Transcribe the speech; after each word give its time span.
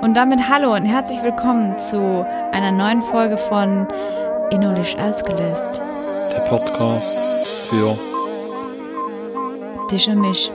Und 0.00 0.14
damit 0.14 0.48
hallo 0.48 0.74
und 0.74 0.84
herzlich 0.86 1.22
willkommen 1.22 1.76
zu 1.78 2.24
einer 2.52 2.70
neuen 2.72 3.02
Folge 3.02 3.36
von 3.36 3.86
Innerlich 4.50 4.98
ausgelöst. 4.98 5.80
Der 6.32 6.40
Podcast 6.48 7.46
für 7.68 7.96
Dich 9.90 10.08
und 10.08 10.20
mich. 10.20 10.50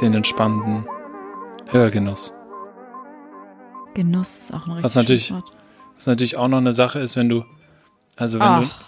den 0.00 0.14
entspannten 0.14 0.86
Hörgenuss. 1.70 2.32
Genuss 3.94 4.38
ist 4.38 4.54
auch 4.54 4.66
ein 4.66 4.72
richtig 4.72 4.84
Was 4.84 4.94
natürlich- 4.94 5.32
Wort. 5.32 5.50
Was 5.96 6.06
natürlich 6.06 6.36
auch 6.36 6.48
noch 6.48 6.58
eine 6.58 6.72
Sache 6.72 6.98
ist, 6.98 7.16
wenn 7.16 7.28
du, 7.28 7.44
also 8.16 8.38
wenn 8.38 8.46
Ach, 8.46 8.82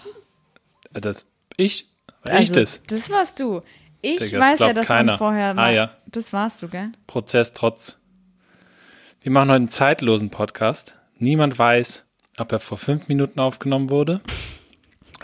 du, 0.93 1.01
das, 1.01 1.27
ich, 1.57 1.89
also, 2.23 2.53
das? 2.53 2.81
Das 2.87 3.09
warst 3.09 3.39
du. 3.39 3.61
Ich 4.01 4.19
Digga, 4.19 4.39
weiß 4.39 4.59
ja, 4.59 4.73
dass 4.73 4.89
man 4.89 5.09
vorher 5.17 5.57
Ah, 5.57 5.69
ja. 5.69 5.89
Das 6.07 6.31
warst 6.33 6.61
du, 6.61 6.67
gell? 6.67 6.91
Prozess 7.07 7.53
trotz. 7.53 7.97
Wir 9.25 9.31
machen 9.31 9.49
heute 9.49 9.55
einen 9.55 9.69
zeitlosen 9.69 10.29
Podcast. 10.29 10.93
Niemand 11.17 11.57
weiß, 11.57 12.05
ob 12.37 12.51
er 12.51 12.59
vor 12.59 12.77
fünf 12.77 13.07
Minuten 13.07 13.39
aufgenommen 13.39 13.89
wurde. 13.89 14.21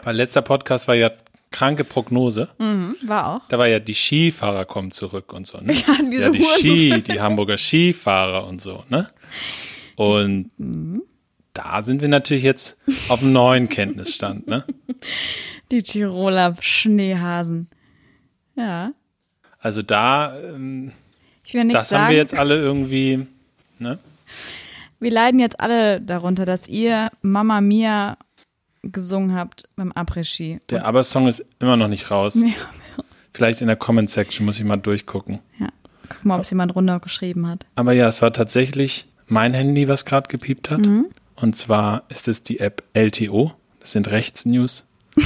Weil 0.04 0.16
letzter 0.16 0.42
Podcast 0.42 0.88
war 0.88 0.96
ja 0.96 1.12
kranke 1.52 1.84
Prognose. 1.84 2.50
Mhm, 2.58 2.96
war 3.06 3.36
auch. 3.36 3.48
Da 3.50 3.60
war 3.60 3.68
ja 3.68 3.78
die 3.78 3.94
Skifahrer 3.94 4.66
kommen 4.66 4.90
zurück 4.90 5.32
und 5.34 5.46
so, 5.46 5.60
ne? 5.60 5.74
Ja, 5.88 5.98
diese 6.12 6.24
ja, 6.24 6.30
die 6.32 6.40
Huren- 6.40 6.58
Ski, 6.58 7.02
die 7.04 7.22
Hamburger 7.22 7.58
Skifahrer 7.60 8.48
und 8.48 8.60
so, 8.60 8.84
ne? 8.90 9.08
Und 9.98 10.50
Mhm. 10.58 11.04
da 11.54 11.84
sind 11.84 12.02
wir 12.02 12.08
natürlich 12.10 12.42
jetzt 12.42 12.80
auf 13.08 13.22
einem 13.22 13.34
neuen 13.34 13.70
Kenntnisstand, 13.70 14.48
ne? 14.48 14.66
Die 15.70 15.84
Tiroler 15.84 16.58
Schneehasen. 16.60 17.70
Ja. 18.56 18.94
Also 19.60 19.84
da, 19.84 20.36
ähm, 20.40 20.92
Ich 21.44 21.54
will 21.54 21.66
nichts 21.66 21.82
das 21.82 21.90
sagen. 21.90 22.04
haben 22.06 22.10
wir 22.10 22.18
jetzt 22.18 22.34
alle 22.34 22.56
irgendwie, 22.56 23.28
ne? 23.82 24.00
Wir 25.00 25.12
leiden 25.12 25.40
jetzt 25.40 25.60
alle 25.60 26.00
darunter, 26.00 26.46
dass 26.46 26.68
ihr 26.68 27.12
Mama 27.22 27.60
Mia 27.60 28.18
gesungen 28.84 29.36
habt 29.36 29.68
beim 29.76 29.92
Après-Ski. 29.92 30.60
Der 30.70 30.86
Aber-Song 30.86 31.28
ist 31.28 31.44
immer 31.60 31.76
noch 31.78 31.88
nicht 31.88 32.10
raus. 32.12 32.36
Ja. 32.36 32.54
Vielleicht 33.34 33.62
in 33.62 33.68
der 33.68 33.76
Comment-Section 33.76 34.46
muss 34.46 34.60
ich 34.60 34.66
mal 34.66 34.78
durchgucken. 34.78 35.40
Ja. 35.60 35.70
Guck 36.10 36.26
mal, 36.26 36.36
ob 36.36 36.42
es 36.42 36.50
jemand 36.50 36.76
runtergeschrieben 36.76 37.48
hat. 37.48 37.66
Aber 37.76 37.94
ja, 37.94 38.08
es 38.08 38.22
war 38.22 38.34
tatsächlich 38.34 39.08
mein 39.28 39.54
Handy, 39.54 39.88
was 39.88 40.06
gerade 40.06 40.28
gepiept 40.28 40.70
hat. 40.70 40.86
Mhm. 40.86 41.08
Und 41.36 41.56
zwar 41.56 42.04
ist 42.10 42.28
es 42.28 42.44
die 42.44 42.60
App 42.60 42.84
LTO. 42.94 43.54
Das 43.80 43.92
sind 43.94 44.10
Rechtsnews. 44.12 44.86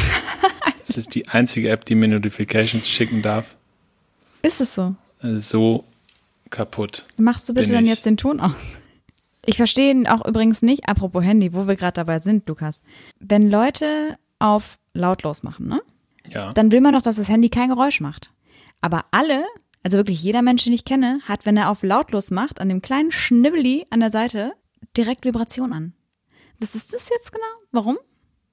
Das 0.87 0.97
ist 0.97 1.15
die 1.15 1.27
einzige 1.27 1.69
App, 1.69 1.83
die 1.85 1.95
mir 1.95 2.07
Notifications 2.07 2.87
schicken 2.87 3.23
darf. 3.23 3.55
Ist 4.43 4.61
es 4.61 4.75
so? 4.75 4.93
Äh, 5.23 5.37
So 5.37 5.83
kaputt. 6.49 7.05
Machst 7.17 7.47
du 7.49 7.53
bitte 7.53 7.71
dann 7.71 7.83
ich. 7.83 7.89
jetzt 7.89 8.05
den 8.05 8.17
Ton 8.17 8.39
aus? 8.39 8.53
Ich 9.45 9.57
verstehe 9.57 9.91
ihn 9.91 10.07
auch 10.07 10.25
übrigens 10.25 10.61
nicht, 10.61 10.89
apropos 10.89 11.23
Handy, 11.23 11.53
wo 11.53 11.67
wir 11.67 11.75
gerade 11.75 11.93
dabei 11.93 12.19
sind, 12.19 12.47
Lukas. 12.49 12.81
Wenn 13.19 13.49
Leute 13.49 14.17
auf 14.39 14.79
lautlos 14.93 15.43
machen, 15.43 15.67
ne? 15.67 15.81
Ja. 16.27 16.51
Dann 16.51 16.71
will 16.71 16.81
man 16.81 16.93
doch, 16.93 17.03
dass 17.03 17.17
das 17.17 17.29
Handy 17.29 17.49
kein 17.49 17.69
Geräusch 17.69 18.01
macht. 18.01 18.31
Aber 18.81 19.05
alle, 19.11 19.45
also 19.83 19.97
wirklich 19.97 20.21
jeder 20.23 20.41
Mensch, 20.41 20.63
den 20.63 20.73
ich 20.73 20.85
kenne, 20.85 21.19
hat, 21.25 21.45
wenn 21.45 21.57
er 21.57 21.69
auf 21.69 21.83
lautlos 21.83 22.31
macht, 22.31 22.59
an 22.59 22.69
dem 22.69 22.81
kleinen 22.81 23.11
Schnibbeli 23.11 23.85
an 23.91 23.99
der 23.99 24.09
Seite 24.09 24.53
direkt 24.97 25.25
Vibration 25.25 25.73
an. 25.73 25.93
Was 26.59 26.73
ist 26.73 26.93
das 26.93 27.09
jetzt 27.09 27.31
genau? 27.31 27.43
Warum? 27.71 27.97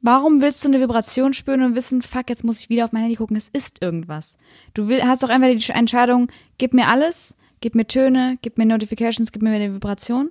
Warum 0.00 0.42
willst 0.42 0.64
du 0.64 0.68
eine 0.68 0.80
Vibration 0.80 1.32
spüren 1.32 1.62
und 1.62 1.76
wissen, 1.76 2.02
fuck, 2.02 2.28
jetzt 2.28 2.44
muss 2.44 2.60
ich 2.60 2.68
wieder 2.68 2.84
auf 2.84 2.92
mein 2.92 3.02
Handy 3.02 3.16
gucken, 3.16 3.36
es 3.36 3.48
ist 3.48 3.80
irgendwas. 3.80 4.36
Du 4.74 4.88
will, 4.88 5.02
hast 5.04 5.22
doch 5.22 5.30
entweder 5.30 5.54
die 5.54 5.72
Entscheidung, 5.72 6.30
gib 6.58 6.74
mir 6.74 6.88
alles, 6.88 7.36
gib 7.62 7.74
mir 7.74 7.86
Töne, 7.86 8.38
gib 8.42 8.58
mir 8.58 8.66
Notifications, 8.66 9.32
gib 9.32 9.40
mir 9.40 9.50
eine 9.50 9.72
Vibration 9.72 10.30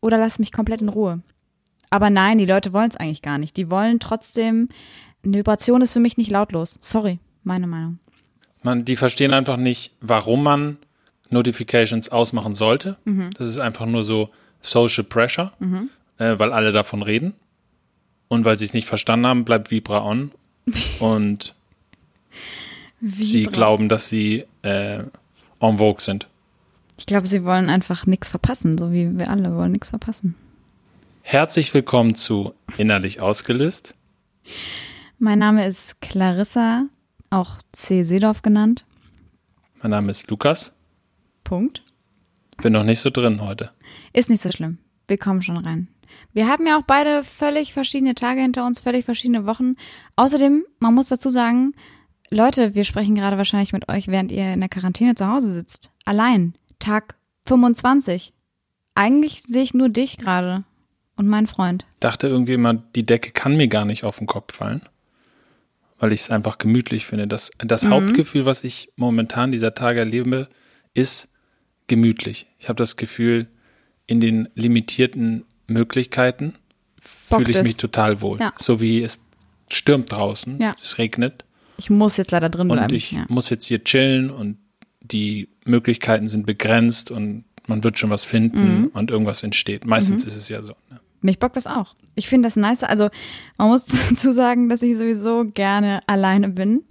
oder 0.00 0.18
lass 0.18 0.38
mich 0.38 0.52
komplett 0.52 0.80
in 0.80 0.88
Ruhe. 0.88 1.20
Aber 1.90 2.10
nein, 2.10 2.38
die 2.38 2.46
Leute 2.46 2.72
wollen 2.72 2.90
es 2.90 2.96
eigentlich 2.96 3.22
gar 3.22 3.38
nicht. 3.38 3.56
Die 3.56 3.70
wollen 3.70 3.98
trotzdem, 3.98 4.68
eine 5.24 5.38
Vibration 5.38 5.82
ist 5.82 5.92
für 5.92 6.00
mich 6.00 6.16
nicht 6.16 6.30
lautlos. 6.30 6.78
Sorry, 6.82 7.18
meine 7.42 7.66
Meinung. 7.66 7.98
Man, 8.62 8.84
die 8.84 8.96
verstehen 8.96 9.32
einfach 9.32 9.56
nicht, 9.56 9.92
warum 10.00 10.42
man 10.42 10.76
Notifications 11.30 12.08
ausmachen 12.08 12.54
sollte. 12.54 12.96
Mhm. 13.04 13.30
Das 13.36 13.48
ist 13.48 13.58
einfach 13.58 13.86
nur 13.86 14.04
so 14.04 14.30
Social 14.60 15.04
Pressure, 15.04 15.52
äh, 16.18 16.38
weil 16.38 16.52
alle 16.52 16.72
davon 16.72 17.02
reden. 17.02 17.34
Und 18.28 18.44
weil 18.44 18.58
sie 18.58 18.64
es 18.64 18.74
nicht 18.74 18.86
verstanden 18.86 19.26
haben, 19.26 19.44
bleibt 19.44 19.70
Vibra 19.70 20.02
on. 20.04 20.32
Und 20.98 21.54
sie 23.00 23.42
Vibra. 23.44 23.52
glauben, 23.52 23.88
dass 23.88 24.08
sie 24.08 24.44
äh, 24.62 25.04
en 25.60 25.78
vogue 25.78 26.00
sind. 26.00 26.28
Ich 26.98 27.06
glaube, 27.06 27.26
sie 27.26 27.44
wollen 27.44 27.68
einfach 27.68 28.06
nichts 28.06 28.30
verpassen, 28.30 28.78
so 28.78 28.92
wie 28.92 29.18
wir 29.18 29.28
alle 29.28 29.54
wollen 29.54 29.72
nichts 29.72 29.90
verpassen. 29.90 30.34
Herzlich 31.22 31.74
willkommen 31.74 32.14
zu 32.14 32.54
Innerlich 32.78 33.20
ausgelöst. 33.20 33.94
Mein 35.18 35.38
Name 35.38 35.66
ist 35.66 36.00
Clarissa, 36.00 36.86
auch 37.30 37.58
C. 37.72 38.02
Seedorf 38.02 38.42
genannt. 38.42 38.86
Mein 39.82 39.90
Name 39.90 40.10
ist 40.10 40.30
Lukas. 40.30 40.72
Punkt. 41.44 41.82
Bin 42.62 42.72
noch 42.72 42.84
nicht 42.84 43.00
so 43.00 43.10
drin 43.10 43.42
heute. 43.42 43.70
Ist 44.12 44.30
nicht 44.30 44.42
so 44.42 44.50
schlimm. 44.50 44.78
Wir 45.08 45.18
kommen 45.18 45.42
schon 45.42 45.58
rein. 45.58 45.88
Wir 46.32 46.48
haben 46.48 46.66
ja 46.66 46.78
auch 46.78 46.84
beide 46.86 47.22
völlig 47.22 47.74
verschiedene 47.74 48.14
Tage 48.14 48.40
hinter 48.40 48.64
uns, 48.64 48.80
völlig 48.80 49.04
verschiedene 49.04 49.46
Wochen. 49.46 49.74
Außerdem, 50.16 50.64
man 50.78 50.94
muss 50.94 51.08
dazu 51.08 51.30
sagen, 51.30 51.74
Leute, 52.30 52.74
wir 52.74 52.84
sprechen 52.84 53.14
gerade 53.14 53.36
wahrscheinlich 53.36 53.72
mit 53.72 53.88
euch, 53.88 54.08
während 54.08 54.32
ihr 54.32 54.54
in 54.54 54.60
der 54.60 54.68
Quarantäne 54.68 55.14
zu 55.14 55.28
Hause 55.28 55.52
sitzt. 55.52 55.90
Allein. 56.04 56.54
Tag 56.78 57.16
25. 57.46 58.32
Eigentlich 58.94 59.42
sehe 59.42 59.62
ich 59.62 59.74
nur 59.74 59.88
dich 59.88 60.16
gerade 60.16 60.64
und 61.16 61.26
meinen 61.28 61.46
Freund. 61.46 61.86
Dachte 62.00 62.26
irgendwie 62.28 62.54
immer, 62.54 62.74
die 62.74 63.04
Decke 63.06 63.30
kann 63.30 63.56
mir 63.56 63.68
gar 63.68 63.84
nicht 63.84 64.04
auf 64.04 64.18
den 64.18 64.26
Kopf 64.26 64.54
fallen. 64.54 64.82
Weil 65.98 66.12
ich 66.12 66.20
es 66.22 66.30
einfach 66.30 66.58
gemütlich 66.58 67.06
finde. 67.06 67.26
Das, 67.26 67.50
das 67.58 67.84
Mhm. 67.84 67.90
Hauptgefühl, 67.90 68.44
was 68.44 68.64
ich 68.64 68.90
momentan 68.96 69.50
dieser 69.52 69.74
Tage 69.74 70.00
erlebe, 70.00 70.48
ist 70.92 71.28
gemütlich. 71.86 72.46
Ich 72.58 72.68
habe 72.68 72.76
das 72.76 72.96
Gefühl, 72.96 73.48
in 74.06 74.20
den 74.20 74.48
limitierten 74.54 75.44
Möglichkeiten 75.66 76.54
fühle 77.00 77.50
ich 77.50 77.62
mich 77.62 77.76
total 77.76 78.20
wohl. 78.20 78.38
Ja. 78.40 78.52
So 78.58 78.80
wie 78.80 79.02
es 79.02 79.24
stürmt 79.70 80.12
draußen, 80.12 80.60
Ja. 80.60 80.72
es 80.82 80.98
regnet 80.98 81.44
Ich 81.78 81.88
muss 81.90 82.16
jetzt 82.18 82.30
leider 82.30 82.48
drin 82.50 82.70
und 82.70 82.76
bleiben. 82.76 82.94
ich 82.94 83.12
ja. 83.12 83.24
muss 83.28 83.48
jetzt 83.50 83.64
hier 83.66 83.82
chillen 83.82 84.30
und 84.30 84.58
die 85.00 85.48
Möglichkeiten 85.68 86.28
sind 86.28 86.46
begrenzt 86.46 87.10
und 87.10 87.44
man 87.66 87.82
wird 87.82 87.98
schon 87.98 88.10
was 88.10 88.24
finden 88.24 88.80
Mhm. 88.80 88.90
und 88.92 89.10
irgendwas 89.10 89.42
entsteht. 89.42 89.86
Meistens 89.86 90.24
ist 90.24 90.36
es 90.36 90.48
ja 90.48 90.62
so. 90.62 90.74
Ne? 90.90 91.00
Mich 91.20 91.38
bockt 91.38 91.56
das 91.56 91.66
auch. 91.66 91.94
Ich 92.14 92.28
finde 92.28 92.46
das 92.46 92.56
nice. 92.56 92.84
Also 92.84 93.08
man 93.58 93.68
muss 93.68 93.86
dazu 94.10 94.32
sagen, 94.32 94.68
dass 94.68 94.82
ich 94.82 94.96
sowieso 94.96 95.44
gerne 95.44 96.00
alleine 96.06 96.48
bin, 96.48 96.84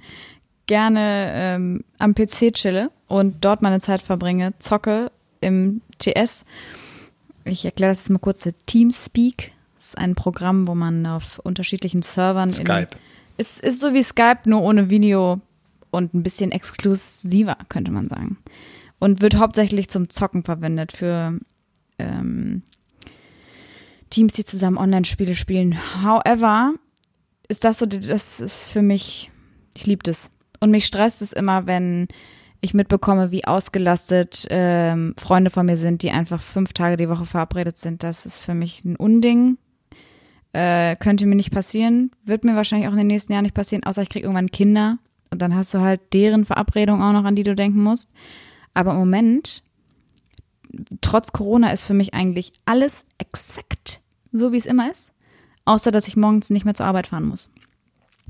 gerne 0.68 1.32
ähm, 1.34 1.84
am 2.00 2.14
PC 2.14 2.54
chille 2.54 2.92
und 3.08 3.44
dort 3.46 3.62
meine 3.62 3.80
Zeit 3.80 4.02
verbringe, 4.02 4.54
zocke 4.60 5.12
im 5.42 5.82
TS. 6.00 6.44
Ich 7.46 7.64
erkläre 7.64 7.92
das 7.92 8.00
jetzt 8.00 8.10
mal 8.10 8.20
kurz. 8.20 8.48
Teamspeak 8.66 9.52
das 9.78 9.90
ist 9.90 9.98
ein 10.00 10.16
Programm, 10.16 10.68
wo 10.68 10.74
man 10.74 11.06
auf 11.06 11.38
unterschiedlichen 11.40 12.02
Servern 12.02 12.50
Skype. 12.50 12.88
In, 12.92 13.00
es 13.38 13.60
ist 13.60 13.82
so 13.82 13.94
wie 13.94 14.02
Skype, 14.02 14.40
nur 14.46 14.64
ohne 14.64 14.90
Video 14.90 15.40
und 15.96 16.14
ein 16.14 16.24
bisschen 16.24 16.52
exklusiver, 16.52 17.58
könnte 17.70 17.92
man 17.92 18.10
sagen. 18.10 18.38
Und 19.00 19.22
wird 19.22 19.38
hauptsächlich 19.38 19.90
zum 19.90 20.10
Zocken 20.10 20.44
verwendet 20.44 20.92
für 20.92 21.40
ähm, 22.00 22.64
Teams, 24.10 24.34
die 24.34 24.46
zusammen 24.46 24.78
Online-Spiele 24.78 25.36
spielen. 25.36 25.78
However, 26.04 26.74
ist 27.48 27.64
das 27.64 27.80
so, 27.80 27.86
das 27.86 28.40
ist 28.40 28.70
für 28.70 28.82
mich, 28.82 29.32
ich 29.76 29.86
liebe 29.86 30.04
das. 30.04 30.30
Und 30.60 30.72
mich 30.72 30.86
stresst 30.86 31.22
es 31.22 31.34
immer, 31.34 31.68
wenn 31.68 32.08
ich 32.62 32.74
mitbekomme, 32.74 33.32
wie 33.32 33.46
ausgelastet 33.46 34.48
ähm, 34.50 35.14
Freunde 35.18 35.52
von 35.52 35.66
mir 35.66 35.78
sind, 35.78 36.02
die 36.02 36.12
einfach 36.12 36.42
fünf 36.42 36.74
Tage 36.74 36.98
die 36.98 37.10
Woche 37.10 37.26
verabredet 37.26 37.78
sind. 37.78 38.04
Das 38.04 38.26
ist 38.26 38.44
für 38.44 38.54
mich 38.54 38.84
ein 38.84 38.96
Unding. 38.96 39.58
Äh, 40.54 40.96
könnte 40.96 41.26
mir 41.26 41.36
nicht 41.36 41.52
passieren. 41.52 42.12
Wird 42.24 42.44
mir 42.44 42.56
wahrscheinlich 42.56 42.88
auch 42.88 42.94
in 42.94 43.00
den 43.00 43.08
nächsten 43.08 43.34
Jahren 43.34 43.44
nicht 43.44 43.56
passieren, 43.56 43.84
außer 43.84 44.02
ich 44.02 44.10
kriege 44.10 44.26
irgendwann 44.26 44.52
Kinder. 44.52 44.98
Und 45.36 45.40
dann 45.40 45.54
hast 45.54 45.74
du 45.74 45.82
halt 45.82 46.00
deren 46.14 46.46
Verabredung 46.46 47.04
auch 47.04 47.12
noch, 47.12 47.26
an 47.26 47.36
die 47.36 47.44
du 47.44 47.56
denken 47.56 47.84
musst. 47.84 48.10
Aber 48.74 48.92
im 48.92 48.98
Moment, 49.00 49.64
trotz 51.02 51.34
Corona, 51.34 51.74
ist 51.74 51.86
für 51.86 51.94
mich 51.94 52.14
eigentlich 52.14 52.54
alles 52.64 53.06
exakt 53.18 54.00
so, 54.32 54.54
wie 54.54 54.58
es 54.58 54.66
immer 54.66 54.90
ist. 54.90 55.12
Außer, 55.66 55.92
dass 55.92 56.08
ich 56.08 56.16
morgens 56.16 56.52
nicht 56.52 56.64
mehr 56.64 56.74
zur 56.74 56.86
Arbeit 56.86 57.08
fahren 57.08 57.28
muss. 57.28 57.50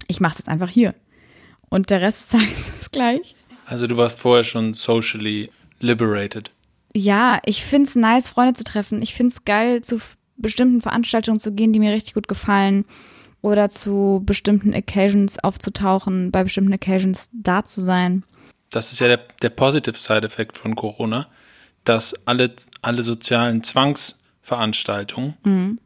Ich 0.07 0.19
mache 0.19 0.31
es 0.31 0.39
jetzt 0.39 0.49
einfach 0.49 0.69
hier. 0.69 0.95
Und 1.69 1.91
der 1.91 2.01
Rest 2.01 2.21
des 2.21 2.29
Tages 2.41 2.71
ist 2.81 2.91
gleich. 2.91 3.35
Also 3.67 3.85
du 3.85 3.97
warst 3.97 4.19
vorher 4.19 4.43
schon 4.43 4.73
socially 4.73 5.51
liberated. 5.79 6.49
Ja, 6.95 7.39
ich 7.45 7.63
find's 7.63 7.93
nice, 7.93 8.29
Freunde 8.29 8.55
zu 8.55 8.63
treffen. 8.63 9.03
Ich 9.03 9.13
find's 9.13 9.45
geil, 9.45 9.83
zu 9.83 9.99
bestimmten 10.37 10.81
Veranstaltungen 10.81 11.37
zu 11.37 11.51
gehen, 11.51 11.71
die 11.71 11.79
mir 11.79 11.93
richtig 11.93 12.15
gut 12.15 12.27
gefallen. 12.27 12.83
Oder 13.45 13.69
zu 13.69 14.23
bestimmten 14.25 14.73
Occasions 14.73 15.37
aufzutauchen, 15.37 16.31
bei 16.31 16.41
bestimmten 16.43 16.73
Occasions 16.73 17.29
da 17.31 17.63
zu 17.63 17.79
sein. 17.81 18.23
Das 18.71 18.91
ist 18.91 18.99
ja 18.99 19.07
der, 19.07 19.19
der 19.43 19.51
positive 19.51 19.95
Side-Effekt 19.97 20.57
von 20.57 20.75
Corona, 20.75 21.27
dass 21.83 22.15
alle, 22.25 22.55
alle 22.81 23.03
sozialen 23.03 23.61
Veranstaltungen, 24.41 25.79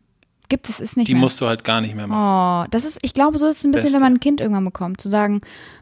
Gibt 0.48 0.68
es, 0.70 0.80
ist 0.80 0.98
nicht 0.98 1.08
die 1.10 1.14
mehr. 1.14 1.22
musst 1.22 1.40
du 1.42 1.48
halt 1.48 1.64
gar 1.64 1.80
nicht 1.82 1.96
mehr 1.96 2.08
machen. 2.08 2.66
Oh, 2.66 2.68
das 2.72 2.86
ist, 2.86 2.98
ich 3.04 3.14
glaube, 3.14 3.38
so 3.38 3.46
ist 3.46 3.58
es 3.58 3.66
ein 3.66 3.72
bisschen, 3.72 3.88
Beste. 3.88 3.96
wenn 3.98 4.04
man 4.04 4.14
ein 4.14 4.20
Kind 4.20 4.42
irgendwann 4.42 4.66
bekommt, 4.66 5.00
zu 5.02 5.10
sagen, 5.10 5.42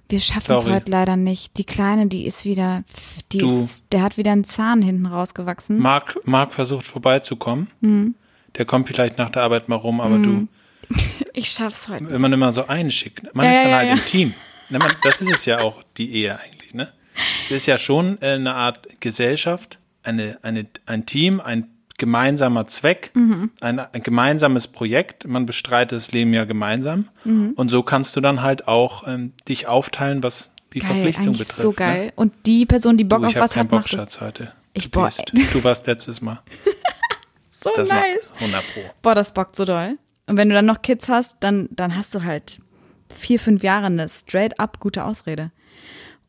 wir 0.10 0.20
schaffen 0.20 0.56
es 0.56 0.66
heute 0.66 0.92
leider 0.92 1.16
nicht. 1.16 1.58
Die 1.58 1.64
Kleine, 1.64 2.08
die 2.08 2.26
ist 2.26 2.44
wieder, 2.44 2.84
die 3.32 3.38
Du. 3.38 3.46
ist, 3.46 3.86
der 3.94 4.02
hat 4.02 4.18
wieder 4.18 4.32
einen 4.32 4.44
Zahn 4.44 4.82
hinten 4.82 5.06
rausgewachsen. 5.06 5.80
Marc, 5.80 6.18
Marc 6.26 6.54
versucht 6.54 6.86
vorbeizukommen. 6.86 7.68
Mhm. 7.82 8.16
Der 8.58 8.66
kommt 8.66 8.88
vielleicht 8.90 9.18
nach 9.18 9.30
der 9.30 9.44
Arbeit 9.44 9.70
mal 9.70 9.76
rum, 9.76 10.02
aber 10.02 10.18
du, 10.18 10.48
Ich 11.34 11.52
schaff's 11.52 11.88
heute. 11.88 12.10
wenn 12.10 12.20
man 12.22 12.34
immer 12.34 12.52
so 12.52 12.66
einen 12.68 12.90
schickt, 12.90 13.34
man 13.36 13.46
Ja, 13.46 13.52
ist 13.52 13.62
dann 13.62 13.70
ja, 13.70 13.78
halt 13.78 13.90
ja. 13.90 13.94
im 13.96 14.06
Team. 14.06 14.34
Ne, 14.70 14.80
das 15.04 15.22
ist 15.22 15.32
es 15.32 15.46
ja 15.46 15.60
auch, 15.60 15.84
die 15.98 16.12
Ehe 16.14 16.40
eigentlich, 16.40 16.74
ne? 16.74 16.92
Es 17.44 17.52
ist 17.52 17.66
ja 17.68 17.78
schon 17.78 18.22
äh, 18.22 18.32
eine 18.34 18.54
Art 18.56 18.88
Gesellschaft, 19.00 19.78
eine, 20.04 20.40
eine, 20.42 20.66
ein 20.88 21.06
Team, 21.06 21.40
ein 21.40 21.68
gemeinsamer 22.00 22.68
Zweck, 22.68 23.12
Mhm. 23.14 23.52
ein, 23.62 23.80
ein 23.80 24.04
gemeinsames 24.04 24.68
Projekt. 24.68 25.28
Man 25.28 25.46
bestreitet 25.46 25.94
das 25.98 26.12
Leben 26.12 26.34
ja 26.34 26.46
gemeinsam. 26.46 27.08
Mhm. 27.24 27.54
Und 27.56 27.70
so 27.70 27.82
kannst 27.84 28.16
du 28.16 28.22
dann 28.22 28.42
halt 28.42 28.68
auch 28.68 29.08
ähm, 29.08 29.34
dich 29.48 29.68
aufteilen, 29.68 30.22
was 30.24 30.52
die 30.74 30.80
Geil, 30.80 30.90
Verpflichtung 30.90 31.32
betrifft. 31.34 31.54
so 31.56 31.72
geil. 31.72 32.12
Und 32.16 32.34
die 32.46 32.66
Person, 32.66 32.98
die 32.98 33.04
Ne? 33.04 33.10
Bock 33.10 33.20
Du, 33.22 33.26
auf 33.26 33.32
ich 33.32 33.36
habe 33.38 33.44
was 33.46 33.54
keinen 33.54 33.64
hat, 33.66 33.70
Bock, 33.70 33.80
macht. 33.82 33.90
Schatz, 33.90 34.22
heute. 34.22 34.52
Ich- 34.74 34.86
du, 34.92 35.00
boah, 35.00 35.10
du 35.54 35.64
warst 35.64 35.86
letztes 35.88 36.20
Mal. 36.22 36.40
So 37.52 37.72
Das 37.76 37.90
nice. 37.90 38.30
war 38.32 38.42
100 38.42 38.64
Pro. 38.74 38.82
Boah, 39.02 39.16
das 39.16 39.34
bockt 39.34 39.56
so 39.56 39.66
doll. 39.66 39.98
Und 40.28 40.38
wenn 40.38 40.50
du 40.50 40.56
dann 40.56 40.66
noch 40.66 40.82
Kids 40.82 41.10
hast, 41.10 41.38
dann, 41.40 41.68
dann 41.72 41.96
hast 41.96 42.14
du 42.14 42.24
halt 42.24 42.60
vier, 43.14 43.40
fünf 43.40 43.64
Jahre 43.64 43.86
eine 43.88 44.08
straight 44.10 44.60
up 44.60 44.80
gute 44.80 45.06
Ausrede. 45.06 45.52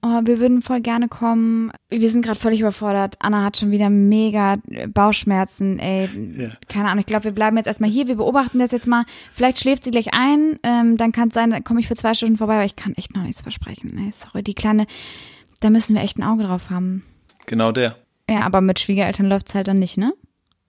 Oh, 0.01 0.21
wir 0.23 0.39
würden 0.39 0.63
voll 0.63 0.81
gerne 0.81 1.09
kommen. 1.09 1.73
Wir 1.91 2.09
sind 2.09 2.25
gerade 2.25 2.39
völlig 2.39 2.61
überfordert. 2.61 3.17
Anna 3.19 3.43
hat 3.43 3.57
schon 3.57 3.73
wieder 3.73 3.91
mega 3.91 4.59
Bauchschmerzen. 4.95 5.81
Ey, 5.81 6.09
Ja. 6.37 6.51
keine 6.69 6.87
Ahnung. 6.87 7.01
Ich 7.01 7.07
glaube, 7.07 7.25
wir 7.25 7.33
bleiben 7.33 7.57
jetzt 7.57 7.67
erstmal 7.67 7.91
hier. 7.91 8.07
Wir 8.07 8.15
beobachten 8.17 8.61
das 8.61 8.71
jetzt 8.71 8.87
mal. 8.87 9.05
Vielleicht 9.33 9.59
schläft 9.59 9.83
sie 9.83 9.91
gleich 9.91 10.15
ein. 10.15 10.61
Ähm, 10.63 10.97
dann 10.97 11.11
kann 11.11 11.29
es 11.29 11.35
sein, 11.35 11.51
dann 11.51 11.65
komme 11.65 11.81
ich 11.81 11.89
für 11.89 11.97
zwei 11.97 12.15
Stunden 12.15 12.37
vorbei. 12.37 12.55
Aber 12.55 12.65
ich 12.65 12.77
kann 12.77 12.95
echt 12.95 13.17
noch 13.17 13.23
nichts 13.25 13.43
versprechen. 13.43 13.99
Ey, 13.99 14.13
sorry, 14.13 14.45
die 14.45 14.55
Kleine, 14.55 14.87
da 15.61 15.71
müssen 15.71 15.97
wir 15.97 16.03
echt 16.03 16.17
ein 16.19 16.23
Auge 16.23 16.45
drauf 16.45 16.71
haben. 16.71 17.03
Genau 17.47 17.73
der. 17.73 17.97
Ja, 18.31 18.43
aber 18.43 18.61
mit 18.61 18.79
Schwiegereltern 18.79 19.27
läuft's 19.27 19.57
halt 19.57 19.67
dann 19.67 19.81
nicht, 19.81 19.97
ne? 19.99 20.13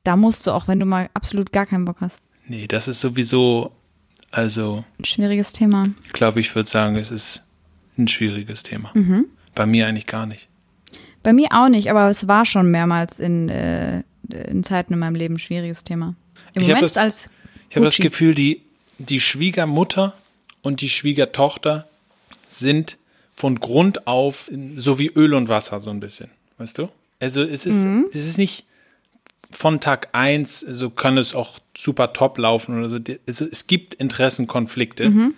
Da 0.03 0.15
musst 0.15 0.47
du 0.47 0.51
auch, 0.51 0.67
wenn 0.67 0.79
du 0.79 0.87
mal 0.87 1.09
absolut 1.13 1.51
gar 1.51 1.67
keinen 1.67 1.85
Bock 1.85 1.97
hast. 2.01 2.23
Nee, 2.49 2.67
das 2.67 2.87
ist 2.87 2.99
sowieso, 2.99 3.71
also, 4.31 4.83
Ein 4.99 5.05
schwieriges 5.05 5.53
Thema. 5.53 5.87
ich 6.05 6.13
glaube, 6.13 6.39
ich 6.41 6.53
würde 6.55 6.67
sagen, 6.69 6.95
es 6.97 7.11
ist 7.11 7.43
ein 7.97 8.07
schwieriges 8.07 8.63
Thema. 8.63 8.91
Mhm. 8.95 9.25
Bei 9.55 9.65
mir 9.65 9.87
eigentlich 9.87 10.07
gar 10.07 10.25
nicht. 10.25 10.47
Bei 11.23 11.31
mir 11.33 11.49
auch 11.51 11.69
nicht, 11.69 11.89
aber 11.89 12.09
es 12.09 12.27
war 12.27 12.45
schon 12.45 12.71
mehrmals 12.71 13.19
in, 13.19 13.49
äh, 13.49 14.03
in 14.29 14.63
Zeiten 14.63 14.93
in 14.93 14.99
meinem 14.99 15.15
Leben 15.15 15.35
ein 15.35 15.39
schwieriges 15.39 15.83
Thema. 15.83 16.15
Im 16.53 16.61
Ich 16.63 16.69
hab 16.69 16.75
Moment 16.77 16.83
das- 16.83 16.97
als 16.97 17.29
Ich 17.69 17.75
habe 17.75 17.85
das. 17.85 17.97
Gefühl, 17.97 18.33
die, 18.35 18.61
die 18.97 19.19
Schwiegermutter 19.19 20.13
und 20.61 20.81
die 20.81 20.89
Schwiegertochter 20.89 21.87
sind 22.47 22.97
von 23.35 23.59
Grund 23.59 24.07
auf 24.07 24.49
so 24.75 24.97
wie 24.99 25.07
Öl 25.07 25.33
und 25.33 25.47
Wasser 25.49 25.79
so 25.79 25.89
ein 25.91 25.99
bisschen, 25.99 26.29
weißt 26.57 26.77
du? 26.79 26.89
Also 27.19 27.43
es 27.43 27.65
ist, 27.65 27.83
Mhm. 27.85 28.05
es 28.09 28.25
ist 28.25 28.37
nicht 28.37 28.65
von 29.51 29.79
Tag 29.79 30.09
eins, 30.13 30.59
so 30.59 30.89
kann 30.89 31.17
es 31.17 31.33
auch 31.35 31.59
super 31.75 32.13
top 32.13 32.37
laufen 32.37 32.77
oder 32.79 32.89
so. 32.89 32.99
Die- 32.99 33.19
Also 33.27 33.45
es 33.49 33.67
gibt 33.67 33.93
Interessenkonflikte, 33.95 35.09
Mhm. 35.09 35.33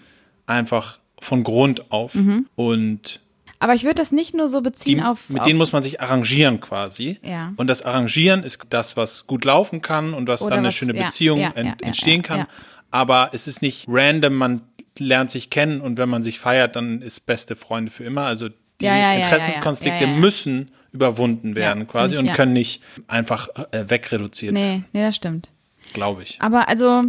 einfach 0.45 0.99
von 1.19 1.43
Grund 1.43 1.91
auf. 1.91 2.15
Und 2.55 3.21
Aber 3.59 3.73
ich 3.75 3.83
würde 3.83 3.95
das 3.95 4.11
nicht 4.11 4.33
nur 4.33 4.47
so 4.47 4.59
die, 4.59 4.63
beziehen 4.63 5.03
auf. 5.03 5.29
mit 5.29 5.39
auf 5.41 5.45
denen 5.47 5.57
muss 5.59 5.71
man 5.71 5.83
sich 5.83 6.01
arrangieren 6.01 6.59
quasi. 6.59 7.19
Ja. 7.23 7.53
Und 7.57 7.67
das 7.67 7.83
Arrangieren 7.83 8.43
ist 8.43 8.59
das, 8.69 8.97
was 8.97 9.27
gut 9.27 9.45
laufen 9.45 9.81
kann 9.81 10.13
und 10.15 10.27
was 10.27 10.41
Oder 10.41 10.51
dann 10.51 10.59
eine 10.59 10.67
was- 10.69 10.75
schöne 10.75 10.95
ja, 10.95 11.05
Beziehung 11.05 11.39
ja, 11.39 11.53
ja, 11.55 11.75
entstehen 11.81 12.21
kann. 12.23 12.47
Aber 12.89 13.29
es 13.33 13.47
ist 13.47 13.61
nicht 13.61 13.85
random, 13.87 14.33
man 14.35 14.61
lernt 14.99 15.29
sich 15.29 15.49
kennen 15.51 15.79
und 15.79 15.97
wenn 15.97 16.09
man 16.09 16.21
sich 16.23 16.39
feiert, 16.39 16.75
dann 16.75 17.01
ist 17.01 17.25
beste 17.27 17.55
Freunde 17.55 17.91
für 17.91 18.03
immer. 18.03 18.23
Also 18.23 18.49
diese 18.81 18.93
Interessenkonflikte 18.93 20.07
müssen 20.07 20.71
überwunden 20.91 21.55
werden 21.55 21.87
quasi 21.87 22.15
finde 22.15 22.15
ich, 22.15 22.19
und 22.19 22.25
ja. 22.27 22.33
können 22.35 22.53
nicht 22.53 22.83
einfach 23.07 23.49
äh, 23.71 23.89
wegreduziert, 23.89 24.53
nee, 24.53 24.83
nee, 24.93 25.01
das 25.01 25.15
stimmt. 25.15 25.49
glaube 25.93 26.23
ich. 26.23 26.37
Aber 26.41 26.67
also, 26.67 27.03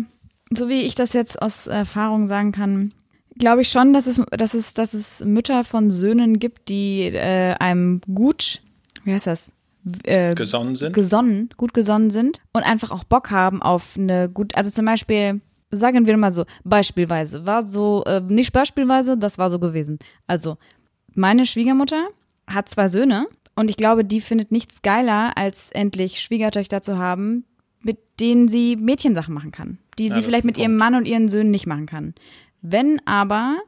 so 0.51 0.69
wie 0.69 0.83
ich 0.83 0.95
das 0.95 1.13
jetzt 1.13 1.41
aus 1.41 1.67
Erfahrung 1.67 2.27
sagen 2.27 2.53
kann, 2.53 2.93
glaube 3.39 3.63
ich 3.63 3.69
schon, 3.69 3.93
dass 3.93 4.07
es, 4.07 4.21
dass 4.31 4.55
es, 4.55 4.75
dass 4.75 4.95
es 4.95 5.25
Mütter 5.25 5.65
von 5.65 5.91
Söhnen 5.91 6.39
gibt, 6.39 6.69
die 6.69 7.03
äh, 7.03 7.55
einem 7.55 8.01
gut, 8.15 8.63
wie 9.05 9.13
heißt 9.13 9.27
das? 9.27 9.53
Äh, 10.05 10.35
Gesonnen 10.35 10.77
sind. 10.77 10.93
gesonnen, 10.93 11.49
gut 11.57 11.75
gesonnen 11.75 12.11
sind 12.11 12.41
und 12.53 12.63
einfach 12.63 12.93
auch 12.93 13.03
Bock 13.03 13.33
haben 13.33 13.63
auf 13.63 13.97
eine 13.97 14.29
gut, 14.29 14.55
also 14.55 14.71
zum 14.71 14.85
Beispiel, 14.85 15.41
sagen 15.73 16.07
wir 16.07 16.17
mal 16.17 16.31
so, 16.31 16.45
beispielsweise, 16.63 17.47
war 17.47 17.63
so, 17.63 18.05
äh, 18.05 18.21
nicht 18.21 18.53
beispielsweise, 18.53 19.19
das 19.19 19.39
war 19.39 19.51
so 19.51 19.59
gewesen. 19.59 19.99
Also, 20.29 20.57
meine 21.15 21.47
Schwiegermutter 21.47 22.07
hat 22.47 22.69
zwei 22.69 22.87
Söhne 22.87 23.27
und 23.55 23.69
ich 23.69 23.77
glaube, 23.77 24.05
die 24.05 24.21
findet 24.21 24.53
nichts 24.53 24.83
geiler, 24.83 25.37
als 25.37 25.71
endlich 25.71 26.21
Schwiegertöchter 26.21 26.83
zu 26.83 26.99
haben, 26.99 27.45
mit 27.81 27.99
denen 28.21 28.49
sie 28.49 28.77
Mädchensachen 28.77 29.35
machen 29.35 29.53
kann, 29.53 29.79
die 29.99 30.09
Ja, 30.09 30.15
sie 30.15 30.23
vielleicht 30.23 30.45
mit 30.45 30.59
ihrem 30.59 30.77
Mann 30.77 30.95
und 30.95 31.07
ihren 31.07 31.29
Söhnen 31.29 31.51
nicht 31.51 31.67
machen 31.67 31.87
kann. 31.87 32.15
Wenn 32.61 33.01
aber 33.07 33.59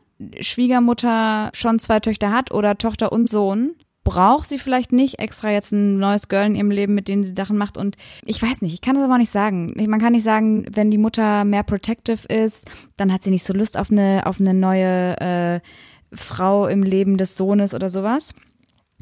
Schwiegermutter 0.40 1.50
schon 1.52 1.78
zwei 1.78 2.00
Töchter 2.00 2.31
hat 2.31 2.52
oder 2.52 2.78
Tochter 2.78 3.12
und 3.12 3.28
Sohn, 3.28 3.75
braucht 4.04 4.46
sie 4.46 4.58
vielleicht 4.58 4.92
nicht 4.92 5.19
extra 5.19 5.50
jetzt 5.50 5.72
ein 5.72 5.98
neues 5.98 6.28
Girl 6.28 6.46
in 6.46 6.54
ihrem 6.54 6.70
Leben, 6.70 6.94
mit 6.94 7.08
denen 7.08 7.25
sie 7.25 7.32
Sachen 7.34 7.56
macht. 7.56 7.78
Und 7.78 7.96
ich 8.25 8.40
weiß 8.40 8.60
nicht, 8.60 8.75
ich 8.75 8.82
kann 8.82 8.94
das 8.94 9.04
aber 9.04 9.14
auch 9.14 9.19
nicht 9.19 9.31
sagen. 9.31 9.72
Man 9.88 10.00
kann 10.00 10.12
nicht 10.12 10.22
sagen, 10.22 10.66
wenn 10.70 10.90
die 10.90 10.98
Mutter 10.98 11.44
mehr 11.44 11.62
protective 11.62 12.28
ist, 12.28 12.70
dann 12.96 13.12
hat 13.12 13.22
sie 13.22 13.31
nicht 13.31 13.44
so 13.44 13.54
Lust 13.54 13.78
auf 13.78 13.90
eine, 13.90 14.26
auf 14.26 14.38
eine 14.38 14.52
neue 14.52 15.20
äh, 15.20 15.60
Frau 16.12 16.66
im 16.66 16.82
Leben 16.82 17.16
des 17.16 17.36
Sohnes 17.36 17.75
oder 17.75 17.88
sowas. 17.88 18.34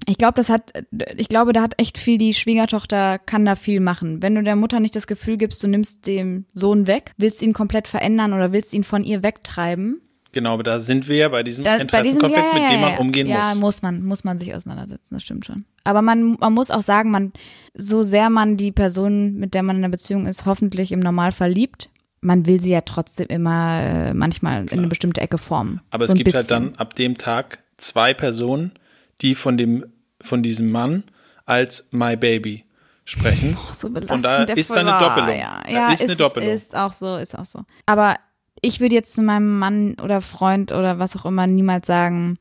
Ich 0.07 0.19
glaube, 0.19 0.35
das 0.35 0.49
hat, 0.49 0.73
ich 1.17 1.29
glaube, 1.29 1.53
da 1.53 1.63
hat 1.63 1.75
echt 1.79 1.99
viel 1.99 2.19
die 2.19 2.35
Schwiegertochter 2.35 3.19
kann 3.19 3.45
da 3.45 3.55
viel 3.55 3.81
machen. 3.81 4.23
Wenn 4.23 4.35
du 4.35 4.43
der 4.43 4.57
Mutter 4.57 4.81
nicht 4.81 4.97
das 4.97 5.07
Gefühl 5.07 5.37
gibst, 5.37 5.63
du 5.63 5.69
nimmst 5.69 6.07
dem 6.07 6.47
Sohn 6.53 6.87
weg, 6.87 7.13
willst 7.17 7.43
ihn 7.43 7.53
komplett 7.53 7.89
verändern 7.89 8.33
oder 8.33 8.53
willst 8.53 8.75
ihn 8.75 8.85
von 8.85 9.05
ihr 9.05 9.23
wegtreiben, 9.23 10.01
Genau, 10.33 10.55
aber 10.55 10.63
da 10.63 10.79
sind 10.79 11.09
wir 11.09 11.17
ja 11.17 11.29
bei 11.29 11.43
diesem 11.43 11.63
da, 11.63 11.73
bei 11.73 11.77
diesem, 11.77 12.23
Interessenkonflikt, 12.23 12.43
ja, 12.43 12.57
ja, 12.57 12.63
mit 12.63 12.71
dem 12.71 12.81
man 12.81 12.99
umgehen 12.99 13.29
muss. 13.29 13.37
Ja, 13.37 13.55
muss 13.55 13.83
man, 13.83 14.03
muss 14.03 14.25
man 14.25 14.39
sich 14.39 14.55
auseinandersetzen, 14.55 15.15
das 15.15 15.23
stimmt 15.23 15.45
schon. 15.45 15.67
Aber 15.85 16.01
man, 16.01 16.37
man 16.41 16.55
muss 16.55 16.71
auch 16.71 16.81
sagen, 16.81 17.11
man, 17.11 17.33
so 17.75 18.03
sehr 18.03 18.31
man 18.31 18.57
die 18.57 18.73
Person, 18.73 19.35
mit 19.35 19.53
der 19.53 19.63
man 19.63 19.77
in 19.77 19.85
einer 19.85 19.91
Beziehung 19.91 20.27
ist, 20.27 20.47
hoffentlich 20.47 20.91
im 20.91 21.01
Normalfall 21.01 21.51
liebt, 21.51 21.91
man 22.23 22.47
will 22.47 22.61
sie 22.61 22.71
ja 22.71 22.81
trotzdem 22.81 23.27
immer 23.27 23.83
äh, 23.83 24.15
manchmal 24.15 24.63
in 24.63 24.79
eine 24.79 24.87
bestimmte 24.87 25.21
Ecke 25.21 25.37
formen. 25.37 25.81
Aber 25.91 26.07
so 26.07 26.13
es 26.13 26.17
gibt 26.17 26.35
halt 26.35 26.49
bisschen. 26.49 26.71
dann 26.71 26.75
ab 26.77 26.95
dem 26.95 27.19
Tag 27.19 27.63
zwei 27.77 28.15
Personen, 28.15 28.73
die 29.21 29.35
von 29.35 29.59
dem, 29.59 29.85
von 30.23 30.43
diesem 30.43 30.71
Mann 30.71 31.05
als 31.45 31.89
My 31.91 32.17
Baby 32.17 32.65
sprechen. 33.05 33.57
so 33.73 33.89
belastend, 33.89 34.09
Von 34.11 34.23
daher 34.23 34.57
ist 34.57 34.71
da 34.71 34.77
eine 34.77 34.99
Doppelung. 34.99 35.37
Ja, 35.39 35.63
Da 35.65 35.71
ja, 35.71 35.93
ist 35.93 36.03
eine 36.05 36.17
Doppelung. 36.17 36.49
Ist 36.49 36.75
auch 36.77 36.93
so, 36.93 37.17
ist 37.17 37.37
auch 37.37 37.45
so. 37.45 37.65
Aber 37.87 38.17
ich 38.61 38.81
würde 38.81 38.95
jetzt 38.95 39.15
zu 39.15 39.23
meinem 39.23 39.59
Mann 39.59 39.97
oder 40.01 40.21
Freund 40.21 40.73
oder 40.73 40.99
was 40.99 41.17
auch 41.17 41.27
immer 41.27 41.47
niemals 41.47 41.87
sagen, 41.87 42.39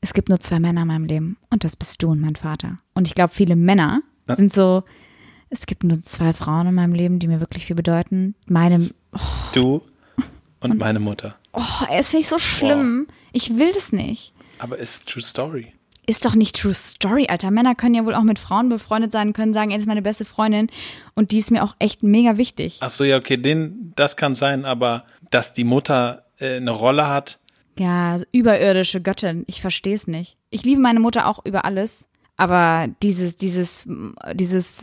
es 0.00 0.14
gibt 0.14 0.28
nur 0.28 0.40
zwei 0.40 0.58
Männer 0.58 0.82
in 0.82 0.88
meinem 0.88 1.04
Leben 1.04 1.36
und 1.50 1.64
das 1.64 1.76
bist 1.76 2.02
du 2.02 2.10
und 2.10 2.20
mein 2.20 2.34
Vater. 2.36 2.78
Und 2.94 3.06
ich 3.06 3.14
glaube, 3.14 3.32
viele 3.34 3.54
Männer 3.56 4.02
sind 4.26 4.52
so, 4.52 4.82
es 5.50 5.66
gibt 5.66 5.84
nur 5.84 6.00
zwei 6.02 6.32
Frauen 6.32 6.66
in 6.68 6.74
meinem 6.74 6.94
Leben, 6.94 7.18
die 7.18 7.28
mir 7.28 7.40
wirklich 7.40 7.66
viel 7.66 7.76
bedeuten. 7.76 8.34
Meine, 8.46 8.88
Du 9.52 9.82
und 10.60 10.78
meine 10.78 10.98
Mutter. 10.98 11.36
oh, 11.52 11.60
es 11.90 12.10
finde 12.10 12.22
ich 12.24 12.28
so 12.30 12.38
schlimm. 12.38 13.06
Ich 13.32 13.58
will 13.58 13.72
das 13.72 13.92
nicht. 13.92 14.32
Aber 14.58 14.78
es 14.78 14.96
ist 14.96 15.08
True 15.08 15.22
Story. 15.22 15.72
Ist 16.06 16.24
doch 16.24 16.34
nicht 16.34 16.56
True 16.60 16.74
Story, 16.74 17.26
Alter. 17.28 17.50
Männer 17.52 17.74
können 17.76 17.94
ja 17.94 18.04
wohl 18.04 18.14
auch 18.16 18.24
mit 18.24 18.38
Frauen 18.40 18.68
befreundet 18.68 19.12
sein, 19.12 19.32
können 19.32 19.54
sagen, 19.54 19.70
er 19.70 19.78
ist 19.78 19.86
meine 19.86 20.02
beste 20.02 20.24
Freundin 20.24 20.68
und 21.14 21.30
die 21.30 21.38
ist 21.38 21.50
mir 21.52 21.62
auch 21.62 21.76
echt 21.78 22.02
mega 22.02 22.36
wichtig. 22.36 22.78
Ach 22.80 22.88
so, 22.90 23.04
ja, 23.04 23.16
okay, 23.18 23.36
den, 23.36 23.92
das 23.94 24.16
kann 24.16 24.34
sein, 24.34 24.64
aber 24.64 25.04
dass 25.30 25.52
die 25.52 25.62
Mutter 25.64 26.24
äh, 26.38 26.56
eine 26.56 26.72
Rolle 26.72 27.08
hat, 27.08 27.38
Ja, 27.78 28.18
überirdische 28.32 29.00
Göttin. 29.00 29.44
Ich 29.46 29.60
verstehe 29.60 29.94
es 29.94 30.06
nicht. 30.08 30.36
Ich 30.50 30.64
liebe 30.64 30.80
meine 30.82 30.98
Mutter 31.00 31.26
auch 31.28 31.44
über 31.46 31.64
alles. 31.64 32.06
Aber 32.36 32.88
dieses, 33.02 33.36
dieses, 33.36 33.86
dieses 34.34 34.76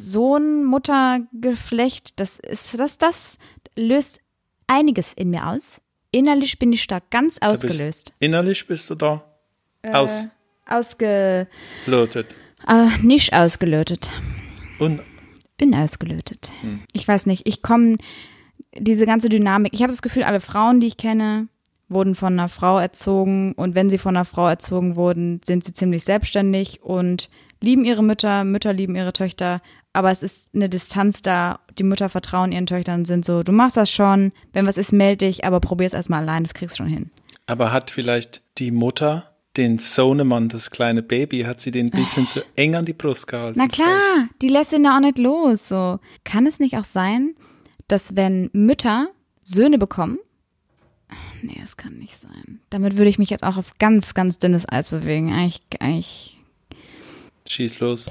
Sohn-Mutter-Geflecht, 0.94 2.20
das 2.20 2.40
ist, 2.40 2.80
das, 2.80 2.98
das 2.98 3.38
löst 3.76 4.22
einiges 4.68 5.14
in 5.14 5.30
mir 5.32 5.48
aus. 5.48 5.82
Innerlich 6.12 6.58
bin 6.60 6.74
ich 6.74 6.88
da 6.88 7.00
ganz 7.10 7.36
da 7.40 7.50
bist, 7.52 7.66
ausgelöst. 7.66 8.14
innerlich 8.20 8.66
bist 8.68 8.90
du 8.90 8.96
da 8.96 9.24
Äh. 9.82 9.94
ausgelotet. 9.94 10.36
Ausge, 10.70 11.48
äh, 12.68 12.88
nicht 13.02 13.34
ausgelötet. 13.34 14.12
Und 14.80 15.02
Unausgelötet. 15.62 16.52
Ich 16.94 17.08
weiß 17.08 17.26
nicht, 17.26 17.46
ich 17.46 17.62
komme, 17.62 17.98
diese 18.78 19.06
ganze 19.06 19.30
Dynamik, 19.30 19.74
ich 19.74 19.82
habe 19.82 19.92
das 19.92 20.02
Gefühl, 20.02 20.24
alle 20.24 20.40
Frauen, 20.40 20.80
die 20.80 20.88
ich 20.88 20.98
kenne, 20.98 21.48
wurden 21.90 22.16
von 22.16 22.34
einer 22.34 22.50
Frau 22.50 22.80
erzogen 22.80 23.54
und 23.54 23.76
wenn 23.76 23.90
sie 23.90 23.98
von 23.98 24.16
einer 24.16 24.26
Frau 24.26 24.48
erzogen 24.48 24.96
wurden, 24.96 25.42
sind 25.44 25.64
sie 25.64 25.74
ziemlich 25.74 26.04
selbstständig 26.04 26.82
und 26.84 27.30
lieben 27.62 27.84
ihre 27.84 28.04
Mütter, 28.04 28.44
Mütter 28.44 28.74
lieben 28.74 28.96
ihre 28.96 29.12
Töchter, 29.12 29.62
aber 29.92 30.12
es 30.12 30.22
ist 30.22 30.54
eine 30.54 30.70
Distanz 30.70 31.24
da. 31.24 31.60
Die 31.78 31.84
Mütter 31.84 32.10
vertrauen 32.10 32.52
ihren 32.52 32.68
Töchtern 32.68 33.02
und 33.02 33.06
sind 33.06 33.26
so, 33.26 33.42
du 33.42 33.52
machst 33.52 33.76
das 33.76 33.92
schon, 33.92 34.32
wenn 34.54 34.68
was 34.68 34.78
ist, 34.78 34.94
melde 34.94 35.26
dich, 35.26 35.46
aber 35.46 35.60
probier 35.60 35.88
es 35.88 35.94
erstmal 35.94 36.22
allein, 36.22 36.44
das 36.44 36.54
kriegst 36.54 36.76
du 36.76 36.84
schon 36.84 36.92
hin. 36.92 37.12
Aber 37.48 37.72
hat 37.72 37.90
vielleicht 37.90 38.44
die 38.60 38.72
Mutter 38.72 39.32
den 39.58 39.78
Sohnemann, 39.80 40.50
das 40.50 40.72
kleine 40.72 41.02
Baby, 41.02 41.42
hat 41.42 41.60
sie 41.60 41.72
den 41.72 41.88
ein 41.88 41.92
bisschen 41.92 42.26
zu 42.26 42.42
eng 42.56 42.76
an 42.76 42.86
die 42.86 42.94
Brust 42.94 43.28
gehalten? 43.28 43.60
Na 43.60 43.68
klar, 43.68 44.00
vielleicht? 44.14 44.42
die 44.42 44.50
lässt 44.50 44.74
ihn 44.74 44.84
da 44.84 44.96
auch 44.96 45.02
nicht 45.02 45.18
los. 45.18 45.68
So. 45.68 46.00
Kann 46.24 46.48
es 46.48 46.60
nicht 46.60 46.78
auch 46.78 46.86
sein, 46.86 47.36
dass 47.88 48.16
wenn 48.16 48.50
Mütter 48.54 49.08
Söhne 49.42 49.78
bekommen, 49.78 50.20
nee, 51.42 51.58
das 51.60 51.78
kann 51.78 51.98
nicht 51.98 52.18
sein. 52.18 52.60
Damit 52.70 52.98
würde 52.98 53.10
ich 53.10 53.20
mich 53.20 53.30
jetzt 53.30 53.44
auch 53.44 53.58
auf 53.58 53.78
ganz, 53.80 54.14
ganz 54.14 54.40
dünnes 54.40 54.68
Eis 54.70 54.88
bewegen. 54.90 55.34
Eigentlich, 55.34 55.62
eigentlich. 55.80 56.40
Schieß 57.48 57.80
los. 57.80 58.10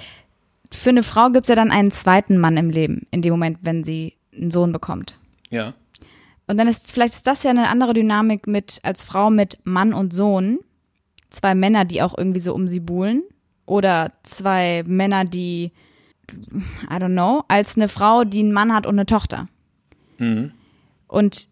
Für 0.71 0.91
eine 0.91 1.03
Frau 1.03 1.31
gibt 1.31 1.45
es 1.45 1.49
ja 1.49 1.55
dann 1.55 1.71
einen 1.71 1.91
zweiten 1.91 2.39
Mann 2.39 2.57
im 2.57 2.71
Leben, 2.71 3.07
in 3.11 3.23
dem 3.23 3.33
Moment, 3.33 3.59
wenn 3.63 3.85
sie 3.85 4.15
einen 4.35 4.51
Sohn 4.51 4.73
bekommt. 4.73 5.17
Ja. 5.51 5.75
Und 6.47 6.57
dann 6.57 6.69
ist, 6.69 6.91
vielleicht 6.91 7.15
ist 7.15 7.27
das 7.27 7.43
ja 7.43 7.51
eine 7.51 7.69
andere 7.69 7.95
Dynamik 7.95 8.47
mit, 8.47 8.81
als 8.83 9.05
Frau 9.05 9.31
mit 9.31 9.59
Mann 9.65 9.93
und 9.93 10.13
Sohn. 10.13 10.59
Zwei 11.31 11.55
Männer, 11.55 11.85
die 11.85 12.03
auch 12.03 12.17
irgendwie 12.17 12.41
so 12.41 12.55
um 12.55 12.69
sie 12.69 12.81
buhlen. 12.81 13.23
Oder 13.67 14.13
zwei 14.23 14.83
Männer, 14.87 15.25
die, 15.25 15.73
I 16.91 16.95
don't 16.95 17.13
know, 17.13 17.45
als 17.49 17.77
eine 17.77 17.89
Frau, 17.89 18.25
die 18.25 18.41
einen 18.41 18.53
Mann 18.53 18.73
hat 18.75 18.87
und 18.87 18.95
eine 18.95 19.07
Tochter. 19.07 19.47
Mhm. 20.19 20.53
Und, 21.07 21.49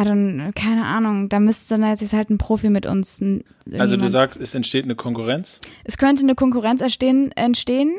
I 0.00 0.04
don't, 0.04 0.52
keine 0.54 0.84
Ahnung, 0.84 1.28
da 1.28 1.40
müsste 1.40 1.76
dann 1.76 1.88
jetzt 1.88 2.12
halt 2.12 2.30
ein 2.30 2.38
Profi 2.38 2.70
mit 2.70 2.86
uns. 2.86 3.20
ein- 3.20 3.42
Also 3.76 3.96
du 3.96 4.08
sagst, 4.08 4.40
es 4.40 4.54
entsteht 4.54 4.84
eine 4.84 4.94
Konkurrenz? 4.94 5.60
es 5.82 5.98
könnte 5.98 6.22
eine 6.22 6.36
Konkurrenz 6.36 6.80
entstehen, 6.80 7.32
entstehen 7.32 7.90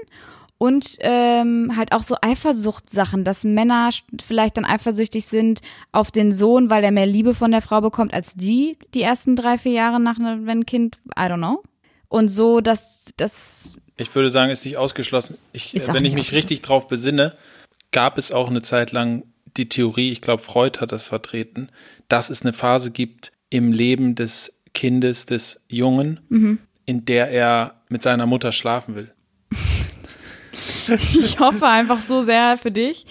und 0.60 0.98
ähm, 1.00 1.72
halt 1.76 1.92
auch 1.94 2.04
so 2.04 2.16
Eifersuchtssachen, 2.22 3.24
dass 3.24 3.44
Männer 3.44 3.90
vielleicht 4.22 4.58
dann 4.58 4.66
eifersüchtig 4.66 5.26
sind 5.26 5.62
auf 5.92 6.12
den 6.12 6.32
Sohn, 6.32 6.70
weil 6.70 6.84
er 6.84 6.92
mehr 6.92 7.06
Liebe 7.08 7.34
von 7.34 7.50
der 7.52 7.62
Frau 7.62 7.82
bekommt 7.82 8.14
als 8.14 8.36
die, 8.36 8.78
die 8.94 9.02
ersten 9.02 9.36
drei, 9.36 9.58
vier 9.58 9.72
Jahre 9.72 10.00
nach 10.00 10.20
ne- 10.20 10.42
wenn 10.44 10.60
ein 10.60 10.66
Kind, 10.66 11.00
I 11.18 11.22
don't 11.24 11.38
know. 11.38 11.64
Und 12.10 12.28
so, 12.28 12.60
dass 12.60 13.12
das 13.18 13.74
Ich 13.98 14.14
würde 14.14 14.30
sagen, 14.30 14.52
ist 14.52 14.66
nicht 14.66 14.78
ausgeschlossen. 14.78 15.38
Ich, 15.54 15.74
wenn 15.94 16.06
ich 16.06 16.14
mich 16.14 16.32
richtig 16.34 16.62
drauf 16.62 16.88
besinne, 16.88 17.36
gab 17.92 18.18
es 18.18 18.32
auch 18.32 18.50
eine 18.50 18.62
Zeit 18.62 18.92
lang 18.92 19.24
die 19.58 19.70
Theorie, 19.70 20.12
ich 20.12 20.22
glaube, 20.22 20.44
Freud 20.44 20.80
hat 20.80 20.92
das 20.92 21.08
vertreten, 21.08 21.70
dass 22.08 22.30
es 22.30 22.42
eine 22.44 22.54
Phase 22.54 22.92
gibt 22.92 23.32
im 23.50 23.72
Leben 23.72 24.14
des 24.16 24.60
Kindes, 24.74 25.26
des 25.26 25.62
Jungen, 25.70 26.20
Mhm. 26.30 26.60
in 26.86 27.06
der 27.06 27.30
er 27.32 27.82
mit 27.90 28.02
seiner 28.04 28.26
Mutter 28.26 28.52
schlafen 28.52 28.96
will. 28.96 29.12
ich 31.20 31.40
hoffe 31.40 31.66
einfach 31.68 32.02
so 32.02 32.22
sehr 32.22 32.58
für 32.58 32.72
dich, 32.72 33.06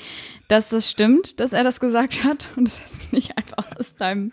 dass 0.48 0.68
das 0.70 0.90
stimmt, 0.90 1.40
dass 1.40 1.52
er 1.52 1.62
das 1.64 1.78
gesagt 1.80 2.24
hat 2.24 2.48
und 2.56 2.68
es 2.68 2.78
jetzt 2.78 3.12
nicht 3.12 3.36
einfach 3.36 3.64
aus 3.78 3.94
deinem 3.96 4.32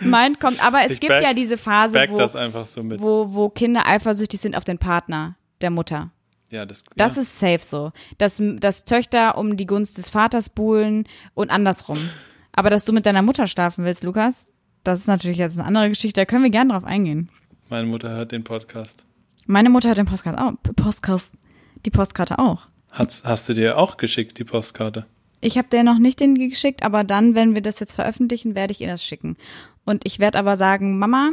Mind 0.00 0.40
kommt. 0.40 0.64
Aber 0.64 0.80
es 0.84 0.92
Ich 0.92 1.00
gibt 1.00 1.12
back- 1.12 1.22
ja 1.22 1.34
diese 1.34 1.56
Phase, 1.56 1.98
wo, 2.08 2.16
so 2.64 2.82
wo, 2.98 3.34
wo 3.34 3.48
Kinder 3.48 3.86
eifersüchtig 3.86 4.40
sind 4.40 4.56
auf 4.56 4.64
den 4.64 4.78
Partner 4.78 5.36
der 5.60 5.70
Mutter. 5.70 6.10
ja, 6.50 6.66
das, 6.66 6.84
Das 6.96 7.14
ja. 7.16 7.22
ist 7.22 7.38
safe 7.38 7.60
so. 7.62 7.92
Dass, 8.18 8.40
dass 8.40 8.84
Töchter 8.84 9.38
um 9.38 9.56
die 9.56 9.66
Gunst 9.66 9.98
des 9.98 10.10
Vaters 10.10 10.48
buhlen 10.48 11.06
und 11.34 11.50
andersrum. 11.50 11.98
Aber 12.52 12.68
dass 12.68 12.84
du 12.84 12.92
mit 12.92 13.06
deiner 13.06 13.22
Mutter 13.22 13.46
schlafen 13.46 13.84
willst, 13.84 14.02
Lukas, 14.02 14.50
das 14.84 14.98
ist 15.00 15.06
natürlich 15.06 15.38
jetzt 15.38 15.58
eine 15.58 15.68
andere 15.68 15.88
Geschichte. 15.90 16.20
Da 16.20 16.24
können 16.24 16.42
wir 16.42 16.50
gerne 16.50 16.72
drauf 16.72 16.84
eingehen. 16.84 17.30
Meine 17.70 17.86
Mutter 17.86 18.10
hört 18.10 18.32
den 18.32 18.42
Podcast. 18.44 19.06
Meine 19.46 19.70
Mutter 19.70 19.88
hat 19.90 19.96
den 19.98 20.06
Postkarte 20.06 20.42
auch. 20.44 20.52
Postkast, 20.76 21.34
die 21.86 21.90
Postkarte 21.90 22.38
auch. 22.40 22.66
Hast, 22.92 23.24
hast 23.24 23.48
du 23.48 23.54
dir 23.54 23.78
auch 23.78 23.96
geschickt, 23.96 24.38
die 24.38 24.44
Postkarte? 24.44 25.06
Ich 25.40 25.58
habe 25.58 25.68
dir 25.68 25.82
noch 25.82 25.98
nicht 25.98 26.20
den 26.20 26.34
geschickt, 26.36 26.82
aber 26.84 27.02
dann, 27.04 27.34
wenn 27.34 27.54
wir 27.54 27.62
das 27.62 27.80
jetzt 27.80 27.94
veröffentlichen, 27.94 28.54
werde 28.54 28.72
ich 28.72 28.80
ihr 28.80 28.86
das 28.86 29.04
schicken. 29.04 29.36
Und 29.84 30.06
ich 30.06 30.18
werde 30.20 30.38
aber 30.38 30.56
sagen, 30.56 30.98
Mama, 30.98 31.30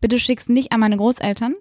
bitte 0.00 0.18
schick's 0.18 0.48
nicht 0.48 0.72
an 0.72 0.80
meine 0.80 0.96
Großeltern, 0.96 1.54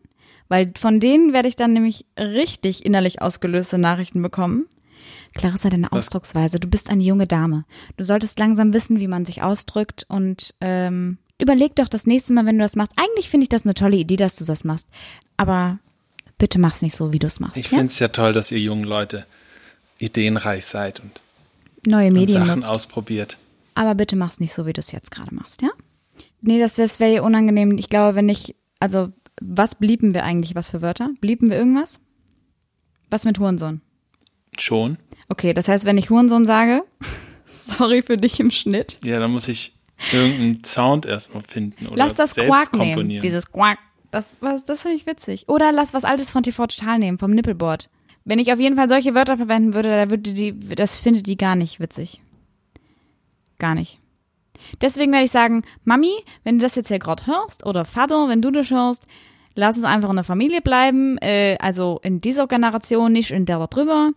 weil 0.49 0.71
von 0.77 0.99
denen 0.99 1.33
werde 1.33 1.47
ich 1.47 1.55
dann 1.55 1.73
nämlich 1.73 2.05
richtig 2.19 2.85
innerlich 2.85 3.21
ausgelöste 3.21 3.77
Nachrichten 3.79 4.21
bekommen. 4.21 4.67
Clarissa, 5.35 5.69
deine 5.69 5.87
Was- 5.89 5.93
Ausdrucksweise, 6.07 6.59
du 6.59 6.67
bist 6.67 6.89
eine 6.91 7.03
junge 7.03 7.25
Dame. 7.25 7.65
Du 7.97 8.03
solltest 8.03 8.37
langsam 8.37 8.73
wissen, 8.73 8.99
wie 8.99 9.07
man 9.07 9.25
sich 9.25 9.41
ausdrückt 9.41 10.05
und 10.09 10.53
ähm, 10.61 11.17
überleg 11.41 11.75
doch 11.75 11.87
das 11.87 12.05
nächste 12.05 12.33
Mal, 12.33 12.45
wenn 12.45 12.57
du 12.57 12.63
das 12.63 12.75
machst. 12.75 12.93
Eigentlich 12.97 13.29
finde 13.29 13.43
ich 13.45 13.49
das 13.49 13.63
eine 13.65 13.73
tolle 13.73 13.97
Idee, 13.97 14.17
dass 14.17 14.35
du 14.35 14.45
das 14.45 14.63
machst. 14.63 14.87
Aber 15.37 15.79
bitte 16.39 16.57
mach's 16.57 16.81
nicht 16.81 16.95
so, 16.95 17.13
wie 17.13 17.19
du 17.19 17.27
es 17.27 17.39
machst. 17.39 17.57
Ich 17.57 17.65
ja? 17.65 17.77
finde 17.77 17.85
es 17.85 17.99
ja 17.99 18.07
toll, 18.07 18.33
dass 18.33 18.51
ihr 18.51 18.59
jungen 18.59 18.85
Leute 18.85 19.27
ideenreich 19.99 20.65
seid 20.65 20.99
und, 20.99 21.21
Neue 21.85 22.07
und 22.07 22.13
Medien 22.13 22.45
Sachen 22.45 22.61
nutzt. 22.61 22.71
ausprobiert. 22.71 23.37
Aber 23.75 23.93
bitte 23.93 24.15
mach's 24.15 24.39
nicht 24.39 24.53
so, 24.53 24.65
wie 24.65 24.73
du 24.73 24.79
es 24.79 24.91
jetzt 24.91 25.11
gerade 25.11 25.33
machst, 25.35 25.61
ja? 25.61 25.69
Nee, 26.41 26.59
das, 26.59 26.75
das 26.75 26.99
wäre 26.99 27.21
unangenehm. 27.21 27.77
Ich 27.77 27.89
glaube, 27.89 28.15
wenn 28.15 28.29
ich, 28.29 28.55
also, 28.79 29.09
was 29.41 29.75
blieben 29.75 30.13
wir 30.13 30.23
eigentlich, 30.23 30.55
was 30.55 30.71
für 30.71 30.81
Wörter? 30.81 31.11
Blieben 31.21 31.49
wir 31.49 31.57
irgendwas? 31.57 31.99
Was 33.09 33.25
mit 33.25 33.39
Hurensohn? 33.39 33.81
Schon? 34.57 34.97
Okay, 35.27 35.53
das 35.53 35.67
heißt, 35.67 35.85
wenn 35.85 35.97
ich 35.97 36.09
Hurensohn 36.09 36.45
sage, 36.45 36.83
sorry 37.45 38.01
für 38.01 38.17
dich 38.17 38.39
im 38.39 38.51
Schnitt. 38.51 38.99
Ja, 39.03 39.19
dann 39.19 39.31
muss 39.31 39.47
ich 39.47 39.73
irgendeinen 40.13 40.63
Sound 40.63 41.05
erstmal 41.05 41.43
finden 41.43 41.87
oder 41.87 41.97
lass 41.97 42.15
das 42.15 42.33
selbst 42.33 42.49
Quark 42.49 42.71
komponieren. 42.71 43.07
nehmen. 43.07 43.21
Dieses 43.21 43.51
Quark. 43.51 43.79
Das, 44.11 44.37
was, 44.41 44.63
das 44.63 44.81
finde 44.81 44.97
ich 44.97 45.05
witzig. 45.05 45.47
Oder 45.47 45.71
lass 45.71 45.93
was 45.93 46.05
Altes 46.05 46.31
von 46.31 46.43
TV 46.43 46.67
Total 46.67 46.99
nehmen, 46.99 47.17
vom 47.17 47.31
Nippelboard. 47.31 47.89
Wenn 48.25 48.39
ich 48.39 48.51
auf 48.51 48.59
jeden 48.59 48.75
Fall 48.75 48.89
solche 48.89 49.15
Wörter 49.15 49.37
verwenden 49.37 49.73
würde, 49.73 49.89
da 49.89 50.09
würde 50.09 50.33
die, 50.33 50.59
das 50.59 50.99
findet 50.99 51.27
die 51.27 51.37
gar 51.37 51.55
nicht 51.55 51.79
witzig. 51.79 52.21
Gar 53.59 53.75
nicht. 53.75 53.99
Deswegen 54.81 55.11
werde 55.11 55.25
ich 55.25 55.31
sagen, 55.31 55.63
Mami, 55.83 56.11
wenn 56.43 56.59
du 56.59 56.63
das 56.63 56.75
jetzt 56.75 56.89
hier 56.89 56.99
gerade 56.99 57.25
hörst, 57.27 57.65
oder 57.65 57.85
Vater, 57.85 58.27
wenn 58.27 58.41
du 58.41 58.51
das 58.51 58.71
hörst, 58.71 59.05
lass 59.55 59.77
uns 59.77 59.85
einfach 59.85 60.09
in 60.09 60.15
der 60.15 60.25
Familie 60.25 60.61
bleiben, 60.61 61.17
äh, 61.19 61.57
also 61.59 61.99
in 62.03 62.21
dieser 62.21 62.47
Generation, 62.47 63.11
nicht 63.11 63.31
in 63.31 63.45
der 63.45 63.59
da 63.59 63.67
drüber. 63.67 64.11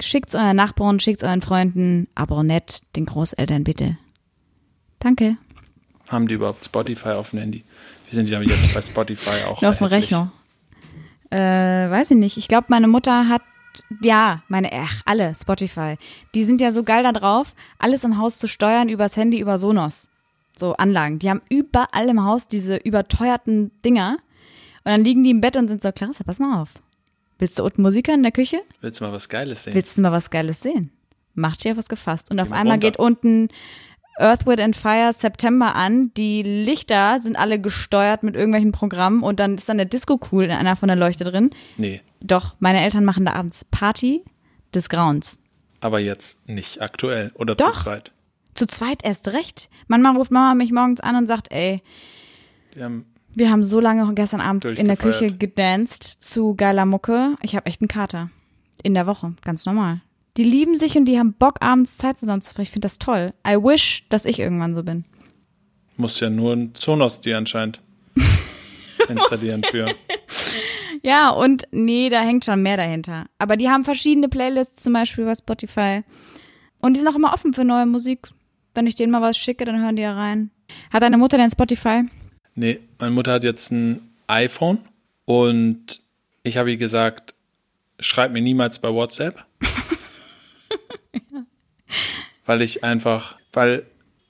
Schickt's 0.00 0.34
euren 0.34 0.56
Nachbarn, 0.56 1.00
schickt's 1.00 1.24
euren 1.24 1.42
Freunden, 1.42 2.06
aber 2.14 2.42
nicht 2.42 2.82
den 2.94 3.06
Großeltern 3.06 3.64
bitte. 3.64 3.98
Danke. 5.00 5.36
Haben 6.08 6.28
die 6.28 6.34
überhaupt 6.34 6.64
Spotify 6.64 7.10
auf 7.10 7.30
dem 7.30 7.40
Handy? 7.40 7.64
Wir 8.08 8.14
sind 8.14 8.30
ja 8.30 8.40
jetzt 8.40 8.72
bei 8.72 8.80
Spotify 8.80 9.44
auch. 9.46 9.60
Nur 9.60 9.70
auf 9.70 9.78
dem. 9.78 9.86
Rechner. 9.86 10.32
Äh, 11.30 11.36
weiß 11.38 12.12
ich 12.12 12.16
nicht. 12.16 12.38
Ich 12.38 12.48
glaube, 12.48 12.68
meine 12.70 12.88
Mutter 12.88 13.28
hat, 13.28 13.42
ja, 14.00 14.42
meine, 14.48 14.70
ach, 14.72 15.02
alle, 15.04 15.34
Spotify. 15.34 15.96
Die 16.34 16.44
sind 16.44 16.62
ja 16.62 16.70
so 16.70 16.84
geil 16.84 17.02
da 17.02 17.12
drauf, 17.12 17.54
alles 17.78 18.04
im 18.04 18.16
Haus 18.16 18.38
zu 18.38 18.48
steuern 18.48 18.88
übers 18.88 19.16
Handy, 19.16 19.38
über 19.38 19.58
Sonos. 19.58 20.08
So 20.56 20.74
Anlagen. 20.74 21.18
Die 21.18 21.28
haben 21.28 21.42
überall 21.50 22.08
im 22.08 22.24
Haus 22.24 22.48
diese 22.48 22.76
überteuerten 22.76 23.70
Dinger. 23.84 24.16
Und 24.84 24.92
dann 24.92 25.04
liegen 25.04 25.22
die 25.22 25.30
im 25.30 25.42
Bett 25.42 25.58
und 25.58 25.68
sind 25.68 25.82
so, 25.82 25.92
Clarissa, 25.92 26.24
pass 26.24 26.40
mal 26.40 26.62
auf. 26.62 26.70
Willst 27.38 27.58
du 27.58 27.64
unten 27.64 27.82
Musik 27.82 28.08
hören 28.08 28.20
in 28.20 28.22
der 28.24 28.32
Küche? 28.32 28.60
Willst 28.80 29.00
du 29.00 29.04
mal 29.04 29.12
was 29.12 29.28
Geiles 29.28 29.64
sehen? 29.64 29.74
Willst 29.74 29.98
du 29.98 30.02
mal 30.02 30.12
was 30.12 30.30
Geiles 30.30 30.60
sehen? 30.60 30.90
Macht 31.34 31.62
dir 31.62 31.76
was 31.76 31.88
gefasst. 31.88 32.30
Und 32.30 32.40
auf 32.40 32.48
mal 32.48 32.56
einmal 32.56 32.74
runter. 32.74 32.88
geht 32.88 32.98
unten 32.98 33.48
Earth, 34.18 34.46
Wind 34.46 34.60
and 34.60 34.76
Fire 34.76 35.12
September 35.12 35.74
an. 35.76 36.12
Die 36.16 36.42
Lichter 36.42 37.20
sind 37.20 37.36
alle 37.36 37.60
gesteuert 37.60 38.22
mit 38.22 38.34
irgendwelchen 38.34 38.72
Programmen 38.72 39.22
und 39.22 39.38
dann 39.40 39.56
ist 39.56 39.68
dann 39.68 39.76
der 39.78 39.86
Disco 39.86 40.18
cool 40.32 40.44
in 40.44 40.50
einer 40.50 40.76
von 40.76 40.88
der 40.88 40.96
Leuchte 40.96 41.24
drin. 41.24 41.50
nee, 41.76 42.00
Doch, 42.20 42.56
meine 42.58 42.80
Eltern 42.82 43.04
machen 43.04 43.24
da 43.24 43.34
abends 43.34 43.64
Party 43.64 44.24
des 44.74 44.88
Grauens. 44.88 45.38
aber 45.80 46.00
jetzt 46.00 46.46
nicht 46.48 46.82
aktuell 46.82 47.30
oder 47.34 47.54
Doch. 47.54 47.76
zu 47.76 47.84
zweit. 47.84 48.12
Zu 48.54 48.66
zweit 48.66 49.04
erst 49.04 49.28
recht. 49.28 49.68
Manchmal 49.86 50.16
ruft 50.16 50.32
Mama 50.32 50.54
mich 50.54 50.72
morgens 50.72 51.00
an 51.00 51.14
und 51.14 51.26
sagt, 51.28 51.52
ey, 51.52 51.80
haben, 52.78 53.06
wir 53.34 53.50
haben 53.50 53.62
so 53.62 53.78
lange 53.78 54.12
gestern 54.14 54.40
Abend 54.40 54.64
in 54.64 54.86
der. 54.88 54.96
Küche 54.96 55.32
gedanced 55.32 56.02
zu 56.02 56.54
geiler 56.56 56.84
Mucke. 56.86 57.36
Ich 57.42 57.54
habe 57.54 57.66
echt 57.66 57.80
einen 57.80 57.88
Kater. 57.88 58.30
In 58.82 58.94
der 58.94 59.06
Woche, 59.06 59.34
ganz 59.44 59.64
normal. 59.64 60.00
Die 60.38 60.44
lieben 60.44 60.76
sich 60.76 60.96
und 60.96 61.06
die 61.06 61.18
haben 61.18 61.32
Bock, 61.32 61.56
abends 61.58 61.98
Zeit 61.98 62.16
zusammen 62.16 62.40
zu 62.40 62.50
verbringen. 62.50 62.66
Ich 62.66 62.70
finde 62.70 62.86
das 62.86 63.00
toll. 63.00 63.34
I 63.44 63.56
wish, 63.56 64.04
dass 64.08 64.24
ich 64.24 64.38
irgendwann 64.38 64.76
so 64.76 64.84
bin. 64.84 65.02
muss 65.96 66.20
ja 66.20 66.30
nur 66.30 66.52
ein 66.52 66.70
Sonos 66.78 67.20
dir 67.20 67.36
anscheinend 67.36 67.80
installieren 69.08 69.64
für. 69.68 69.92
Ja, 71.02 71.30
und 71.30 71.64
nee, 71.72 72.08
da 72.08 72.20
hängt 72.20 72.44
schon 72.44 72.62
mehr 72.62 72.76
dahinter. 72.76 73.26
Aber 73.38 73.56
die 73.56 73.68
haben 73.68 73.82
verschiedene 73.82 74.28
Playlists, 74.28 74.84
zum 74.84 74.92
Beispiel 74.92 75.24
bei 75.24 75.34
Spotify. 75.34 76.04
Und 76.80 76.94
die 76.94 77.00
sind 77.00 77.08
auch 77.08 77.16
immer 77.16 77.32
offen 77.32 77.52
für 77.52 77.64
neue 77.64 77.86
Musik. 77.86 78.28
Wenn 78.74 78.86
ich 78.86 78.94
denen 78.94 79.10
mal 79.10 79.22
was 79.22 79.36
schicke, 79.36 79.64
dann 79.64 79.80
hören 79.82 79.96
die 79.96 80.02
ja 80.02 80.14
rein. 80.14 80.52
Hat 80.92 81.02
deine 81.02 81.18
Mutter 81.18 81.36
denn 81.36 81.50
Spotify? 81.50 82.02
Nee, 82.54 82.78
meine 83.00 83.10
Mutter 83.10 83.32
hat 83.32 83.42
jetzt 83.42 83.72
ein 83.72 84.12
iPhone 84.28 84.78
und 85.24 86.00
ich 86.44 86.56
habe 86.56 86.70
ihr 86.70 86.76
gesagt, 86.76 87.34
schreib 87.98 88.30
mir 88.30 88.42
niemals 88.42 88.78
bei 88.78 88.92
WhatsApp. 88.92 89.44
Weil 92.48 92.62
ich 92.62 92.82
einfach, 92.82 93.36
weil 93.52 93.82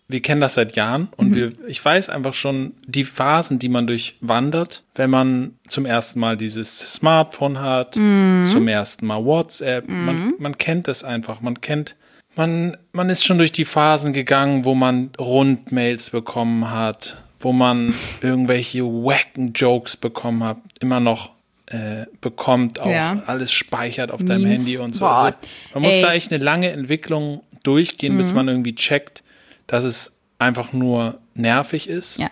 wir 0.08 0.20
kennen 0.20 0.40
das 0.40 0.54
seit 0.54 0.75
Jahren 0.75 1.08
und 1.16 1.34
wir, 1.34 1.52
ich 1.66 1.84
weiß 1.84 2.08
einfach 2.08 2.32
schon 2.34 2.72
die 2.87 3.04
Phasen, 3.04 3.58
die 3.58 3.68
man 3.68 3.87
durchwandert, 3.87 4.82
wenn 4.94 5.10
man 5.10 5.54
zum 5.68 5.84
ersten 5.87 6.18
Mal 6.18 6.37
dieses 6.37 6.78
Smartphone 6.94 7.60
hat, 7.60 7.94
zum 7.94 8.66
ersten 8.68 9.06
Mal 9.06 9.25
WhatsApp. 9.25 9.87
Man, 9.87 10.32
man 10.38 10.56
kennt 10.58 10.88
es 10.88 11.04
einfach. 11.04 11.42
Man 11.42 11.60
kennt, 11.60 11.94
man, 12.37 12.76
man 12.92 13.10
ist 13.10 13.25
schon 13.26 13.37
durch 13.38 13.52
die 13.52 13.66
Phasen 13.66 14.12
gegangen, 14.14 14.64
wo 14.64 14.75
man 14.75 15.10
Rundmails 15.18 16.10
bekommen 16.10 16.70
hat, 16.70 17.16
wo 17.38 17.52
man 17.52 17.92
irgendwelche 18.22 18.82
wacken 18.82 19.52
Jokes 19.52 19.96
bekommen 19.96 20.42
hat, 20.42 20.56
immer 20.80 21.00
noch 21.00 21.32
äh, 21.70 22.06
bekommt, 22.22 22.80
auch 22.80 22.90
Ja. 22.90 23.22
alles 23.26 23.52
speichert 23.52 24.10
auf 24.10 24.25
deinem 24.25 24.44
Memes. 24.44 24.60
Handy 24.60 24.78
und 24.78 24.94
so. 24.94 25.04
Also, 25.04 25.37
man 25.75 25.82
muss 25.82 25.92
ey. 25.94 26.00
da 26.00 26.14
echt 26.14 26.32
eine 26.32 26.42
lange 26.42 26.70
Entwicklung 26.70 27.42
durchgehen, 27.68 28.14
Mhm. 28.14 28.18
bis 28.18 28.32
man 28.32 28.48
irgendwie 28.48 28.75
checkt, 28.75 29.22
dass 29.66 29.84
es 29.84 30.16
einfach 30.38 30.72
nur 30.72 31.18
nervig 31.34 31.88
ist 31.88 32.18
Ja. 32.18 32.30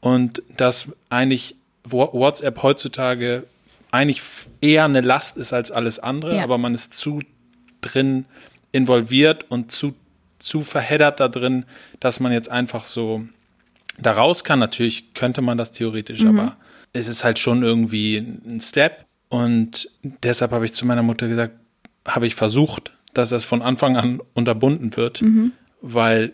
und 0.00 0.42
dass 0.56 0.88
eigentlich 1.10 1.56
Wha- 1.84 2.12
WhatsApp 2.12 2.62
heutzutage 2.62 3.44
eigentlich 3.90 4.22
eher 4.60 4.84
eine 4.84 5.00
Last 5.00 5.36
ist 5.36 5.52
als 5.52 5.70
alles 5.70 5.98
andere, 5.98 6.36
Ja. 6.36 6.44
aber 6.44 6.56
man 6.58 6.74
ist 6.74 6.94
zu 6.94 7.20
drin 7.80 8.24
involviert 8.72 9.50
und 9.50 9.70
zu, 9.72 9.94
zu 10.38 10.62
verheddert 10.62 11.20
da 11.20 11.28
drin, 11.28 11.64
dass 12.00 12.20
man 12.20 12.32
jetzt 12.32 12.50
einfach 12.50 12.84
so 12.84 13.22
da 13.98 14.12
raus 14.12 14.44
kann. 14.44 14.58
Natürlich 14.60 15.12
könnte 15.14 15.42
man 15.42 15.58
das 15.58 15.72
theoretisch, 15.72 16.24
aber 16.24 16.56
es 16.92 17.08
ist 17.08 17.22
halt 17.24 17.38
schon 17.38 17.62
irgendwie 17.62 18.16
ein 18.18 18.60
Step. 18.60 19.04
Und 19.28 19.88
deshalb 20.02 20.52
habe 20.52 20.64
ich 20.64 20.72
zu 20.72 20.86
meiner 20.86 21.02
Mutter 21.02 21.28
gesagt, 21.28 21.54
habe 22.06 22.26
ich 22.26 22.34
versucht, 22.34 22.92
dass 23.14 23.30
das 23.30 23.44
von 23.44 23.62
Anfang 23.62 23.96
an 23.96 24.20
unterbunden 24.34 24.96
wird, 24.96 25.22
weil 25.80 26.32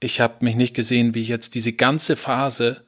ich 0.00 0.20
habe 0.20 0.44
mich 0.44 0.56
nicht 0.56 0.74
gesehen, 0.74 1.14
wie 1.14 1.20
ich 1.20 1.28
jetzt 1.28 1.54
diese 1.54 1.72
ganze 1.72 2.16
Phase, 2.16 2.82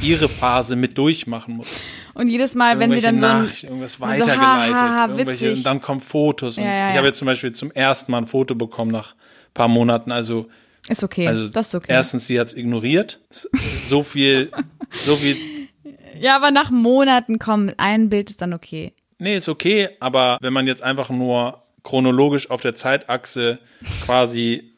ihre 0.00 0.28
Phase 0.28 0.76
mit 0.76 0.98
durchmachen 0.98 1.56
muss. 1.56 1.82
Und 2.14 2.28
jedes 2.28 2.54
Mal, 2.54 2.78
wenn 2.78 2.92
sie 2.92 3.00
dann 3.00 3.18
so 3.18 3.26
ein, 3.26 3.50
irgendwas 3.62 3.94
so, 3.94 4.04
ha, 4.04 4.10
weitergeleitet, 4.10 4.74
ha, 4.74 5.08
ha, 5.08 5.50
und 5.50 5.66
dann 5.66 5.80
kommen 5.80 6.00
Fotos. 6.00 6.56
Ja, 6.56 6.64
ja, 6.64 6.90
ich 6.90 6.96
habe 6.96 7.06
jetzt 7.06 7.18
zum 7.18 7.26
Beispiel 7.26 7.52
zum 7.52 7.70
ersten 7.70 8.12
Mal 8.12 8.18
ein 8.18 8.26
Foto 8.26 8.54
bekommen 8.54 8.90
nach 8.90 9.14
ein 9.14 9.54
paar 9.54 9.68
Monaten. 9.68 10.12
Also, 10.12 10.48
ist 10.88 11.04
okay, 11.04 11.26
also 11.26 11.48
das 11.48 11.68
ist 11.68 11.74
okay. 11.74 11.92
erstens, 11.92 12.26
sie 12.26 12.38
hat 12.38 12.48
es 12.48 12.54
ignoriert. 12.54 13.20
So 13.30 14.02
viel, 14.02 14.50
so 14.92 15.16
viel, 15.16 15.36
ja, 16.20 16.36
aber 16.36 16.50
nach 16.50 16.70
Monaten 16.70 17.38
kommen, 17.38 17.72
ein 17.76 18.08
Bild 18.08 18.30
ist 18.30 18.40
dann 18.40 18.52
okay. 18.52 18.92
nee, 19.18 19.36
ist 19.36 19.48
okay, 19.48 19.90
aber 20.00 20.38
wenn 20.40 20.52
man 20.52 20.66
jetzt 20.66 20.82
einfach 20.82 21.10
nur 21.10 21.62
chronologisch 21.88 22.50
auf 22.50 22.60
der 22.60 22.74
Zeitachse 22.74 23.58
quasi 24.04 24.72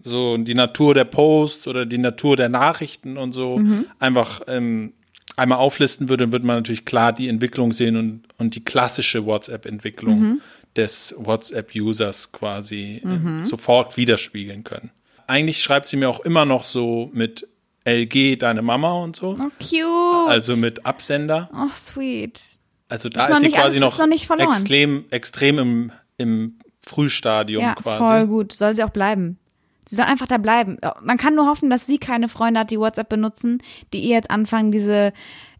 so 0.00 0.36
die 0.36 0.54
Natur 0.54 0.94
der 0.94 1.04
Posts 1.04 1.66
oder 1.68 1.86
die 1.86 1.98
Natur 1.98 2.36
der 2.36 2.48
Nachrichten 2.48 3.16
und 3.16 3.32
so 3.32 3.58
Mhm. 3.58 3.86
einfach 3.98 4.42
ähm, 4.46 4.92
einmal 5.36 5.58
auflisten 5.58 6.08
würde, 6.08 6.24
dann 6.24 6.32
würde 6.32 6.46
man 6.46 6.56
natürlich 6.56 6.84
klar 6.84 7.12
die 7.12 7.28
Entwicklung 7.28 7.72
sehen 7.72 7.96
und, 7.96 8.22
und 8.38 8.54
die 8.54 8.64
klassische 8.64 9.24
WhatsApp-Entwicklung 9.26 10.20
Mhm. 10.20 10.40
des 10.76 11.14
WhatsApp-Users 11.18 12.32
quasi 12.32 13.00
Mhm. 13.04 13.42
äh, 13.42 13.44
sofort 13.44 13.96
widerspiegeln 13.96 14.62
können. 14.64 14.90
Eigentlich 15.26 15.62
schreibt 15.62 15.88
sie 15.88 15.96
mir 15.96 16.08
auch 16.10 16.20
immer 16.20 16.44
noch 16.44 16.64
so 16.64 17.10
mit 17.12 17.48
LG 17.84 18.36
deine 18.36 18.62
Mama 18.62 18.92
und 18.92 19.16
so, 19.16 19.36
Oh, 19.40 19.50
cute. 19.58 20.28
also 20.28 20.56
mit 20.56 20.84
Absender. 20.86 21.48
Oh, 21.54 21.70
sweet. 21.74 22.40
Also 22.88 23.08
da 23.08 23.22
Ist 23.22 23.28
ist, 23.28 23.30
noch 23.34 23.38
sie 23.40 23.46
nicht 23.46 23.54
quasi 23.56 23.80
alles- 23.80 23.98
noch, 23.98 24.38
noch 24.38 24.50
extrem, 24.52 25.04
extrem 25.10 25.58
im, 25.58 25.92
im 26.18 26.58
Frühstadium 26.84 27.62
Ja, 27.62 27.74
quasi. 27.74 27.98
voll 28.02 28.26
gut. 28.26 28.52
Soll 28.52 28.74
sie 28.74 28.84
auch 28.84 28.90
bleiben. 28.90 29.38
Sie 29.86 29.96
soll 29.96 30.04
einfach 30.04 30.26
da 30.28 30.38
bleiben. 30.38 30.78
Man 31.02 31.16
kann 31.18 31.34
nur 31.34 31.46
hoffen, 31.46 31.68
dass 31.70 31.86
sie 31.86 31.98
keine 31.98 32.28
Freunde 32.28 32.60
hat, 32.60 32.70
die 32.70 32.78
WhatsApp 32.78 33.08
benutzen, 33.08 33.58
die 33.92 33.98
ihr 34.00 34.10
jetzt 34.14 34.30
anfangen, 34.30 34.70
diese 34.72 35.12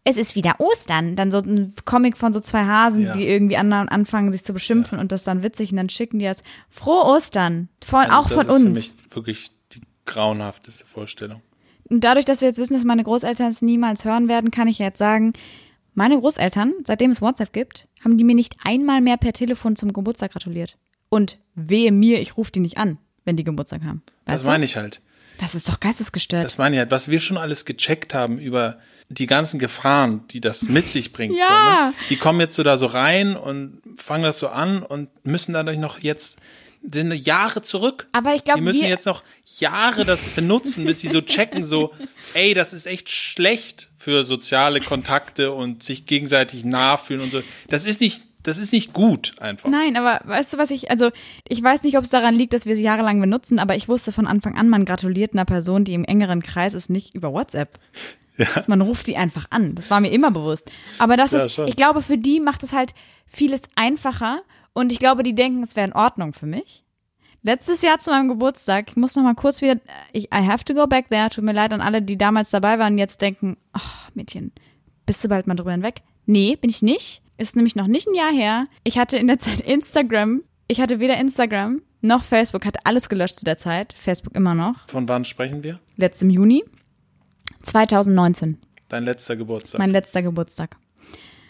es 0.05 0.17
ist 0.17 0.35
wieder 0.35 0.59
Ostern, 0.59 1.15
dann 1.15 1.31
so 1.31 1.37
ein 1.37 1.73
Comic 1.85 2.17
von 2.17 2.33
so 2.33 2.41
zwei 2.41 2.65
Hasen, 2.65 3.05
Ja. 3.05 3.13
die 3.13 3.25
irgendwie 3.25 3.55
anderen 3.55 3.87
anfangen, 3.87 4.33
sich 4.33 4.43
zu 4.43 4.51
beschimpfen 4.51 4.99
und 4.99 5.13
das 5.13 5.23
dann 5.23 5.43
witzig 5.43 5.71
und 5.71 5.77
dann 5.77 5.87
schicken 5.89 6.19
die 6.19 6.25
das. 6.25 6.43
Frohe 6.69 7.05
Ostern. 7.05 7.69
Von, 7.85 8.01
Also 8.01 8.13
auch 8.17 8.23
das 8.23 8.33
von 8.33 8.41
ist 8.41 8.47
für 8.47 8.53
uns. 8.53 8.73
mich 8.73 9.15
wirklich 9.15 9.51
die 9.73 9.81
grauenhafteste 10.05 10.85
Vorstellung. 10.85 11.41
Und 11.89 12.03
dadurch, 12.03 12.25
dass 12.25 12.41
wir 12.41 12.49
jetzt 12.49 12.57
wissen, 12.59 12.73
dass 12.73 12.83
meine 12.83 13.03
Großeltern 13.05 13.47
es 13.47 13.61
niemals 13.61 14.03
hören 14.03 14.27
werden, 14.27 14.51
kann 14.51 14.67
ich 14.67 14.77
jetzt 14.77 14.97
sagen, 14.97 15.31
meine 15.93 16.19
Großeltern, 16.19 16.73
seitdem 16.85 17.11
es 17.11 17.21
WhatsApp 17.21 17.53
gibt, 17.53 17.87
haben 18.03 18.17
die 18.17 18.23
mir 18.23 18.35
nicht 18.35 18.55
einmal 18.63 19.01
mehr 19.01 19.17
per 19.17 19.33
Telefon 19.33 19.75
zum 19.75 19.93
Geburtstag 19.93 20.31
gratuliert. 20.31 20.77
Und 21.09 21.37
wehe 21.55 21.91
mir, 21.91 22.19
ich 22.21 22.37
rufe 22.37 22.51
die 22.51 22.59
nicht 22.59 22.77
an, 22.77 22.97
wenn 23.25 23.37
die 23.37 23.43
Geburtstag 23.43 23.83
haben. 23.83 24.01
Das 24.25 24.33
Weißt 24.33 24.45
du? 24.45 24.49
meine 24.49 24.65
ich 24.65 24.75
halt. 24.75 25.01
Das 25.39 25.55
ist 25.55 25.67
doch 25.69 25.79
geistesgestört. 25.79 26.43
Das 26.43 26.57
meine 26.57 26.75
ich 26.75 26.79
halt. 26.79 26.91
Was 26.91 27.07
wir 27.07 27.19
schon 27.19 27.37
alles 27.37 27.65
gecheckt 27.65 28.13
haben 28.13 28.39
über 28.39 28.79
die 29.09 29.27
ganzen 29.27 29.59
Gefahren, 29.59 30.25
die 30.29 30.41
das 30.41 30.63
mit 30.69 30.87
sich 30.89 31.11
bringt. 31.13 31.37
Ja. 31.37 31.45
So, 31.47 31.87
ne? 31.87 31.93
Die 32.09 32.17
kommen 32.17 32.39
jetzt 32.39 32.55
so 32.55 32.63
da 32.63 32.77
so 32.77 32.87
rein 32.87 33.35
und 33.35 33.81
fangen 33.95 34.23
das 34.23 34.39
so 34.39 34.47
an 34.47 34.83
und 34.83 35.09
müssen 35.25 35.53
dadurch 35.53 35.77
noch 35.77 35.99
jetzt 35.99 36.39
sind 36.91 37.13
Jahre 37.13 37.61
zurück. 37.61 38.07
Aber 38.11 38.35
ich 38.35 38.43
glaube, 38.43 38.59
die 38.59 38.65
müssen 38.65 38.85
jetzt 38.85 39.05
noch 39.05 39.23
Jahre 39.57 40.03
das 40.03 40.29
benutzen, 40.29 40.85
bis 40.85 40.99
sie 40.99 41.07
so 41.07 41.21
checken, 41.21 41.63
so, 41.63 41.93
ey, 42.33 42.53
das 42.53 42.73
ist 42.73 42.87
echt 42.87 43.09
schlecht 43.09 43.89
für 44.03 44.23
soziale 44.25 44.81
Kontakte 44.81 45.51
und 45.53 45.81
sich 45.81 46.05
gegenseitig 46.05 46.65
nachfühlen 46.65 47.23
und 47.23 47.31
so. 47.31 47.41
Das 47.69 47.85
ist 47.85 48.01
nicht, 48.01 48.21
das 48.43 48.57
ist 48.57 48.73
nicht 48.73 48.91
gut 48.91 49.33
einfach. 49.39 49.69
Nein, 49.69 49.95
aber 49.95 50.19
weißt 50.27 50.53
du, 50.53 50.57
was 50.57 50.71
ich, 50.71 50.91
also 50.91 51.09
ich 51.47 51.63
weiß 51.63 51.83
nicht, 51.83 51.97
ob 51.97 52.03
es 52.03 52.09
daran 52.09 52.35
liegt, 52.35 52.51
dass 52.51 52.65
wir 52.65 52.75
sie 52.75 52.83
jahrelang 52.83 53.21
benutzen, 53.21 53.59
aber 53.59 53.75
ich 53.77 53.87
wusste 53.87 54.11
von 54.11 54.27
Anfang 54.27 54.57
an, 54.57 54.67
man 54.67 54.83
gratuliert 54.83 55.33
einer 55.33 55.45
Person, 55.45 55.85
die 55.85 55.93
im 55.93 56.03
engeren 56.03 56.43
Kreis 56.43 56.73
ist, 56.73 56.89
nicht 56.89 57.15
über 57.15 57.31
WhatsApp. 57.31 57.79
Man 58.67 58.81
ruft 58.81 59.05
sie 59.05 59.15
einfach 59.15 59.45
an. 59.51 59.75
Das 59.75 59.89
war 59.91 60.01
mir 60.01 60.09
immer 60.11 60.31
bewusst. 60.31 60.69
Aber 60.97 61.15
das 61.15 61.31
Ja, 61.31 61.45
ist, 61.45 61.53
schon. 61.53 61.67
ich 61.67 61.75
glaube, 61.75 62.01
für 62.01 62.17
die 62.17 62.39
macht 62.39 62.63
es 62.63 62.73
halt 62.73 62.93
vieles 63.27 63.61
einfacher 63.75 64.41
und 64.73 64.91
ich 64.91 64.99
glaube, 64.99 65.23
die 65.23 65.35
denken, 65.35 65.61
es 65.63 65.75
wäre 65.75 65.87
in 65.87 65.93
Ordnung 65.93 66.33
für 66.33 66.47
mich. 66.47 66.83
Letztes 67.45 67.81
Jahr 67.81 67.99
zu 67.99 68.09
meinem 68.09 68.29
Geburtstag, 68.29 68.89
ich 68.89 68.95
muss 68.95 69.15
noch 69.15 69.23
mal 69.23 69.35
kurz 69.35 69.61
wieder, 69.61 69.79
ich, 70.13 70.25
I 70.33 70.45
have 70.47 70.63
to 70.63 70.73
go 70.73 70.87
back 70.87 71.09
there, 71.09 71.29
tut 71.29 71.43
mir 71.43 71.51
leid 71.51 71.73
an 71.73 71.81
alle, 71.81 72.01
die 72.01 72.17
damals 72.17 72.49
dabei 72.51 72.79
waren, 72.79 72.97
jetzt 72.97 73.21
denken, 73.21 73.57
ach, 73.73 74.09
Mädchen, 74.13 74.53
bist 75.05 75.23
du 75.23 75.27
bald 75.27 75.45
mal 75.45 75.55
drüber 75.55 75.73
hinweg? 75.73 76.01
Nee, 76.25 76.55
bin 76.55 76.69
ich 76.69 76.81
nicht. 76.81 77.21
Ist 77.37 77.55
nämlich 77.57 77.75
noch 77.75 77.87
nicht 77.87 78.07
ein 78.07 78.15
Jahr 78.15 78.31
her. 78.31 78.67
Ich 78.85 78.97
hatte 78.97 79.17
in 79.17 79.27
der 79.27 79.39
Zeit 79.39 79.59
Instagram. 79.59 80.41
Ich 80.67 80.79
hatte 80.79 80.99
weder 81.01 81.17
Instagram 81.17 81.81
noch 82.01 82.23
Facebook, 82.23 82.65
hatte 82.65 82.79
alles 82.85 83.09
gelöscht 83.09 83.37
zu 83.39 83.45
der 83.45 83.57
Zeit. 83.57 83.93
Facebook 83.93 84.35
immer 84.35 84.53
noch. 84.53 84.87
Von 84.87 85.09
wann 85.09 85.25
sprechen 85.25 85.63
wir? 85.63 85.79
Letztem 85.97 86.29
Juni 86.29 86.63
2019, 87.63 88.57
Dein 88.89 89.03
letzter 89.03 89.35
Geburtstag. 89.35 89.79
mein 89.79 89.89
letzter 89.89 90.21
Geburtstag. 90.21 90.77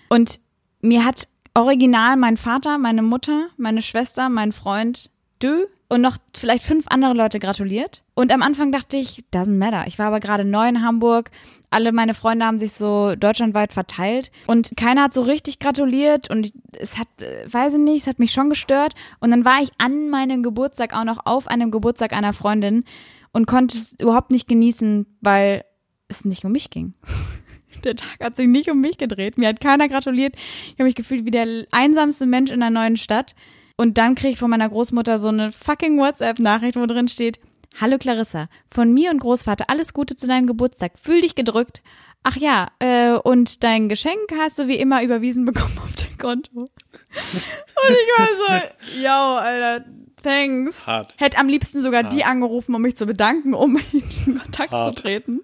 Und 0.09 0.39
mir 0.81 1.05
hat 1.05 1.27
original 1.53 2.17
mein 2.17 2.37
Vater, 2.37 2.77
meine 2.77 3.01
Mutter, 3.01 3.47
meine 3.57 3.81
Schwester, 3.81 4.29
mein 4.29 4.51
Freund, 4.51 5.11
du 5.43 5.67
und 5.89 6.01
noch 6.01 6.17
vielleicht 6.35 6.63
fünf 6.63 6.85
andere 6.87 7.13
Leute 7.13 7.39
gratuliert. 7.39 8.03
Und 8.15 8.31
am 8.31 8.41
Anfang 8.41 8.71
dachte 8.71 8.97
ich, 8.97 9.23
doesn't 9.33 9.57
matter. 9.57 9.85
Ich 9.87 9.99
war 9.99 10.07
aber 10.07 10.19
gerade 10.19 10.45
neu 10.45 10.67
in 10.67 10.81
Hamburg. 10.81 11.29
Alle 11.69 11.91
meine 11.91 12.13
Freunde 12.13 12.45
haben 12.45 12.59
sich 12.59 12.73
so 12.73 13.15
deutschlandweit 13.15 13.73
verteilt 13.73 14.31
und 14.47 14.73
keiner 14.77 15.03
hat 15.03 15.13
so 15.13 15.21
richtig 15.21 15.59
gratuliert 15.59 16.29
und 16.29 16.53
es 16.79 16.97
hat, 16.97 17.07
weiß 17.47 17.73
ich 17.73 17.79
nicht, 17.79 18.01
es 18.01 18.07
hat 18.07 18.19
mich 18.19 18.31
schon 18.31 18.49
gestört. 18.49 18.93
Und 19.19 19.31
dann 19.31 19.45
war 19.45 19.61
ich 19.61 19.69
an 19.77 20.09
meinem 20.09 20.43
Geburtstag 20.43 20.95
auch 20.95 21.03
noch 21.03 21.25
auf 21.25 21.47
einem 21.47 21.71
Geburtstag 21.71 22.13
einer 22.13 22.33
Freundin 22.33 22.83
und 23.31 23.47
konnte 23.47 23.77
es 23.77 23.95
überhaupt 23.99 24.31
nicht 24.31 24.47
genießen, 24.47 25.05
weil 25.21 25.65
es 26.07 26.25
nicht 26.25 26.45
um 26.45 26.51
mich 26.51 26.69
ging. 26.69 26.93
Der 27.83 27.95
Tag 27.95 28.19
hat 28.21 28.35
sich 28.35 28.47
nicht 28.47 28.69
um 28.69 28.79
mich 28.79 28.97
gedreht. 28.97 29.37
Mir 29.37 29.49
hat 29.49 29.59
keiner 29.59 29.89
gratuliert. 29.89 30.35
Ich 30.67 30.73
habe 30.73 30.85
mich 30.85 30.95
gefühlt 30.95 31.25
wie 31.25 31.31
der 31.31 31.65
einsamste 31.71 32.25
Mensch 32.25 32.49
in 32.49 32.63
einer 32.63 32.79
neuen 32.79 32.95
Stadt. 32.95 33.35
Und 33.75 33.97
dann 33.97 34.15
kriege 34.15 34.33
ich 34.33 34.39
von 34.39 34.49
meiner 34.49 34.69
Großmutter 34.69 35.17
so 35.17 35.29
eine 35.29 35.51
fucking 35.51 35.97
WhatsApp-Nachricht, 35.97 36.75
wo 36.75 36.85
drin 36.85 37.07
steht, 37.07 37.39
Hallo 37.79 37.97
Clarissa, 37.97 38.49
von 38.69 38.93
mir 38.93 39.09
und 39.09 39.19
Großvater 39.19 39.67
alles 39.67 39.93
Gute 39.93 40.15
zu 40.15 40.27
deinem 40.27 40.45
Geburtstag. 40.45 40.99
Fühl 41.01 41.21
dich 41.21 41.33
gedrückt. 41.33 41.81
Ach 42.21 42.37
ja, 42.37 42.67
äh, 42.77 43.13
und 43.13 43.63
dein 43.63 43.89
Geschenk 43.89 44.31
hast 44.37 44.59
du 44.59 44.67
wie 44.67 44.75
immer 44.75 45.01
überwiesen 45.03 45.45
bekommen 45.45 45.77
auf 45.83 45.95
dein 45.95 46.17
Konto. 46.19 46.51
Und 46.59 46.67
ich 47.13 48.17
war 48.17 48.27
so, 48.37 49.01
yo, 49.03 49.09
Alter, 49.09 49.85
thanks. 50.21 50.85
Hart. 50.85 51.15
Hätte 51.17 51.39
am 51.39 51.47
liebsten 51.47 51.81
sogar 51.81 52.03
die 52.03 52.23
angerufen, 52.23 52.75
um 52.75 52.81
mich 52.83 52.95
zu 52.95 53.07
bedanken, 53.07 53.55
um 53.55 53.77
in 53.91 54.07
diesen 54.07 54.39
Kontakt 54.39 54.71
Hart. 54.71 54.95
zu 54.95 55.01
treten. 55.01 55.41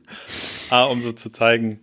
Ah, 0.70 0.84
um 0.86 1.02
so 1.02 1.12
zu 1.12 1.32
zeigen, 1.32 1.80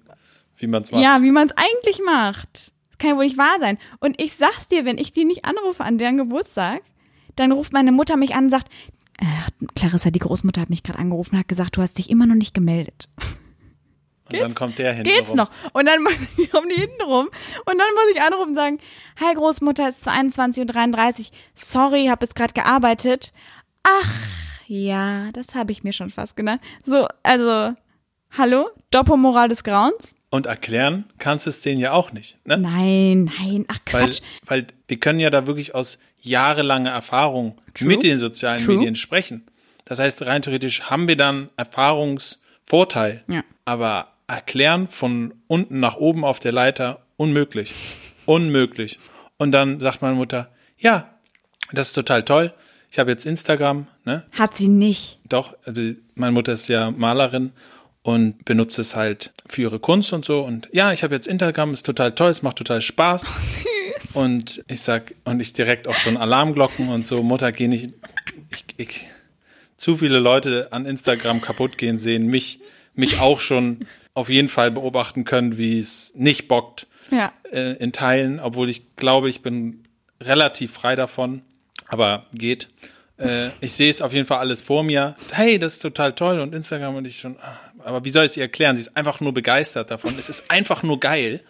wie 0.59 0.68
man 0.68 0.82
es 0.82 0.92
macht. 0.92 1.02
Ja, 1.02 1.20
wie 1.22 1.32
man 1.32 1.48
es 1.48 1.54
eigentlich 1.56 2.00
macht. 2.04 2.72
Das 2.96 2.98
kann 2.98 3.11
ja 3.11 3.16
wohl 3.16 3.24
nicht 3.24 3.37
wahr 3.37 3.59
sein. 3.61 3.76
Und 4.00 4.20
ich 4.20 4.35
sag's 4.35 4.68
dir, 4.68 4.85
wenn 4.85 4.96
ich 4.96 5.12
die 5.12 5.24
nicht 5.24 5.44
anrufe 5.44 5.85
an 5.85 5.98
deren 5.98 6.16
Geburtstag, 6.16 6.82
dann 7.37 7.52
ruft 7.52 7.74
meine 7.74 7.92
Mutter 7.92 8.16
mich 8.16 8.35
an 8.35 8.44
und 8.44 8.50
sagt, 8.50 8.68
ach, 9.22 9.50
Clarissa, 9.74 10.11
die 10.11 10.18
Großmutter 10.18 10.62
hat 10.62 10.70
mich 10.70 10.82
gerade 10.82 10.98
angerufen 10.98 11.35
und 11.35 11.40
hat 11.40 11.48
gesagt, 11.48 11.76
du 11.76 11.82
hast 11.82 11.98
dich 11.98 12.09
immer 12.09 12.26
noch 12.26 12.35
nicht 12.35 12.54
gemeldet. 12.54 13.09
Und 14.28 14.40
dann 14.40 14.54
kommt 14.54 14.78
der 14.78 14.94
hin. 14.94 15.04
Geht's 15.04 15.35
noch? 15.35 15.50
Und 15.72 15.87
dann 15.87 16.02
kommen 16.50 16.68
die 16.68 16.80
hinten 16.80 17.02
rum 17.02 17.26
und 17.26 17.78
dann 17.78 17.94
muss 17.94 18.14
ich 18.14 18.22
anrufen 18.22 18.50
und 18.50 18.54
sagen, 18.54 18.78
hi 19.20 19.35
Großmutter, 19.35 19.88
es 19.88 19.98
ist 19.98 20.09
22.33 20.09 21.20
Uhr, 21.20 21.26
sorry, 21.54 22.06
hab 22.06 22.22
jetzt 22.22 22.35
gerade 22.35 22.54
gearbeitet. 22.54 23.32
Ach, 23.82 24.14
ja, 24.66 25.30
das 25.32 25.54
habe 25.54 25.70
ich 25.70 25.85
mir 25.85 25.92
schon 25.92 26.11
fast 26.11 26.35
gedacht. 26.35 26.61
So, 26.85 27.06
also, 27.22 27.74
hallo, 28.37 28.68
Doppelmoral 28.90 29.48
des 29.48 29.62
Grauens? 29.62 30.16
Und 30.30 30.46
erklären 30.46 31.04
kannst 31.18 31.46
du 31.46 31.50
es 31.50 31.60
denen 31.60 31.80
ja 31.80 31.92
auch 31.92 32.12
nicht. 32.12 32.36
Ne? 32.46 32.58
Nein, 32.58 33.30
nein, 33.38 33.64
ach 33.68 33.78
Quatsch. 33.84 34.20
Weil, 34.44 34.62
weil 34.62 34.66
wir 34.88 34.98
können 34.98 35.20
ja 35.20 35.30
da 35.30 35.46
wirklich 35.46 35.74
aus 35.74 35.98
jahrelanger 36.20 36.90
Erfahrung 36.90 37.58
True. 37.74 37.88
mit 37.88 38.02
den 38.02 38.18
sozialen 38.18 38.62
True. 38.62 38.76
Medien 38.76 38.96
sprechen. 38.96 39.46
Das 39.84 40.00
heißt, 40.00 40.26
rein 40.26 40.42
theoretisch 40.42 40.82
haben 40.82 41.06
wir 41.06 41.16
dann 41.16 41.48
Erfahrungsvorteil. 41.56 43.22
Ja. 43.28 43.44
Aber 43.64 44.08
erklären 44.26 44.88
von 44.88 45.34
unten 45.46 45.80
nach 45.80 45.96
oben 45.96 46.24
auf 46.24 46.40
der 46.40 46.52
Leiter, 46.52 47.02
unmöglich. 47.16 47.72
Unmöglich. 48.26 48.98
Und 49.36 49.52
dann 49.52 49.78
sagt 49.78 50.02
meine 50.02 50.16
Mutter, 50.16 50.50
ja, 50.78 51.14
das 51.70 51.88
ist 51.88 51.92
total 51.92 52.24
toll. 52.24 52.52
Ich 52.90 52.98
habe 52.98 53.10
jetzt 53.10 53.24
Instagram, 53.24 53.86
ne? 54.04 54.24
Hat 54.32 54.56
sie 54.56 54.66
nicht. 54.66 55.20
Doch, 55.28 55.56
also 55.64 55.92
meine 56.16 56.32
Mutter 56.32 56.52
ist 56.52 56.66
ja 56.66 56.90
Malerin 56.90 57.52
und 58.06 58.44
benutzt 58.44 58.78
es 58.78 58.94
halt 58.94 59.32
für 59.48 59.62
ihre 59.62 59.80
Kunst 59.80 60.12
und 60.12 60.24
so. 60.24 60.40
Und 60.40 60.68
ja, 60.72 60.92
ich 60.92 61.02
habe 61.02 61.12
jetzt 61.12 61.26
Instagram, 61.26 61.72
ist 61.72 61.84
total 61.84 62.14
toll, 62.14 62.30
es 62.30 62.40
macht 62.40 62.56
total 62.56 62.80
Spaß. 62.80 63.64
Süß. 63.98 64.14
Und 64.14 64.64
ich 64.68 64.80
sag, 64.82 65.14
und 65.24 65.40
ich 65.40 65.52
direkt 65.54 65.88
auch 65.88 65.96
schon 65.96 66.16
Alarmglocken 66.16 66.88
und 66.88 67.04
so, 67.04 67.24
Mutter, 67.24 67.50
geh 67.50 67.66
nicht, 67.66 67.94
ich, 68.52 68.64
ich, 68.76 69.06
zu 69.76 69.96
viele 69.96 70.20
Leute 70.20 70.68
an 70.70 70.86
Instagram 70.86 71.40
kaputt 71.40 71.78
gehen 71.78 71.98
sehen, 71.98 72.28
mich, 72.28 72.60
mich 72.94 73.18
auch 73.18 73.40
schon 73.40 73.86
auf 74.14 74.28
jeden 74.28 74.48
Fall 74.48 74.70
beobachten 74.70 75.24
können, 75.24 75.58
wie 75.58 75.80
es 75.80 76.14
nicht 76.14 76.46
bockt 76.46 76.86
Ja. 77.10 77.32
äh, 77.50 77.72
in 77.72 77.90
Teilen, 77.92 78.38
obwohl 78.38 78.68
ich 78.68 78.94
glaube, 78.94 79.28
ich 79.28 79.42
bin 79.42 79.82
relativ 80.20 80.72
frei 80.72 80.94
davon, 80.94 81.42
aber 81.88 82.26
geht. 82.32 82.68
Äh, 83.18 83.48
ich 83.60 83.72
sehe 83.72 83.90
es 83.90 84.00
auf 84.00 84.12
jeden 84.12 84.26
Fall 84.26 84.38
alles 84.38 84.62
vor 84.62 84.82
mir. 84.84 85.16
Hey, 85.32 85.58
das 85.58 85.74
ist 85.74 85.80
total 85.80 86.12
toll 86.14 86.38
und 86.38 86.54
Instagram 86.54 86.94
und 86.96 87.06
ich 87.06 87.18
schon, 87.18 87.36
ah, 87.40 87.58
aber 87.87 88.05
wie 88.05 88.11
soll 88.11 88.25
ich 88.25 88.33
es 88.33 88.37
ihr 88.37 88.42
erklären? 88.42 88.77
Sie 88.77 88.83
ist 88.83 88.96
einfach 88.96 89.20
nur 89.20 89.33
begeistert 89.33 89.90
davon. 89.90 90.14
Es 90.18 90.29
ist 90.29 90.51
einfach 90.51 90.83
nur 90.83 90.99
geil. 90.99 91.40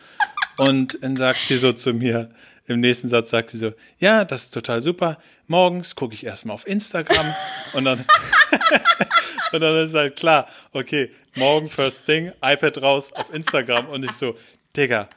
Und 0.59 0.99
dann 1.03 1.17
sagt 1.17 1.41
sie 1.41 1.57
so 1.57 1.73
zu 1.73 1.95
mir, 1.95 2.31
im 2.67 2.81
nächsten 2.81 3.09
Satz 3.09 3.31
sagt 3.31 3.51
sie 3.51 3.59
so, 3.59 3.73
ja, 3.99 4.25
das 4.25 4.45
ist 4.45 4.51
total 4.51 4.83
super. 4.83 5.19
Morgens 5.47 5.97
gucke 5.97 6.15
ich 6.15 6.25
erstmal 6.25 6.55
auf 6.55 6.67
Instagram 6.67 7.27
und 7.73 7.85
dann, 7.85 8.05
und 9.53 9.61
dann 9.61 9.77
ist 9.77 9.95
halt 9.95 10.17
klar, 10.17 10.49
okay, 10.73 11.11
morgen 11.37 11.69
first 11.69 12.05
thing, 12.05 12.33
iPad 12.43 12.83
raus 12.83 13.13
auf 13.13 13.33
Instagram 13.33 13.89
und 13.89 14.05
ich 14.05 14.13
so, 14.13 14.37
Digga, 14.77 15.09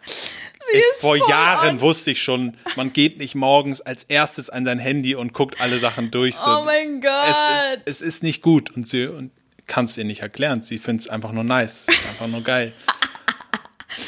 ich, 0.72 0.84
vor 1.00 1.18
Jahren 1.18 1.76
on. 1.76 1.82
wusste 1.82 2.12
ich 2.12 2.22
schon, 2.22 2.56
man 2.76 2.94
geht 2.94 3.18
nicht 3.18 3.36
morgens 3.36 3.82
als 3.82 4.04
erstes 4.06 4.50
an 4.50 4.64
sein 4.64 4.80
Handy 4.80 5.16
und 5.16 5.34
guckt 5.34 5.60
alle 5.60 5.80
Sachen 5.80 6.12
durch. 6.12 6.36
So. 6.36 6.50
Oh 6.50 6.64
mein 6.64 7.02
Gott. 7.02 7.30
Es 7.30 7.38
ist, 7.38 7.82
es 7.86 8.02
ist 8.02 8.24
nicht 8.24 8.42
gut 8.42 8.70
und 8.72 8.88
sie 8.88 9.08
und 9.08 9.32
kannst 9.70 9.98
ihr 9.98 10.04
nicht 10.04 10.22
erklären. 10.22 10.62
Sie 10.62 10.78
findet 10.78 11.02
es 11.02 11.08
einfach 11.08 11.32
nur 11.32 11.46
nice. 11.46 11.86
Es 11.88 11.96
ist 11.96 12.08
einfach 12.10 12.28
nur 12.28 12.42
geil. 12.44 12.74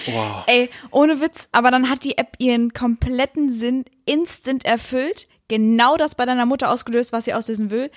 Wow. 0.06 0.44
Ey, 0.48 0.70
ohne 0.92 1.22
Witz, 1.22 1.48
aber 1.52 1.70
dann 1.72 1.90
hat 1.90 2.04
die 2.04 2.18
App 2.18 2.36
ihren 2.38 2.72
kompletten 2.72 3.52
Sinn 3.52 3.84
instant 4.06 4.64
erfüllt. 4.64 5.28
Genau 5.48 5.98
das 5.98 6.14
bei 6.16 6.26
deiner 6.26 6.46
Mutter 6.46 6.70
ausgelöst, 6.72 7.12
was 7.12 7.26
sie 7.26 7.34
auslösen 7.34 7.72
will. 7.72 7.90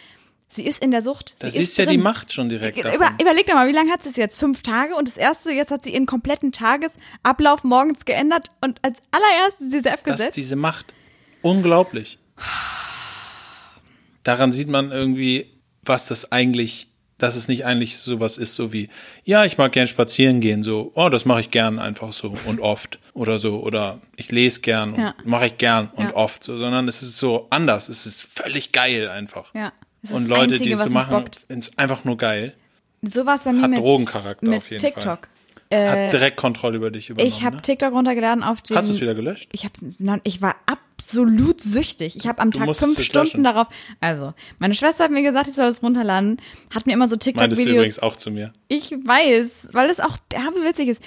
Sie 0.48 0.64
ist 0.66 0.82
in 0.82 0.90
der 0.90 1.02
Sucht. 1.02 1.36
Da 1.38 1.50
sie 1.50 1.58
siehst 1.58 1.70
ist 1.72 1.78
du 1.78 1.82
ja 1.82 1.90
die. 1.90 1.98
Macht 1.98 2.32
schon 2.32 2.48
direkt 2.48 2.78
Über, 2.78 2.90
davon. 2.90 3.14
überleg 3.20 3.46
doch 3.46 3.54
mal, 3.54 3.68
wie 3.68 3.72
lange 3.72 3.92
hat 3.92 4.02
sie 4.02 4.08
es 4.08 4.16
jetzt? 4.16 4.38
Fünf 4.38 4.62
Tage 4.62 4.96
und 4.96 5.08
das 5.08 5.16
erste, 5.18 5.52
jetzt 5.52 5.70
hat 5.70 5.84
sie 5.84 5.92
ihren 5.92 6.06
kompletten 6.06 6.52
Tagesablauf 6.52 7.64
morgens 7.64 8.04
geändert 8.06 8.46
und 8.60 8.82
als 8.82 9.00
allererstes 9.10 9.70
diese 9.70 9.90
App 9.90 10.02
Das 10.04 10.14
ist 10.14 10.18
gesetzt. 10.20 10.36
diese 10.38 10.56
Macht. 10.56 10.94
Unglaublich. 11.42 12.18
Daran 14.24 14.52
sieht 14.52 14.68
man 14.68 14.90
irgendwie, 14.90 15.50
was 15.82 16.06
das 16.08 16.32
eigentlich, 16.32 16.88
dass 17.18 17.36
es 17.36 17.48
nicht 17.48 17.64
eigentlich 17.64 17.98
sowas 17.98 18.38
ist, 18.38 18.54
so 18.54 18.72
wie, 18.72 18.88
ja, 19.24 19.44
ich 19.44 19.56
mag 19.58 19.72
gern 19.72 19.86
spazieren 19.86 20.40
gehen, 20.40 20.62
so, 20.62 20.90
oh, 20.94 21.08
das 21.08 21.24
mache 21.24 21.40
ich 21.40 21.50
gern 21.50 21.78
einfach 21.78 22.12
so 22.12 22.36
und 22.46 22.60
oft 22.60 22.98
oder 23.12 23.38
so, 23.38 23.60
oder 23.62 24.00
ich 24.16 24.32
lese 24.32 24.60
gern 24.60 24.94
und 24.94 25.00
Ja. 25.00 25.14
mache 25.24 25.46
ich 25.46 25.58
gern 25.58 25.90
und 25.94 26.06
Ja. 26.06 26.16
oft, 26.16 26.42
so, 26.42 26.58
sondern 26.58 26.88
es 26.88 27.02
ist 27.02 27.16
so 27.16 27.46
anders, 27.50 27.88
es 27.88 28.06
ist 28.06 28.24
völlig 28.24 28.72
geil 28.72 29.08
einfach. 29.08 29.54
Ja. 29.54 29.72
Ist 30.02 30.12
Und 30.12 30.28
Leute, 30.28 30.42
Einzige, 30.54 30.64
die 30.64 30.70
es 30.72 30.82
so 30.82 30.90
machen, 30.90 31.30
es 31.48 31.78
einfach 31.78 32.04
nur 32.04 32.16
geil. 32.16 32.54
So 33.02 33.24
war 33.26 33.36
es 33.36 33.44
bei 33.44 33.52
mir 33.52 33.62
Hat 33.62 33.70
mit, 33.70 33.78
Drogencharakter 33.78 34.46
mit 34.46 34.58
auf 34.58 34.70
jeden 34.70 34.80
TikTok. 34.80 35.28
Hat 35.72 36.12
direkt 36.12 36.36
Kontrolle 36.36 36.76
über 36.76 36.90
dich 36.90 37.10
übernommen. 37.10 37.32
Äh, 37.32 37.36
Ich 37.36 37.44
habe 37.44 37.56
ne? 37.56 37.62
TikTok 37.62 37.92
runtergeladen 37.92 38.44
auf 38.44 38.60
den. 38.62 38.76
Hast 38.76 38.88
du 38.88 38.92
es 38.94 39.00
wieder 39.00 39.14
gelöscht? 39.14 39.48
Ich 39.52 39.64
hab's, 39.64 39.84
ich 40.24 40.42
war 40.42 40.56
absolut 40.96 41.60
süchtig. 41.60 42.16
Ich 42.16 42.26
habe 42.26 42.40
am 42.40 42.50
Du 42.50 42.58
Tag 42.60 42.76
fünf 42.76 43.00
Stunden 43.02 43.26
löschen. 43.28 43.44
darauf. 43.44 43.66
Also, 44.00 44.34
meine 44.58 44.74
Schwester 44.74 45.04
hat 45.04 45.10
mir 45.10 45.22
gesagt, 45.22 45.48
ich 45.48 45.54
soll 45.54 45.68
es 45.68 45.82
runterladen. 45.82 46.40
Hat 46.74 46.86
mir 46.86 46.92
immer 46.92 47.06
so 47.06 47.16
Meintest 47.16 47.26
du 47.26 47.30
TikTok-Videos. 47.40 47.74
übrigens 47.74 47.98
auch 47.98 48.16
zu 48.16 48.30
mir. 48.30 48.52
Ich 48.68 48.90
weiß, 48.92 49.70
weil 49.72 49.90
es 49.90 50.00
auch 50.00 50.16
derbe 50.30 50.62
witzig 50.64 50.88
ist. 50.88 51.02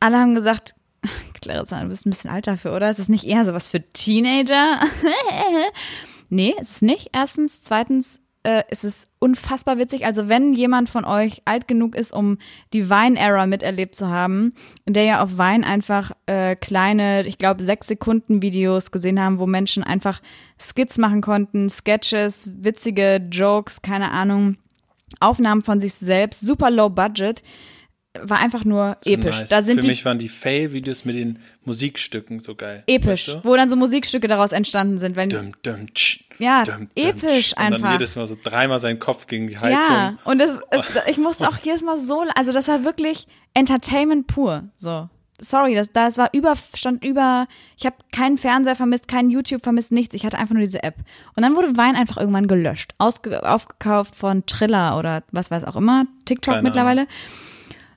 Alle 0.00 0.18
haben 0.18 0.34
gesagt, 0.34 0.74
Clarissa, 1.42 1.80
du 1.82 1.88
bist 1.88 2.06
ein 2.06 2.10
bisschen 2.10 2.30
alt 2.30 2.46
dafür, 2.46 2.74
oder? 2.74 2.90
Ist 2.90 2.98
es 3.00 3.08
nicht 3.08 3.24
eher 3.24 3.44
sowas 3.44 3.68
für 3.68 3.82
Teenager? 3.92 4.80
nee, 6.28 6.54
ist 6.60 6.76
es 6.76 6.82
nicht. 6.82 7.10
Erstens. 7.12 7.62
Zweitens, 7.62 8.20
äh, 8.44 8.64
ist 8.70 8.84
es 8.84 9.08
unfassbar 9.18 9.78
witzig. 9.78 10.04
Also 10.04 10.28
wenn 10.28 10.52
jemand 10.52 10.90
von 10.90 11.04
euch 11.04 11.42
alt 11.44 11.68
genug 11.68 11.94
ist, 11.94 12.12
um 12.12 12.38
die 12.72 12.88
Vine-Era 12.90 13.46
miterlebt 13.46 13.94
zu 13.94 14.08
haben, 14.08 14.54
in 14.84 14.94
der 14.94 15.04
ja 15.04 15.22
auf 15.22 15.38
Vine 15.38 15.66
einfach 15.66 16.12
äh, 16.26 16.56
kleine, 16.56 17.26
ich 17.26 17.38
glaube, 17.38 17.62
sechs 17.62 17.86
Sekunden 17.86 18.42
Videos 18.42 18.90
gesehen 18.90 19.20
haben, 19.20 19.38
wo 19.38 19.46
Menschen 19.46 19.82
einfach 19.82 20.20
Skits 20.58 20.98
machen 20.98 21.20
konnten, 21.20 21.70
Sketches, 21.70 22.50
witzige 22.62 23.20
Jokes, 23.30 23.82
keine 23.82 24.10
Ahnung. 24.10 24.56
Aufnahmen 25.20 25.62
von 25.62 25.78
sich 25.78 25.94
selbst, 25.94 26.40
super 26.40 26.70
low 26.70 26.88
budget, 26.88 27.42
war 28.20 28.38
einfach 28.40 28.64
nur 28.64 28.96
So 29.00 29.10
episch. 29.10 29.38
nice. 29.40 29.48
Da 29.48 29.62
sind 29.62 29.76
Für 29.76 29.80
die 29.82 29.88
mich 29.88 30.04
waren 30.04 30.18
die 30.18 30.28
Fail-Videos 30.28 31.04
mit 31.04 31.14
den 31.14 31.38
Musikstücken 31.64 32.40
so 32.40 32.54
geil. 32.54 32.82
episch, 32.86 33.28
Weißt 33.28 33.44
du? 33.44 33.48
wo 33.48 33.56
dann 33.56 33.68
so 33.68 33.76
Musikstücke 33.76 34.28
daraus 34.28 34.52
entstanden 34.52 34.98
sind, 34.98 35.16
wenn 35.16 35.30
Dum, 35.30 35.52
dum, 35.62 35.92
tsch, 35.94 36.24
Ja, 36.38 36.62
dum, 36.64 36.88
episch 36.94 37.50
tsch. 37.50 37.52
Und 37.56 37.58
dann 37.64 37.74
einfach. 37.74 37.92
jedes 37.92 38.14
Mal 38.16 38.26
so 38.26 38.36
dreimal 38.42 38.80
seinen 38.80 38.98
Kopf 38.98 39.26
gegen 39.26 39.48
die 39.48 39.58
Heizung. 39.58 39.94
ja, 39.94 40.18
und 40.24 40.40
es, 40.40 40.60
es, 40.70 40.82
ich 41.06 41.16
musste 41.18 41.48
auch 41.48 41.56
jedes 41.62 41.82
Mal 41.82 41.96
so, 41.96 42.24
also 42.36 42.52
das 42.52 42.68
war 42.68 42.84
wirklich 42.84 43.26
Entertainment 43.54 44.26
pur, 44.26 44.64
so. 44.76 45.08
Sorry, 45.44 45.74
das, 45.74 45.90
das 45.92 46.18
war 46.18 46.28
über, 46.34 46.54
stand 46.74 47.04
über, 47.04 47.48
ich 47.76 47.84
habe 47.84 47.96
keinen 48.12 48.38
Fernseher 48.38 48.76
vermisst, 48.76 49.08
keinen 49.08 49.28
YouTube 49.28 49.64
vermisst, 49.64 49.90
nichts. 49.90 50.14
Ich 50.14 50.24
hatte 50.24 50.38
einfach 50.38 50.52
nur 50.54 50.60
diese 50.62 50.84
App. 50.84 50.94
Und 51.34 51.42
dann 51.42 51.56
wurde 51.56 51.76
Wein 51.76 51.96
einfach 51.96 52.16
irgendwann 52.18 52.46
gelöscht, 52.46 52.92
ausge, 52.98 53.42
aufgekauft 53.48 54.14
von 54.14 54.46
Triller 54.46 54.96
oder 54.98 55.24
was 55.32 55.50
weiß 55.50 55.64
auch 55.64 55.74
immer, 55.74 56.04
TikTok 56.26 56.54
Keine 56.54 56.62
mittlerweile. 56.62 57.08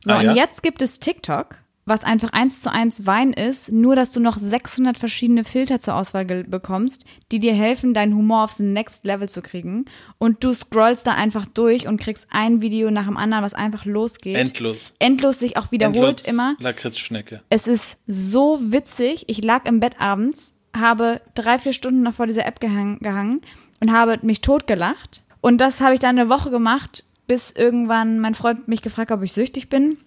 So, 0.05 0.13
Ah, 0.13 0.19
und 0.19 0.25
ja? 0.25 0.33
jetzt 0.35 0.61
gibt 0.63 0.81
es 0.83 0.99
TikTok, 0.99 1.57
was 1.87 2.03
einfach 2.03 2.29
eins 2.31 2.61
zu 2.61 2.71
eins 2.71 3.05
Wein 3.07 3.33
ist, 3.33 3.71
nur 3.71 3.95
dass 3.95 4.11
du 4.11 4.19
noch 4.19 4.37
600 4.37 4.97
verschiedene 4.97 5.43
Filter 5.43 5.79
zur 5.79 5.95
Auswahl 5.95 6.25
bekommst, 6.25 7.05
die 7.31 7.39
dir 7.39 7.53
helfen, 7.53 7.93
deinen 7.93 8.15
Humor 8.15 8.43
aufs 8.43 8.59
Next 8.59 9.05
Level 9.05 9.27
zu 9.29 9.41
kriegen. 9.41 9.85
Und 10.19 10.43
du 10.43 10.53
scrollst 10.53 11.05
da 11.07 11.11
einfach 11.13 11.45
durch 11.47 11.87
und 11.87 11.99
kriegst 11.99 12.27
ein 12.31 12.61
Video 12.61 12.89
nach 12.91 13.05
dem 13.05 13.17
anderen, 13.17 13.43
was 13.43 13.53
einfach 13.55 13.85
losgeht. 13.85 14.35
Endlos. 14.37 14.93
Endlos 14.99 15.39
sich 15.39 15.57
auch 15.57 15.71
wiederholt 15.71 16.19
Endlos 16.19 16.27
immer. 16.27 16.55
Lakritzschnecke. 16.59 17.41
Es 17.49 17.67
ist 17.67 17.97
so 18.07 18.59
witzig. 18.61 19.25
Ich 19.27 19.43
lag 19.43 19.65
im 19.65 19.79
Bett 19.79 19.99
abends, 19.99 20.53
habe 20.75 21.21
drei, 21.35 21.57
vier 21.59 21.73
Stunden 21.73 22.03
noch 22.03 22.13
vor 22.13 22.27
dieser 22.27 22.45
App 22.45 22.59
gehang, 22.59 22.99
gehangen 22.99 23.41
und 23.79 23.91
habe 23.91 24.19
mich 24.21 24.41
totgelacht. 24.41 25.23
Und 25.41 25.59
das 25.59 25.81
habe 25.81 25.93
ich 25.93 25.99
dann 25.99 26.17
eine 26.17 26.29
Woche 26.29 26.49
gemacht, 26.49 27.03
bis 27.27 27.51
irgendwann 27.51 28.19
mein 28.19 28.35
Freund 28.35 28.67
mich 28.67 28.81
gefragt 28.81 29.11
hat, 29.11 29.17
ob 29.17 29.23
ich 29.23 29.33
süchtig 29.33 29.69
bin. 29.69 29.97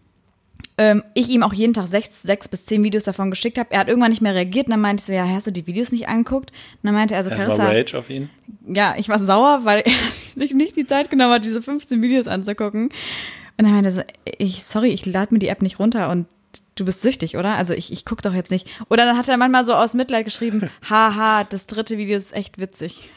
Ähm, 0.76 1.02
ich 1.14 1.28
ihm 1.28 1.42
auch 1.42 1.52
jeden 1.52 1.72
Tag 1.72 1.88
sechs, 1.88 2.22
sechs 2.22 2.46
bis 2.46 2.64
zehn 2.64 2.84
Videos 2.84 3.04
davon 3.04 3.30
geschickt 3.30 3.58
habe. 3.58 3.70
Er 3.72 3.80
hat 3.80 3.88
irgendwann 3.88 4.10
nicht 4.10 4.22
mehr 4.22 4.34
reagiert 4.34 4.66
und 4.66 4.72
dann 4.72 4.80
meinte 4.80 5.00
ich 5.00 5.06
so, 5.06 5.12
ja, 5.12 5.26
hast 5.26 5.46
du 5.46 5.50
die 5.50 5.66
Videos 5.66 5.90
nicht 5.90 6.08
angeguckt? 6.08 6.50
Und 6.50 6.78
dann 6.84 6.94
meinte 6.94 7.14
er 7.14 7.24
so, 7.24 7.30
Carissa, 7.30 7.66
Rage 7.66 7.98
auf 7.98 8.08
ihn. 8.10 8.30
ja, 8.66 8.94
ich 8.96 9.08
war 9.08 9.18
sauer, 9.18 9.64
weil 9.64 9.80
er 9.84 9.92
sich 10.36 10.54
nicht 10.54 10.76
die 10.76 10.84
Zeit 10.84 11.10
genommen 11.10 11.32
hat, 11.32 11.44
diese 11.44 11.62
15 11.62 12.00
Videos 12.00 12.28
anzugucken. 12.28 12.84
Und 12.84 13.64
dann 13.64 13.72
meinte 13.72 13.88
er 13.88 13.92
so, 13.92 14.02
ich, 14.38 14.64
sorry, 14.64 14.90
ich 14.90 15.04
lade 15.04 15.34
mir 15.34 15.40
die 15.40 15.48
App 15.48 15.62
nicht 15.62 15.80
runter 15.80 16.10
und 16.10 16.26
du 16.76 16.84
bist 16.84 17.02
süchtig, 17.02 17.36
oder? 17.36 17.56
Also 17.56 17.74
ich, 17.74 17.92
ich 17.92 18.04
guck 18.04 18.22
doch 18.22 18.32
jetzt 18.32 18.52
nicht. 18.52 18.68
Oder 18.88 19.04
dann 19.04 19.18
hat 19.18 19.28
er 19.28 19.36
manchmal 19.36 19.64
so 19.64 19.74
aus 19.74 19.94
Mitleid 19.94 20.24
geschrieben, 20.24 20.70
haha, 20.88 21.44
das 21.44 21.66
dritte 21.66 21.98
Video 21.98 22.16
ist 22.16 22.34
echt 22.34 22.58
witzig. 22.58 23.10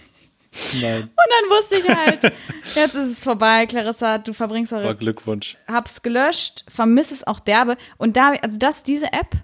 Nein. 0.81 1.03
Und 1.03 1.09
dann 1.09 1.49
wusste 1.49 1.75
ich 1.77 1.87
halt, 1.95 2.33
jetzt 2.75 2.95
ist 2.95 3.09
es 3.09 3.23
vorbei, 3.23 3.65
Clarissa, 3.65 4.17
du 4.17 4.33
verbringst 4.33 4.73
eure 4.73 4.95
Glückwunsch. 4.95 5.57
hab's 5.67 6.01
gelöscht, 6.01 6.65
vermisse 6.69 7.13
es 7.13 7.25
auch 7.25 7.39
derbe. 7.39 7.77
Und 7.97 8.17
da, 8.17 8.31
also 8.41 8.57
das, 8.57 8.83
diese 8.83 9.07
App 9.13 9.35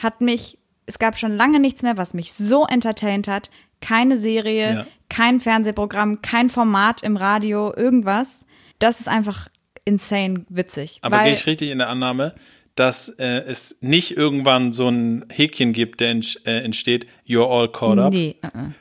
hat 0.00 0.20
mich, 0.20 0.58
es 0.86 0.98
gab 0.98 1.18
schon 1.18 1.32
lange 1.32 1.58
nichts 1.60 1.82
mehr, 1.82 1.96
was 1.96 2.14
mich 2.14 2.32
so 2.32 2.66
entertained 2.66 3.26
hat. 3.28 3.50
Keine 3.80 4.16
Serie, 4.16 4.74
Ja. 4.74 4.86
kein 5.08 5.40
Fernsehprogramm, 5.40 6.22
kein 6.22 6.48
Format 6.50 7.02
im 7.02 7.16
Radio, 7.16 7.74
irgendwas. 7.76 8.46
Das 8.78 9.00
ist 9.00 9.08
einfach 9.08 9.48
insane 9.84 10.46
witzig. 10.48 10.98
Aber 11.02 11.22
gehe 11.24 11.32
ich 11.32 11.46
richtig 11.46 11.70
in 11.70 11.78
der 11.78 11.88
Annahme, 11.88 12.34
dass 12.76 13.08
äh, 13.18 13.42
es 13.46 13.76
nicht 13.80 14.16
irgendwann 14.16 14.72
so 14.72 14.88
ein 14.88 15.26
Häkchen 15.30 15.72
gibt, 15.72 16.00
der 16.00 16.10
ent 16.10 16.40
äh, 16.46 16.60
entsteht, 16.64 17.06
you're 17.26 17.48
all 17.50 17.68
caught 17.68 17.98
up? 17.98 18.12
Nee, 18.12 18.36
uh 18.42 18.48
-uh. 18.48 18.72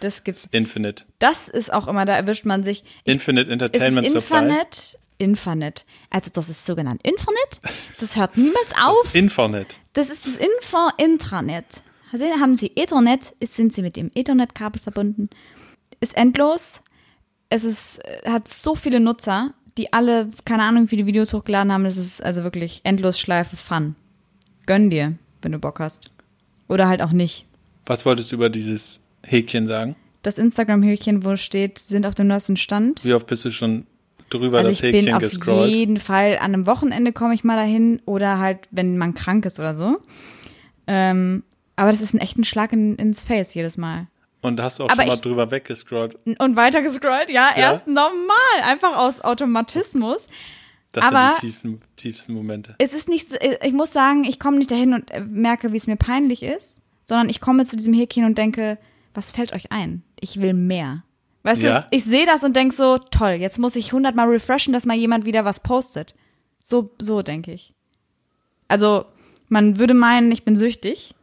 Das 0.00 0.24
gibt's. 0.24 0.48
Infinite. 0.52 1.04
Das 1.18 1.48
ist 1.48 1.72
auch 1.72 1.88
immer, 1.88 2.04
da 2.04 2.14
erwischt 2.14 2.44
man 2.44 2.62
sich. 2.62 2.84
Ich, 3.04 3.14
Infinite 3.14 3.50
Entertainment 3.50 4.06
ist 4.06 4.12
Supply. 4.12 4.38
Infinite, 4.38 4.98
Infinite. 5.18 5.84
Also 6.10 6.30
das 6.32 6.48
ist 6.48 6.66
sogenannt 6.66 7.00
Infinite. 7.02 7.60
Das 8.00 8.16
hört 8.16 8.36
niemals 8.36 8.72
auf. 8.80 8.96
Das 9.04 9.14
Infinite. 9.14 9.76
Das 9.94 10.10
ist 10.10 10.26
das 10.26 10.36
Info 10.36 10.90
Intranet. 10.98 11.64
Also 12.12 12.24
haben 12.24 12.56
Sie 12.56 12.72
Ethernet, 12.76 13.34
ist, 13.40 13.56
sind 13.56 13.74
Sie 13.74 13.82
mit 13.82 13.96
dem 13.96 14.10
Ethernet-Kabel 14.14 14.80
verbunden. 14.80 15.28
Ist 16.00 16.16
endlos. 16.16 16.82
Es 17.48 17.64
ist, 17.64 17.98
äh, 18.04 18.30
hat 18.30 18.48
so 18.48 18.74
viele 18.74 19.00
Nutzer, 19.00 19.54
die 19.76 19.92
alle, 19.92 20.28
keine 20.44 20.62
Ahnung, 20.64 20.84
wie 20.84 20.88
viele 20.96 21.06
Videos 21.06 21.32
hochgeladen 21.32 21.72
haben. 21.72 21.84
Das 21.84 21.96
ist 21.96 22.22
also 22.22 22.44
wirklich 22.44 22.80
Endlosschleife 22.84 23.56
Fun. 23.56 23.96
Gönn 24.66 24.90
dir, 24.90 25.14
wenn 25.42 25.52
du 25.52 25.58
Bock 25.58 25.80
hast. 25.80 26.10
Oder 26.68 26.88
halt 26.88 27.02
auch 27.02 27.12
nicht. 27.12 27.46
Was 27.86 28.04
wolltest 28.04 28.32
du 28.32 28.36
über 28.36 28.50
dieses 28.50 29.00
Häkchen 29.26 29.66
sagen? 29.66 29.96
Das 30.22 30.38
Instagram-Häkchen, 30.38 31.24
wo 31.24 31.36
steht, 31.36 31.78
sind 31.78 32.06
auf 32.06 32.14
dem 32.14 32.26
neuesten 32.26 32.56
Stand. 32.56 33.04
Wie 33.04 33.14
oft 33.14 33.26
bist 33.26 33.44
du 33.44 33.50
schon 33.50 33.86
drüber 34.30 34.58
Also 34.58 34.70
das 34.70 34.76
ich 34.80 34.82
bin 34.90 34.94
Häkchen 35.02 35.14
auf 35.14 35.20
gescrollt? 35.22 35.72
jeden 35.74 35.98
Fall 35.98 36.38
an 36.38 36.52
einem 36.54 36.66
Wochenende 36.66 37.12
komme 37.12 37.34
ich 37.34 37.44
mal 37.44 37.56
dahin 37.56 38.02
oder 38.06 38.38
halt, 38.38 38.60
wenn 38.72 38.98
man 38.98 39.14
krank 39.14 39.44
ist 39.46 39.60
oder 39.60 39.74
so. 39.74 39.98
Ähm, 40.86 41.42
aber 41.76 41.90
das 41.90 42.00
ist 42.00 42.14
ein 42.14 42.18
echter 42.20 42.44
Schlag 42.44 42.72
in, 42.72 42.96
ins 42.96 43.24
Face 43.24 43.54
jedes 43.54 43.76
Mal. 43.76 44.06
Und 44.42 44.60
hast 44.60 44.78
du 44.78 44.84
auch 44.84 44.88
Aber 44.90 45.02
schon 45.02 45.08
mal 45.08 45.14
ich- 45.14 45.20
drüber 45.20 45.50
weggescrollt? 45.50 46.16
Und 46.38 46.56
weiter 46.56 46.82
gescrollt, 46.82 47.30
ja, 47.30 47.50
Ja? 47.56 47.72
erst 47.72 47.86
normal, 47.86 48.12
einfach 48.64 48.96
aus 48.96 49.20
Automatismus. 49.20 50.28
Das 50.92 51.04
Aber- 51.06 51.34
sind 51.34 51.42
die 51.42 51.46
tiefen, 51.52 51.80
tiefsten 51.96 52.34
Momente. 52.34 52.74
Es 52.78 52.94
ist 52.94 53.08
nicht, 53.08 53.30
so- 53.30 53.36
ich 53.62 53.72
muss 53.72 53.92
sagen, 53.92 54.24
ich 54.24 54.38
komme 54.38 54.58
nicht 54.58 54.70
dahin 54.70 54.92
und 54.94 55.10
äh, 55.10 55.20
merke, 55.20 55.72
wie 55.72 55.76
es 55.76 55.86
mir 55.86 55.96
peinlich 55.96 56.42
ist, 56.42 56.80
sondern 57.04 57.28
ich 57.28 57.40
komme 57.40 57.64
zu 57.64 57.76
diesem 57.76 57.92
Häkchen 57.94 58.24
und 58.24 58.38
denke, 58.38 58.78
was 59.16 59.32
fällt 59.32 59.52
euch 59.52 59.72
ein? 59.72 60.02
Ich 60.20 60.40
will 60.40 60.52
mehr. 60.54 61.02
Weißt 61.42 61.62
Ja. 61.62 61.80
du, 61.82 61.86
ich 61.90 62.04
sehe 62.04 62.26
das 62.26 62.44
und 62.44 62.56
denke 62.56 62.74
so, 62.74 62.98
toll, 62.98 63.32
jetzt 63.40 63.58
muss 63.58 63.76
ich 63.76 63.92
hundertmal 63.92 64.28
refreshen, 64.28 64.72
dass 64.72 64.84
mal 64.86 64.96
jemand 64.96 65.24
wieder 65.24 65.44
was 65.44 65.60
postet. 65.60 66.14
So, 66.60 66.90
so 67.00 67.22
denke 67.22 67.52
ich. 67.52 67.72
Also, 68.68 69.06
man 69.48 69.78
würde 69.78 69.94
meinen, 69.94 70.32
ich 70.32 70.44
bin 70.44 70.56
süchtig. 70.56 71.14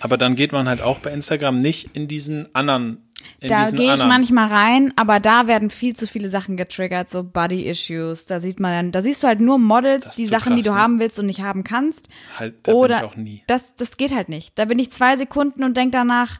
Aber 0.00 0.16
dann 0.16 0.36
geht 0.36 0.52
man 0.52 0.68
halt 0.68 0.80
auch 0.80 1.00
bei 1.00 1.10
Instagram 1.12 1.60
nicht 1.60 1.96
in 1.96 2.06
diesen 2.06 2.54
anderen. 2.54 3.02
In 3.40 3.48
da 3.48 3.68
gehe 3.72 3.92
ich 3.96 4.04
manchmal 4.04 4.46
rein, 4.46 4.92
aber 4.94 5.18
da 5.18 5.48
werden 5.48 5.70
viel 5.70 5.96
zu 5.96 6.06
viele 6.06 6.28
Sachen 6.28 6.56
getriggert, 6.56 7.08
so 7.08 7.24
Body 7.24 7.68
Issues. 7.68 8.26
Da 8.26 8.38
sieht 8.38 8.60
man, 8.60 8.70
dann- 8.72 8.92
da 8.92 9.02
siehst 9.02 9.24
du 9.24 9.26
halt 9.26 9.40
nur 9.40 9.58
Models, 9.58 10.10
die 10.10 10.26
Sachen, 10.26 10.54
die 10.54 10.62
krass, 10.62 10.68
du 10.70 10.74
ne? 10.76 10.80
haben 10.80 11.00
willst 11.00 11.18
und 11.18 11.26
nicht 11.26 11.40
haben 11.40 11.64
kannst. 11.64 12.08
Halt, 12.38 12.54
da 12.62 12.72
Oder 12.74 12.98
bin 13.00 13.04
ich 13.06 13.10
auch 13.12 13.16
nie. 13.16 13.42
das, 13.48 13.74
das 13.74 13.96
geht 13.96 14.14
halt 14.14 14.28
nicht. 14.28 14.56
Da 14.56 14.66
bin 14.66 14.78
ich 14.78 14.92
zwei 14.92 15.16
Sekunden 15.16 15.64
und 15.64 15.76
denk 15.76 15.90
danach. 15.90 16.38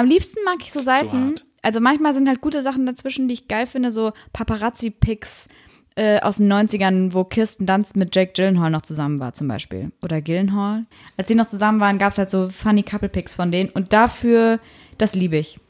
Am 0.00 0.06
liebsten 0.06 0.42
mag 0.46 0.56
ich 0.60 0.72
so 0.72 0.78
Das 0.78 0.86
Seiten. 0.86 1.34
Also 1.60 1.78
manchmal 1.78 2.14
sind 2.14 2.26
halt 2.26 2.40
gute 2.40 2.62
Sachen 2.62 2.86
dazwischen, 2.86 3.28
die 3.28 3.34
ich 3.34 3.48
geil 3.48 3.66
finde, 3.66 3.90
so 3.90 4.12
Paparazzi-Pics 4.32 5.48
äh, 5.94 6.20
aus 6.20 6.38
den 6.38 6.50
90ern, 6.50 7.12
wo 7.12 7.24
Kirsten 7.24 7.66
Dunst 7.66 7.96
mit 7.96 8.16
Jake 8.16 8.32
Gyllenhaal 8.34 8.70
noch 8.70 8.80
zusammen 8.80 9.20
war, 9.20 9.34
zum 9.34 9.46
Beispiel. 9.46 9.92
Oder 10.00 10.22
Gyllenhaal. 10.22 10.86
Als 11.18 11.28
sie 11.28 11.34
noch 11.34 11.46
zusammen 11.46 11.80
waren, 11.80 11.98
gab 11.98 12.12
es 12.12 12.18
halt 12.18 12.30
so 12.30 12.48
funny 12.48 12.82
Couple-Pics 12.82 13.34
von 13.34 13.52
denen. 13.52 13.68
Und 13.68 13.92
dafür, 13.92 14.58
das 14.96 15.14
liebe 15.14 15.36
ich. 15.36 15.60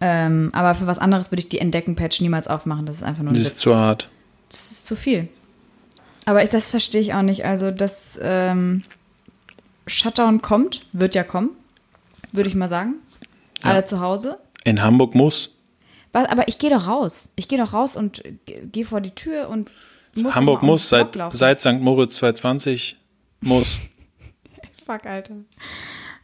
Ähm, 0.00 0.50
aber 0.52 0.76
für 0.76 0.86
was 0.86 1.00
anderes 1.00 1.32
würde 1.32 1.40
ich 1.40 1.48
die 1.48 1.58
Entdecken-Page 1.58 2.20
niemals 2.20 2.46
aufmachen. 2.46 2.86
Das 2.86 2.98
ist 2.98 3.02
einfach 3.02 3.24
nur 3.24 3.32
Das 3.32 3.40
ist 3.42 3.58
zu 3.58 3.74
hart. 3.74 4.10
Das 4.48 4.70
ist 4.70 4.86
zu 4.86 4.94
viel. 4.94 5.26
Aber 6.24 6.44
ich, 6.44 6.50
das 6.50 6.70
verstehe 6.70 7.00
ich 7.00 7.14
auch 7.14 7.22
nicht. 7.22 7.44
Also, 7.44 7.72
dass 7.72 8.16
ähm, 8.22 8.84
Shutdown 9.88 10.40
kommt, 10.40 10.86
wird 10.92 11.16
ja 11.16 11.24
kommen, 11.24 11.50
würde 12.30 12.48
ich 12.48 12.54
mal 12.54 12.68
sagen. 12.68 12.94
Ja. 13.64 13.70
Alle 13.70 13.84
zu 13.84 14.00
Hause. 14.00 14.38
In 14.64 14.82
Hamburg 14.82 15.14
muss. 15.14 15.56
Was, 16.12 16.28
aber 16.28 16.48
ich 16.48 16.58
gehe 16.58 16.70
doch 16.70 16.86
raus. 16.88 17.30
Ich 17.36 17.48
gehe 17.48 17.58
doch 17.58 17.72
raus 17.72 17.96
und 17.96 18.22
gehe 18.46 18.84
vor 18.84 19.00
die 19.00 19.14
Tür 19.14 19.48
und 19.48 19.70
muss 20.20 20.34
Hamburg 20.34 20.62
muss 20.62 20.88
seit, 20.88 21.18
seit 21.32 21.60
St. 21.60 21.80
Moritz 21.80 22.16
220 22.16 22.96
muss. 23.40 23.78
Fuck, 24.86 25.06
Alter. 25.06 25.36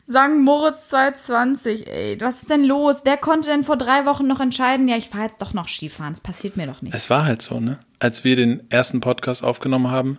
St. 0.06 0.38
Moritz 0.40 0.88
220, 0.88 1.86
ey. 1.86 2.20
Was 2.20 2.42
ist 2.42 2.50
denn 2.50 2.64
los? 2.64 3.02
Wer 3.04 3.16
konnte 3.16 3.50
denn 3.50 3.64
vor 3.64 3.76
drei 3.76 4.04
Wochen 4.06 4.26
noch 4.26 4.40
entscheiden, 4.40 4.88
ja, 4.88 4.96
ich 4.96 5.08
fahre 5.08 5.24
jetzt 5.24 5.40
doch 5.42 5.52
noch 5.54 5.68
Skifahren. 5.68 6.12
Es 6.14 6.20
passiert 6.20 6.56
mir 6.56 6.66
doch 6.66 6.82
nicht. 6.82 6.94
es 6.94 7.08
war 7.10 7.24
halt 7.24 7.42
so, 7.42 7.60
ne? 7.60 7.78
Als 7.98 8.24
wir 8.24 8.36
den 8.36 8.70
ersten 8.70 9.00
Podcast 9.00 9.42
aufgenommen 9.44 9.90
haben, 9.90 10.18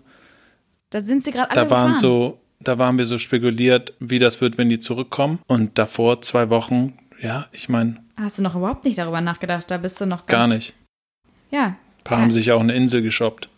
Da 0.91 1.01
sind 1.01 1.23
sie 1.23 1.31
gerade 1.31 1.51
alle 1.51 1.65
da 1.65 1.69
waren 1.69 1.93
gefahren. 1.93 2.01
so, 2.01 2.41
da 2.59 2.77
waren 2.77 2.97
wir 2.97 3.05
so 3.05 3.17
spekuliert, 3.17 3.93
wie 3.99 4.19
das 4.19 4.41
wird, 4.41 4.57
wenn 4.57 4.69
die 4.69 4.79
zurückkommen. 4.79 5.39
Und 5.47 5.77
davor 5.77 6.21
zwei 6.21 6.49
Wochen, 6.49 6.97
ja, 7.21 7.47
ich 7.51 7.69
meine, 7.69 8.03
Hast 8.17 8.37
du 8.37 8.41
noch 8.41 8.55
überhaupt 8.55 8.83
nicht 8.85 8.97
darüber 8.97 9.21
nachgedacht? 9.21 9.71
Da 9.71 9.77
bist 9.77 9.99
du 10.01 10.05
noch 10.05 10.25
gar 10.25 10.47
nicht. 10.47 10.73
Ja, 11.51 11.67
Ein 11.67 11.75
paar 12.03 12.21
haben 12.21 12.31
sich 12.31 12.51
auch 12.51 12.59
eine 12.59 12.73
Insel 12.73 13.01
geshoppt. 13.01 13.49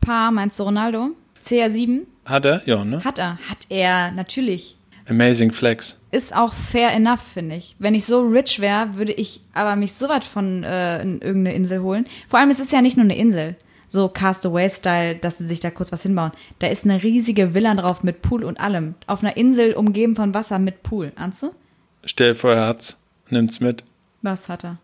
Paar, 0.00 0.30
meinst 0.30 0.58
du 0.58 0.64
Ronaldo? 0.64 1.10
CR7? 1.42 2.02
Hat 2.24 2.44
er? 2.44 2.62
Ja, 2.68 2.84
ne? 2.84 3.02
Hat 3.04 3.18
er. 3.18 3.38
Hat 3.48 3.66
er, 3.68 4.10
natürlich. 4.12 4.76
Amazing 5.08 5.50
Flex. 5.50 5.98
Ist 6.12 6.34
auch 6.36 6.52
fair 6.54 6.92
enough, 6.92 7.20
finde 7.22 7.56
ich. 7.56 7.74
Wenn 7.78 7.94
ich 7.94 8.04
so 8.04 8.20
rich 8.20 8.60
wäre, 8.60 8.96
würde 8.96 9.12
ich 9.12 9.40
aber 9.52 9.76
mich 9.76 9.94
so 9.94 10.08
weit 10.08 10.24
von 10.24 10.62
äh, 10.62 11.02
in 11.02 11.20
irgendeine 11.20 11.56
Insel 11.56 11.80
holen. 11.82 12.06
Vor 12.28 12.38
allem, 12.38 12.50
es 12.50 12.60
ist 12.60 12.72
ja 12.72 12.82
nicht 12.82 12.96
nur 12.96 13.04
eine 13.04 13.16
Insel. 13.16 13.56
So 13.88 14.08
Castaway-Style, 14.08 15.16
dass 15.16 15.38
sie 15.38 15.46
sich 15.46 15.60
da 15.60 15.70
kurz 15.70 15.90
was 15.90 16.02
hinbauen. 16.02 16.32
Da 16.60 16.68
ist 16.68 16.84
eine 16.84 17.02
riesige 17.02 17.54
Villa 17.54 17.74
drauf 17.74 18.02
mit 18.04 18.22
Pool 18.22 18.44
und 18.44 18.60
allem. 18.60 18.94
Auf 19.06 19.22
einer 19.22 19.36
Insel 19.36 19.72
umgeben 19.74 20.16
von 20.16 20.32
Wasser 20.34 20.58
mit 20.58 20.82
Pool. 20.82 21.12
Ahnst 21.16 21.42
du? 21.42 21.50
Stell 22.04 22.34
vor, 22.34 22.52
er 22.54 22.66
hat's. 22.68 23.01
Nimmt's 23.32 23.60
mit. 23.60 23.82
Was 24.22 24.48
hat 24.48 24.64
er? 24.64 24.78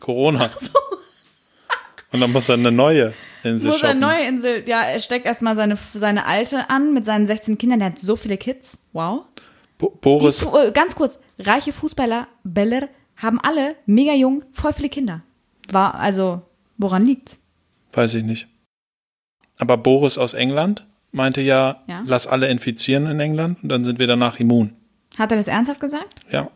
Corona. 0.00 0.50
Und 2.12 2.20
dann 2.20 2.32
muss 2.32 2.48
er 2.48 2.54
eine 2.54 2.72
neue 2.72 3.14
Insel 3.42 3.68
Muss 3.70 3.82
eine 3.84 3.92
shoppen. 3.92 4.00
neue 4.00 4.26
Insel. 4.26 4.64
Ja, 4.68 4.82
er 4.82 4.98
steckt 5.00 5.26
erstmal 5.26 5.54
seine, 5.56 5.76
seine 5.76 6.26
alte 6.26 6.70
an 6.70 6.92
mit 6.94 7.04
seinen 7.04 7.26
16 7.26 7.58
Kindern. 7.58 7.78
Der 7.80 7.90
hat 7.90 7.98
so 7.98 8.16
viele 8.16 8.36
Kids. 8.38 8.78
Wow. 8.92 9.24
Bo 9.78 9.90
Die, 9.94 9.98
Boris, 10.00 10.40
Fu- 10.40 10.56
äh, 10.56 10.72
ganz 10.72 10.94
kurz, 10.96 11.18
reiche 11.38 11.72
Fußballer, 11.72 12.26
Beller, 12.42 12.88
haben 13.16 13.40
alle 13.40 13.76
mega 13.86 14.12
jung, 14.12 14.44
voll 14.50 14.72
viele 14.72 14.88
Kinder. 14.88 15.22
War, 15.70 15.94
also, 15.94 16.42
woran 16.78 17.04
liegt's? 17.06 17.38
weiß 17.92 18.14
ich 18.14 18.24
nicht. 18.24 18.48
Aber 19.58 19.76
Boris 19.76 20.18
aus 20.18 20.34
England 20.34 20.86
meinte 21.12 21.40
ja, 21.40 21.82
Ja. 21.86 22.02
lass 22.06 22.26
alle 22.26 22.48
infizieren 22.48 23.06
in 23.06 23.18
England 23.20 23.62
und 23.62 23.68
dann 23.70 23.82
sind 23.84 23.98
wir 23.98 24.06
danach 24.06 24.38
immun. 24.40 24.74
Hat 25.18 25.32
er 25.32 25.36
das 25.36 25.48
ernsthaft 25.48 25.80
gesagt? 25.80 26.14
Ja, 26.30 26.50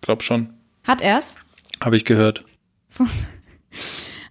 glaub 0.00 0.22
schon. 0.22 0.50
Hat 0.84 1.00
er's? 1.00 1.36
Habe 1.82 1.96
ich 1.96 2.04
gehört. 2.04 2.44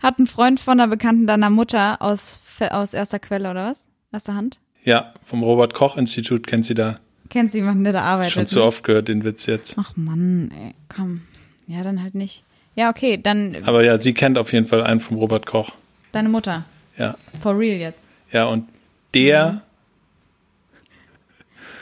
Hat 0.02 0.20
ein 0.20 0.28
Freund 0.28 0.60
von 0.60 0.80
einer 0.80 0.90
Bekannten 0.90 1.28
deiner 1.28 1.50
Mutter 1.50 2.02
aus, 2.02 2.42
aus 2.72 2.94
erster 2.94 3.20
Quelle 3.20 3.52
oder 3.52 3.68
was? 3.72 3.88
Erster 4.12 4.36
Hand? 4.36 4.60
Ja, 4.84 5.14
vom 5.26 5.44
Robert 5.44 5.74
Koch 5.74 5.96
Institut 5.98 6.48
kennt 6.48 6.66
sie 6.66 6.74
da. 6.74 7.00
Kennst 7.30 7.54
du 7.54 7.60
jemanden, 7.60 7.84
der 7.84 7.94
da 7.94 8.02
arbeitet? 8.02 8.34
Schon 8.34 8.48
zu 8.48 8.64
oft 8.64 8.84
gehört, 8.84 9.08
den 9.08 9.24
Witz 9.24 9.46
jetzt. 9.46 9.76
Ach 9.80 9.94
Mann, 9.96 10.52
ey, 10.52 10.74
komm. 10.94 11.22
Ja, 11.68 11.84
dann 11.84 12.02
halt 12.02 12.16
nicht. 12.16 12.44
Ja, 12.76 12.90
okay, 12.90 13.18
dann 13.22 13.58
Aber 13.66 13.84
ja, 13.84 14.02
sie 14.02 14.14
kennt 14.14 14.38
auf 14.38 14.52
jeden 14.54 14.68
Fall 14.68 14.84
einen 14.84 15.00
vom 15.00 15.18
Robert 15.18 15.46
Koch. 15.46 15.72
deine 16.12 16.30
Mutter. 16.30 16.66
Ja. 16.98 17.16
For 17.42 17.58
real 17.58 17.78
jetzt. 17.80 18.08
Ja, 18.32 18.46
und 18.46 18.68
der, 19.14 19.52
Mhm. 19.54 19.62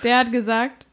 Der 0.04 0.18
hat 0.20 0.32
gesagt, 0.32 0.86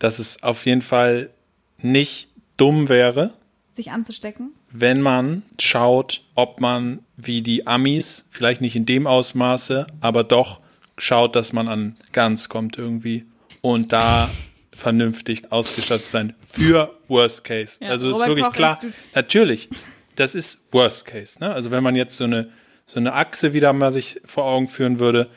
dass 0.00 0.18
es 0.18 0.42
auf 0.42 0.66
jeden 0.66 0.82
Fall 0.82 1.30
nicht 1.78 2.28
dumm 2.56 2.88
wäre, 2.88 3.32
sich 3.74 3.92
anzustecken. 3.92 4.52
wenn 4.72 5.00
man 5.00 5.42
schaut, 5.60 6.24
ob 6.34 6.60
man 6.60 7.00
wie 7.16 7.42
die 7.42 7.68
Amis, 7.68 8.26
vielleicht 8.30 8.60
nicht 8.60 8.74
in 8.74 8.84
dem 8.86 9.06
Ausmaße, 9.06 9.86
aber 10.00 10.24
doch 10.24 10.60
schaut, 10.98 11.36
dass 11.36 11.52
man 11.52 11.68
an 11.68 11.96
Guns 12.12 12.48
kommt 12.48 12.76
irgendwie 12.76 13.24
und 13.60 13.92
da 13.92 14.28
vernünftig 14.72 15.52
ausgestattet 15.52 16.04
zu 16.04 16.10
sein 16.10 16.34
für 16.50 16.98
Worst 17.08 17.44
Case. 17.44 17.78
Ja, 17.80 17.90
also 17.90 18.10
ist 18.10 18.18
wirklich 18.20 18.46
Koch 18.46 18.52
klar, 18.52 18.80
natürlich, 19.14 19.68
das 20.16 20.34
ist 20.34 20.60
Worst 20.72 21.06
Case. 21.06 21.38
Ne? 21.38 21.52
Also 21.52 21.70
wenn 21.70 21.82
man 21.82 21.94
jetzt 21.94 22.16
so 22.16 22.24
eine, 22.24 22.50
so 22.86 22.98
eine 22.98 23.12
Achse 23.12 23.52
wieder 23.52 23.72
mal 23.72 23.92
sich 23.92 24.20
vor 24.24 24.44
Augen 24.44 24.68
führen 24.68 24.98
würde, 24.98 25.28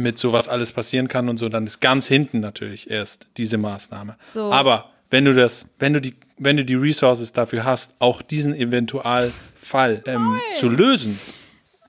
mit 0.00 0.18
so 0.18 0.32
was 0.32 0.48
alles 0.48 0.72
passieren 0.72 1.08
kann 1.08 1.28
und 1.28 1.36
so, 1.36 1.48
dann 1.48 1.66
ist 1.66 1.80
ganz 1.80 2.08
hinten 2.08 2.40
natürlich 2.40 2.90
erst 2.90 3.26
diese 3.36 3.58
Maßnahme. 3.58 4.16
So. 4.26 4.52
Aber 4.52 4.86
wenn 5.10 5.24
du 5.24 5.34
das, 5.34 5.68
wenn 5.78 5.92
du 5.92 6.00
die, 6.00 6.14
wenn 6.38 6.56
du 6.56 6.64
die 6.64 6.74
Resources 6.74 7.32
dafür 7.32 7.64
hast, 7.64 7.94
auch 7.98 8.22
diesen 8.22 8.54
Eventualfall 8.54 10.02
ähm, 10.06 10.40
zu 10.54 10.68
lösen, 10.68 11.18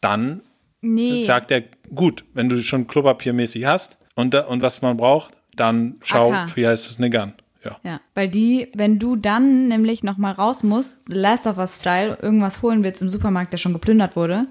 dann 0.02 0.42
Nee. 0.82 1.22
sagt 1.22 1.52
er, 1.52 1.64
gut, 1.94 2.26
wenn 2.34 2.50
du 2.50 2.60
schon 2.62 2.88
Klopapiermäßig 2.88 3.66
hast 3.66 3.98
und, 4.16 4.34
und 4.34 4.62
was 4.62 4.82
man 4.82 4.98
braucht, 4.98 5.36
dann 5.56 5.96
schau, 6.02 6.32
AK. 6.34 6.56
wie 6.56 6.66
heißt 6.68 6.90
es, 6.90 6.98
eine 6.98 7.10
Gun. 7.12 7.34
Ja. 7.64 7.78
Ja, 7.84 8.02
weil 8.16 8.28
die, 8.28 8.70
wenn 8.74 8.98
du 8.98 9.16
dann 9.16 9.68
nämlich 9.68 10.02
nochmal 10.04 10.34
raus 10.34 10.64
musst, 10.64 11.08
Last 11.14 11.46
of 11.46 11.60
Us 11.60 11.78
Style, 11.78 12.18
irgendwas 12.20 12.64
holen 12.64 12.84
willst 12.84 13.04
im 13.04 13.10
Supermarkt, 13.12 13.54
der 13.54 13.58
schon 13.60 13.74
geplündert 13.74 14.16
wurde, 14.16 14.48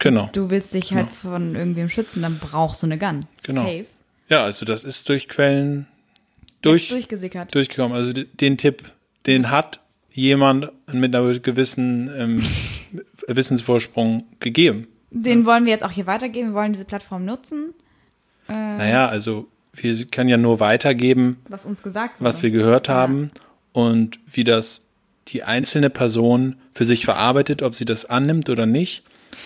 Genau. 0.00 0.28
du 0.32 0.50
willst 0.50 0.74
dich 0.74 0.92
halt 0.94 1.10
von 1.10 1.54
irgendwem 1.54 1.88
schützen, 1.88 2.22
dann 2.22 2.38
brauchst 2.38 2.82
du 2.82 2.86
eine 2.86 2.98
Gun. 2.98 3.20
Genau. 3.44 3.62
Safe. 3.62 3.86
Ja, 4.28 4.44
also 4.44 4.64
das 4.66 4.84
ist 4.84 5.08
durch 5.08 5.28
Quellen 5.28 5.86
Durch, 6.62 6.88
durch, 6.88 7.00
durchgesickert. 7.06 7.54
durchgekommen. 7.54 7.96
Also 7.96 8.12
den 8.12 8.58
Tipp, 8.58 8.84
den 9.26 9.50
hat 9.50 9.80
jemand 10.10 10.70
mit 10.92 11.14
einer 11.14 11.38
gewissen 11.38 12.10
ähm, 12.16 12.42
Wissensvorsprung 13.26 14.24
gegeben. 14.40 14.88
Den 15.10 15.46
wollen 15.46 15.64
wir 15.64 15.72
jetzt 15.72 15.84
auch 15.84 15.90
hier 15.90 16.06
weitergeben. 16.06 16.48
Wir 16.50 16.54
wollen 16.54 16.72
diese 16.72 16.84
Plattform 16.84 17.24
nutzen, 17.24 17.72
Naja, 18.48 19.08
also 19.08 19.48
wir 19.72 19.94
können 20.06 20.28
ja 20.28 20.36
nur 20.36 20.60
weitergeben, 20.60 21.38
was 21.48 21.66
uns 21.66 21.82
gesagt 21.82 22.14
was 22.18 22.42
wir 22.42 22.50
wurde. 22.50 22.58
gehört 22.62 22.88
haben 22.88 23.28
und 23.72 24.18
wie 24.30 24.44
das 24.44 24.86
die 25.28 25.42
einzelne 25.42 25.90
Person 25.90 26.56
für 26.72 26.84
sich 26.84 27.04
verarbeitet, 27.04 27.62
ob 27.62 27.74
sie 27.74 27.84
das 27.84 28.04
annimmt 28.04 28.48
oder 28.48 28.64
nicht, 28.66 29.02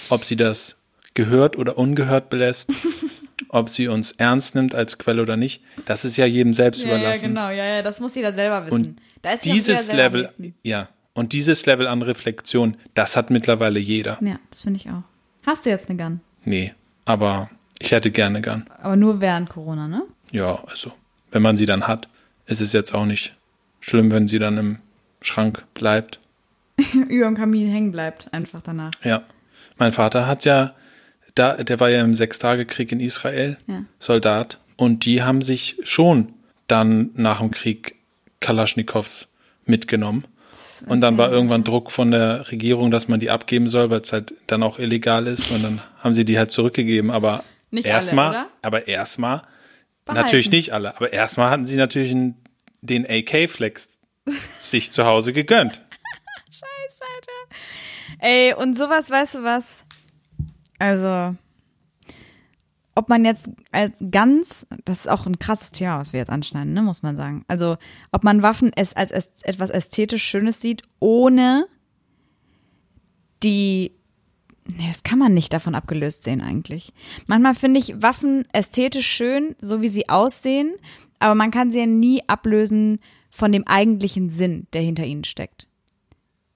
ob 0.09 0.25
sie 0.25 0.37
das 0.37 0.77
gehört 1.15 1.57
oder 1.57 1.77
ungehört 1.79 2.31
belässt, 2.31 2.71
ob 3.49 3.69
sie 3.69 3.89
uns 3.89 4.13
ernst 4.13 4.55
nimmt 4.55 4.75
als 4.75 4.99
Quelle 4.99 5.23
oder 5.23 5.37
nicht. 5.37 5.63
Das 5.87 6.05
ist 6.05 6.17
ja 6.17 6.27
jedem 6.27 6.53
selbst 6.53 6.83
Ja, 6.85 6.91
ja, 6.91 6.97
überlassen. 6.99 7.29
genau. 7.29 7.49
Ja, 7.51 7.65
ja, 7.65 7.83
das 7.83 8.01
muss 8.01 8.15
jeder 8.15 8.33
selber 8.33 8.67
wissen. 8.67 8.75
Und 8.75 9.01
da 9.23 9.33
ist 9.33 9.43
sich 9.43 9.53
auch 9.53 9.57
jeder 9.57 9.67
Dieses 9.67 9.93
Level, 9.93 10.29
ja, 10.63 10.89
und 11.15 11.33
dieses 11.33 11.67
Level 11.67 11.87
an 11.87 12.03
Reflexion, 12.03 12.77
das 12.95 13.17
hat 13.17 13.31
mittlerweile 13.31 13.81
jeder. 13.81 14.19
Ja, 14.23 14.39
das 14.51 14.63
finde 14.63 14.79
ich 14.79 14.89
auch. 14.89 15.03
Hast 15.45 15.67
du 15.67 15.71
jetzt 15.71 15.91
eine 15.91 16.03
Gun? 16.03 16.21
Nee, 16.45 16.73
aber 17.05 17.51
ich 17.79 17.91
hätte 17.93 18.11
gerne 18.11 18.41
gern. 18.41 18.67
Aber 18.83 18.97
nur 18.97 19.21
während 19.21 19.49
Corona, 19.51 19.89
ne? 19.89 20.03
Ja, 20.33 20.63
also, 20.69 20.93
wenn 21.33 21.43
man 21.43 21.57
sie 21.57 21.67
dann 21.67 21.89
hat, 21.89 22.09
ist 22.47 22.61
es 22.61 22.73
jetzt 22.73 22.95
auch 22.95 23.05
nicht 23.07 23.35
schlimm, 23.81 24.11
wenn 24.11 24.29
sie 24.29 24.39
dann 24.39 24.59
im 24.59 24.79
Schrank 25.23 25.65
bleibt. 25.75 26.21
Über 27.09 27.27
dem 27.27 27.37
Kamin 27.37 27.69
hängen 27.71 27.91
bleibt, 27.93 28.33
einfach 28.33 28.61
danach. 28.61 28.93
Ja. 29.03 29.23
Mein 29.81 29.93
Vater 29.95 30.27
hat 30.27 30.45
ja, 30.45 30.75
da, 31.35 31.55
der 31.55 31.81
war 31.81 31.89
ja 31.89 32.03
im 32.03 32.13
Sechstagekrieg 32.13 32.93
in 32.93 33.01
Israel, 33.01 33.57
Ja. 33.67 33.85
Soldat, 33.99 34.61
und 34.77 35.07
die 35.07 35.23
haben 35.23 35.43
sich 35.43 35.79
schon 35.85 36.35
dann 36.69 37.11
nach 37.15 37.41
dem 37.41 37.51
Krieg 37.51 37.97
Kalaschnikows 38.41 39.33
mitgenommen. 39.65 40.25
Und 40.87 41.01
dann 41.01 41.17
war 41.19 41.31
irgendwann 41.31 41.65
Druck 41.65 41.91
von 41.91 42.11
der 42.11 42.51
Regierung, 42.51 42.91
dass 42.91 43.09
man 43.09 43.21
die 43.21 43.31
abgeben 43.31 43.69
soll, 43.69 43.91
weil 43.91 44.01
es 44.01 44.13
halt 44.13 44.35
dann 44.47 44.63
auch 44.63 44.79
illegal 44.79 45.27
ist. 45.27 45.51
Und 45.51 45.63
dann 45.63 45.81
haben 45.99 46.15
sie 46.15 46.25
die 46.25 46.39
halt 46.39 46.51
zurückgegeben. 46.51 47.11
Aber 47.11 47.45
erstmal, 47.71 48.47
aber 48.63 48.87
erstmal, 48.87 49.43
natürlich 50.07 50.51
nicht 50.51 50.73
alle, 50.73 50.97
aber 50.97 51.13
erstmal 51.13 51.51
hatten 51.51 51.67
sie 51.67 51.77
natürlich 51.77 52.15
den 52.81 53.07
AK-Flex 53.09 53.99
sich 54.59 54.91
zu 54.91 55.07
Hause 55.07 55.33
gegönnt. 55.33 55.83
Scheiße, 56.51 57.03
Alter. 57.15 57.57
Ey, 58.21 58.55
und 58.55 58.77
sowas, 58.77 59.11
weißt 59.11 59.37
du 59.37 59.43
was? 59.43 59.85
Also, 60.79 61.35
ob 62.95 63.09
man 63.09 63.25
jetzt 63.25 63.51
als 63.73 64.03
ganz, 64.11 64.67
das 64.85 65.01
ist 65.01 65.09
auch 65.09 65.27
ein 65.27 65.39
krasses 65.39 65.73
Thema, 65.73 65.99
was 65.99 66.13
wir 66.13 66.21
jetzt 66.21 66.31
anschneiden, 66.31 66.75
ne, 66.75 66.83
muss 66.83 67.03
man 67.03 67.17
sagen. 67.17 67.45
Also, 67.49 67.79
ob 68.13 68.25
man 68.25 68.43
Waffen 68.43 68.73
es 68.77 68.95
als 68.95 69.11
etwas 69.11 69.71
ästhetisch 69.71 70.23
Schönes 70.23 70.61
sieht, 70.61 70.83
ohne 70.99 71.67
die, 73.43 73.93
nee, 74.67 74.89
das 74.89 75.03
kann 75.03 75.19
man 75.19 75.33
nicht 75.33 75.53
davon 75.55 75.75
abgelöst 75.75 76.23
sehen 76.23 76.43
eigentlich. 76.43 76.93
Manchmal 77.27 77.55
finde 77.55 77.81
ich 77.81 78.03
Waffen 78.03 78.47
ästhetisch 78.53 79.09
schön, 79.09 79.57
so 79.59 79.81
wie 79.81 79.89
sie 79.89 80.11
aussehen, 80.11 80.75
aber 81.21 81.35
man 81.35 81.51
kann 81.51 81.71
sie 81.71 81.79
ja 81.79 81.87
nie 81.87 82.23
ablösen 82.29 83.01
von 83.31 83.51
dem 83.51 83.67
eigentlichen 83.67 84.29
Sinn, 84.29 84.67
der 84.75 84.83
hinter 84.83 85.05
ihnen 85.05 85.25
steckt. 85.25 85.69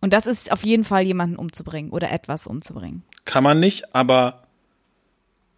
Und 0.05 0.13
das 0.13 0.27
ist 0.27 0.53
auf 0.53 0.63
jeden 0.63 0.85
Fall 0.85 1.07
jemanden 1.07 1.37
umzubringen 1.37 1.91
oder 1.91 2.13
etwas 2.13 2.47
umzubringen. 2.47 3.05
Kann 3.25 3.43
man 3.43 3.59
nicht, 3.59 3.95
aber 3.95 4.43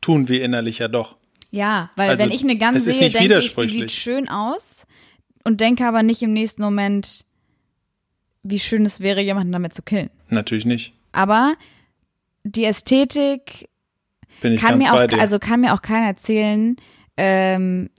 tun 0.01 0.29
wir 0.29 0.45
innerlich 0.45 0.79
ja 0.79 0.87
doch. 0.87 1.17
Ja, 1.51 1.91
weil 1.97 2.11
Also, 2.11 2.23
wenn 2.23 2.31
ich 2.31 2.45
eine 2.45 2.77
ist 2.77 2.85
sehe, 2.85 3.11
denke 3.11 3.39
ich, 3.39 3.53
sie 3.53 3.69
sieht 3.69 3.91
schön 3.91 4.29
aus 4.29 4.87
und 5.43 5.61
denke 5.61 5.85
aber 5.85 6.05
nicht 6.05 6.23
im 6.23 6.33
nächsten 6.33 6.63
Moment, 6.63 7.25
wie 8.45 8.61
schön 8.61 8.87
es 8.87 9.01
wäre, 9.01 9.21
jemanden 9.21 9.51
damit 9.51 9.75
zu 9.75 9.83
killen. 9.83 10.11
Natürlich 10.29 10.65
nicht. 10.65 10.95
Aber 11.11 11.55
die 12.45 12.67
Ästhetik 12.67 13.69
kann 14.61 14.79
mir 14.79 14.95
auch, 14.95 15.19
also 15.19 15.41
kann 15.41 15.63
mir 15.63 15.75
auch 15.75 15.83
keiner 15.83 16.07
erzählen, 16.07 16.77
ähm, 17.17 17.91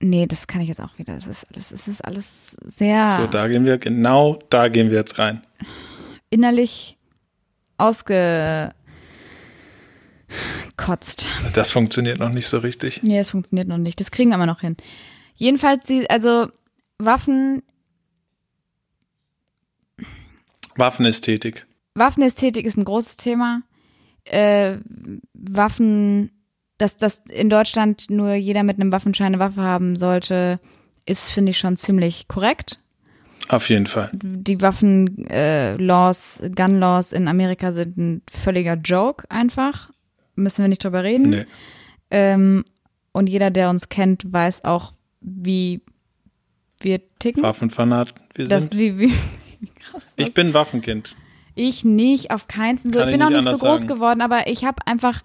nee, 0.00 0.26
das 0.26 0.48
kann 0.48 0.60
ich 0.60 0.68
jetzt 0.68 0.82
auch 0.82 0.98
wieder. 0.98 1.14
Das 1.14 1.26
ist 1.26 1.46
es 1.72 1.88
ist 1.88 2.04
alles 2.04 2.58
sehr 2.62 3.08
so, 3.08 3.26
da 3.26 3.48
gehen 3.48 3.64
wir, 3.64 3.78
genau 3.78 4.38
da 4.50 4.68
gehen 4.68 4.90
wir 4.90 4.98
jetzt 4.98 5.18
rein. 5.18 5.45
Innerlich 6.30 6.96
ausgekotzt. 7.78 8.74
Das 11.54 11.70
funktioniert 11.70 12.18
noch 12.18 12.30
nicht 12.30 12.48
so 12.48 12.58
richtig. 12.58 13.02
Nee, 13.02 13.18
das 13.18 13.30
funktioniert 13.30 13.68
noch 13.68 13.78
nicht. 13.78 14.00
Das 14.00 14.10
kriegen 14.10 14.30
wir 14.30 14.36
aber 14.36 14.46
noch 14.46 14.60
hin. 14.60 14.76
Jedenfalls, 15.36 15.84
die, 15.84 16.08
also 16.08 16.48
Waffen, 16.98 17.62
Waffenästhetik. 20.76 21.66
Waffenästhetik 21.94 22.66
ist 22.66 22.76
ein 22.76 22.84
großes 22.84 23.16
Thema. 23.16 23.62
Äh, 24.24 24.78
Waffen, 25.32 26.30
dass, 26.78 26.98
dass 26.98 27.22
in 27.30 27.48
Deutschland 27.48 28.10
nur 28.10 28.34
jeder 28.34 28.62
mit 28.62 28.78
einem 28.78 28.92
Waffenschein 28.92 29.28
eine 29.28 29.38
Waffe 29.38 29.62
haben 29.62 29.96
sollte, 29.96 30.60
ist, 31.06 31.30
finde 31.30 31.50
ich, 31.50 31.58
schon 31.58 31.76
ziemlich 31.76 32.28
korrekt. 32.28 32.80
Auf 33.48 33.68
jeden 33.68 33.86
Fall. 33.86 34.10
Die 34.12 34.60
Waffen-Laws, 34.60 35.30
äh, 35.30 35.76
Laws, 35.76 36.42
Gun-Laws 36.54 37.12
in 37.12 37.28
Amerika 37.28 37.72
sind 37.72 37.96
ein 37.96 38.22
völliger 38.30 38.74
Joke 38.74 39.30
einfach. 39.30 39.90
Müssen 40.34 40.62
wir 40.62 40.68
nicht 40.68 40.84
drüber 40.84 41.04
reden. 41.04 41.30
Nee. 41.30 41.46
Ähm, 42.10 42.64
und 43.12 43.28
jeder, 43.28 43.50
der 43.50 43.70
uns 43.70 43.88
kennt, 43.88 44.32
weiß 44.32 44.64
auch, 44.64 44.92
wie 45.20 45.80
wir 46.80 47.00
ticken. 47.18 47.42
Waffenfanat, 47.42 48.14
wir 48.34 48.46
das, 48.46 48.66
sind. 48.66 48.78
wie, 48.78 48.98
wie, 48.98 49.12
wie 49.60 49.70
krass. 49.74 50.12
Ich 50.16 50.34
bin 50.34 50.52
Waffenkind. 50.54 51.16
Ich 51.54 51.84
nicht, 51.84 52.30
auf 52.30 52.48
keinen 52.48 52.76
so. 52.78 52.90
Kann 52.90 53.08
Ich 53.08 53.14
ich 53.14 53.18
bin 53.18 53.22
auch 53.22 53.30
nicht 53.30 53.44
so 53.44 53.66
groß 53.66 53.80
sagen. 53.80 53.86
geworden, 53.86 54.20
aber 54.20 54.48
ich 54.48 54.64
habe 54.64 54.86
einfach, 54.86 55.22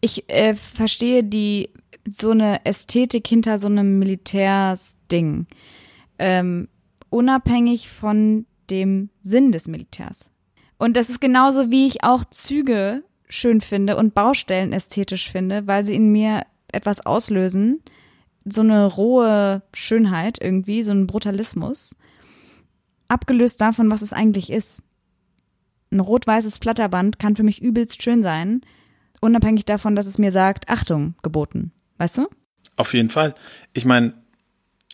ich 0.00 0.28
äh, 0.28 0.54
verstehe 0.54 1.24
die 1.24 1.70
so 2.06 2.30
eine 2.30 2.64
Ästhetik 2.66 3.26
hinter 3.26 3.58
so 3.58 3.68
einem 3.68 3.98
Militärsding. 3.98 5.46
Ähm, 6.18 6.68
unabhängig 7.12 7.90
von 7.90 8.46
dem 8.70 9.10
Sinn 9.22 9.52
des 9.52 9.68
Militärs. 9.68 10.30
Und 10.78 10.96
das 10.96 11.10
ist 11.10 11.20
genauso, 11.20 11.70
wie 11.70 11.86
ich 11.86 12.02
auch 12.02 12.24
Züge 12.24 13.04
schön 13.28 13.60
finde 13.60 13.96
und 13.96 14.14
Baustellen 14.14 14.72
ästhetisch 14.72 15.30
finde, 15.30 15.66
weil 15.66 15.84
sie 15.84 15.94
in 15.94 16.10
mir 16.10 16.42
etwas 16.72 17.04
auslösen. 17.04 17.78
So 18.44 18.62
eine 18.62 18.86
rohe 18.86 19.62
Schönheit 19.74 20.38
irgendwie, 20.40 20.82
so 20.82 20.92
ein 20.92 21.06
Brutalismus. 21.06 21.94
Abgelöst 23.08 23.60
davon, 23.60 23.90
was 23.90 24.02
es 24.02 24.12
eigentlich 24.12 24.50
ist. 24.50 24.82
Ein 25.92 26.00
rot-weißes 26.00 26.58
Flatterband 26.58 27.18
kann 27.18 27.36
für 27.36 27.42
mich 27.42 27.60
übelst 27.60 28.02
schön 28.02 28.22
sein, 28.22 28.62
unabhängig 29.20 29.66
davon, 29.66 29.94
dass 29.94 30.06
es 30.06 30.18
mir 30.18 30.32
sagt, 30.32 30.70
Achtung, 30.70 31.14
geboten. 31.22 31.72
Weißt 31.98 32.18
du? 32.18 32.28
Auf 32.76 32.94
jeden 32.94 33.10
Fall. 33.10 33.34
Ich 33.74 33.84
meine, 33.84 34.14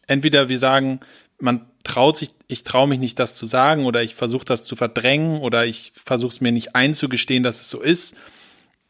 entweder 0.08 0.48
wir 0.48 0.58
sagen, 0.58 1.00
man 1.40 1.64
traut 1.84 2.16
sich, 2.16 2.30
ich 2.48 2.62
traue 2.64 2.88
mich 2.88 2.98
nicht, 2.98 3.18
das 3.18 3.34
zu 3.34 3.46
sagen, 3.46 3.84
oder 3.86 4.02
ich 4.02 4.14
versuche 4.14 4.44
das 4.44 4.64
zu 4.64 4.76
verdrängen, 4.76 5.40
oder 5.40 5.66
ich 5.66 5.92
versuche 5.94 6.30
es 6.30 6.40
mir 6.40 6.52
nicht 6.52 6.74
einzugestehen, 6.74 7.42
dass 7.42 7.60
es 7.60 7.70
so 7.70 7.80
ist. 7.80 8.16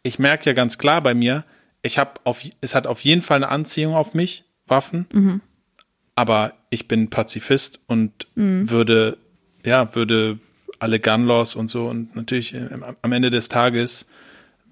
Ich 0.03 0.19
merke 0.19 0.47
ja 0.47 0.53
ganz 0.53 0.79
klar 0.79 1.03
bei 1.03 1.15
mir, 1.15 1.45
ich 1.83 1.99
habe 1.99 2.13
auf, 2.25 2.41
es 2.61 2.75
hat 2.75 2.87
auf 2.87 3.03
jeden 3.03 3.23
Fall 3.23 3.37
eine 3.37 3.49
Anziehung 3.51 3.95
auf 3.95 4.15
mich, 4.15 4.45
Waffen. 4.67 5.41
Aber 6.15 6.53
ich 6.71 6.89
bin 6.89 7.09
Pazifist 7.11 7.81
und 7.87 8.27
würde, 8.35 9.19
ja, 9.65 9.95
würde 9.95 10.39
alle 10.81 11.01
Gunlaws 11.01 11.55
und 11.55 11.69
so 11.71 11.89
und 11.89 12.15
natürlich 12.15 12.55
äh, 12.55 12.69
am 13.03 13.13
Ende 13.13 13.31
des 13.31 13.49
Tages 13.49 14.07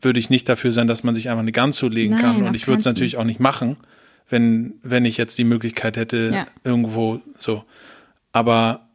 würde 0.00 0.20
ich 0.20 0.30
nicht 0.30 0.48
dafür 0.48 0.70
sein, 0.72 0.86
dass 0.86 1.02
man 1.02 1.14
sich 1.14 1.28
einfach 1.28 1.40
eine 1.42 1.52
Gun 1.52 1.72
zulegen 1.72 2.12
Nein, 2.14 2.22
kann. 2.22 2.42
Und 2.44 2.54
ich 2.54 2.68
würde 2.68 2.78
es 2.78 2.84
natürlich 2.84 3.16
auch 3.16 3.24
nicht 3.24 3.40
machen, 3.40 3.76
wenn, 4.28 4.74
wenn 4.82 5.04
ich 5.04 5.16
jetzt 5.16 5.36
die 5.38 5.44
Möglichkeit 5.44 5.96
hätte, 5.96 6.30
Ja. 6.32 6.46
irgendwo 6.64 7.20
so. 7.36 7.64
Aber 8.36 8.90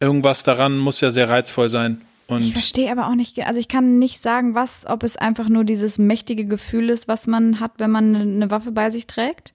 irgendwas 0.00 0.42
daran 0.42 0.76
muss 0.76 1.00
ja 1.00 1.10
sehr 1.10 1.28
reizvoll 1.28 1.68
sein. 1.68 2.00
Ich 2.26 2.34
Und 2.34 2.52
verstehe 2.52 2.90
aber 2.90 3.06
auch 3.06 3.14
nicht, 3.14 3.38
also 3.46 3.60
ich 3.60 3.68
kann 3.68 4.00
nicht 4.00 4.20
sagen, 4.20 4.56
was, 4.56 4.86
ob 4.88 5.04
es 5.04 5.16
einfach 5.16 5.48
nur 5.48 5.62
dieses 5.62 5.98
mächtige 5.98 6.46
Gefühl 6.46 6.90
ist, 6.90 7.06
was 7.06 7.28
man 7.28 7.60
hat, 7.60 7.74
wenn 7.78 7.92
man 7.92 8.16
eine 8.16 8.50
Waffe 8.50 8.72
bei 8.72 8.90
sich 8.90 9.06
trägt. 9.06 9.54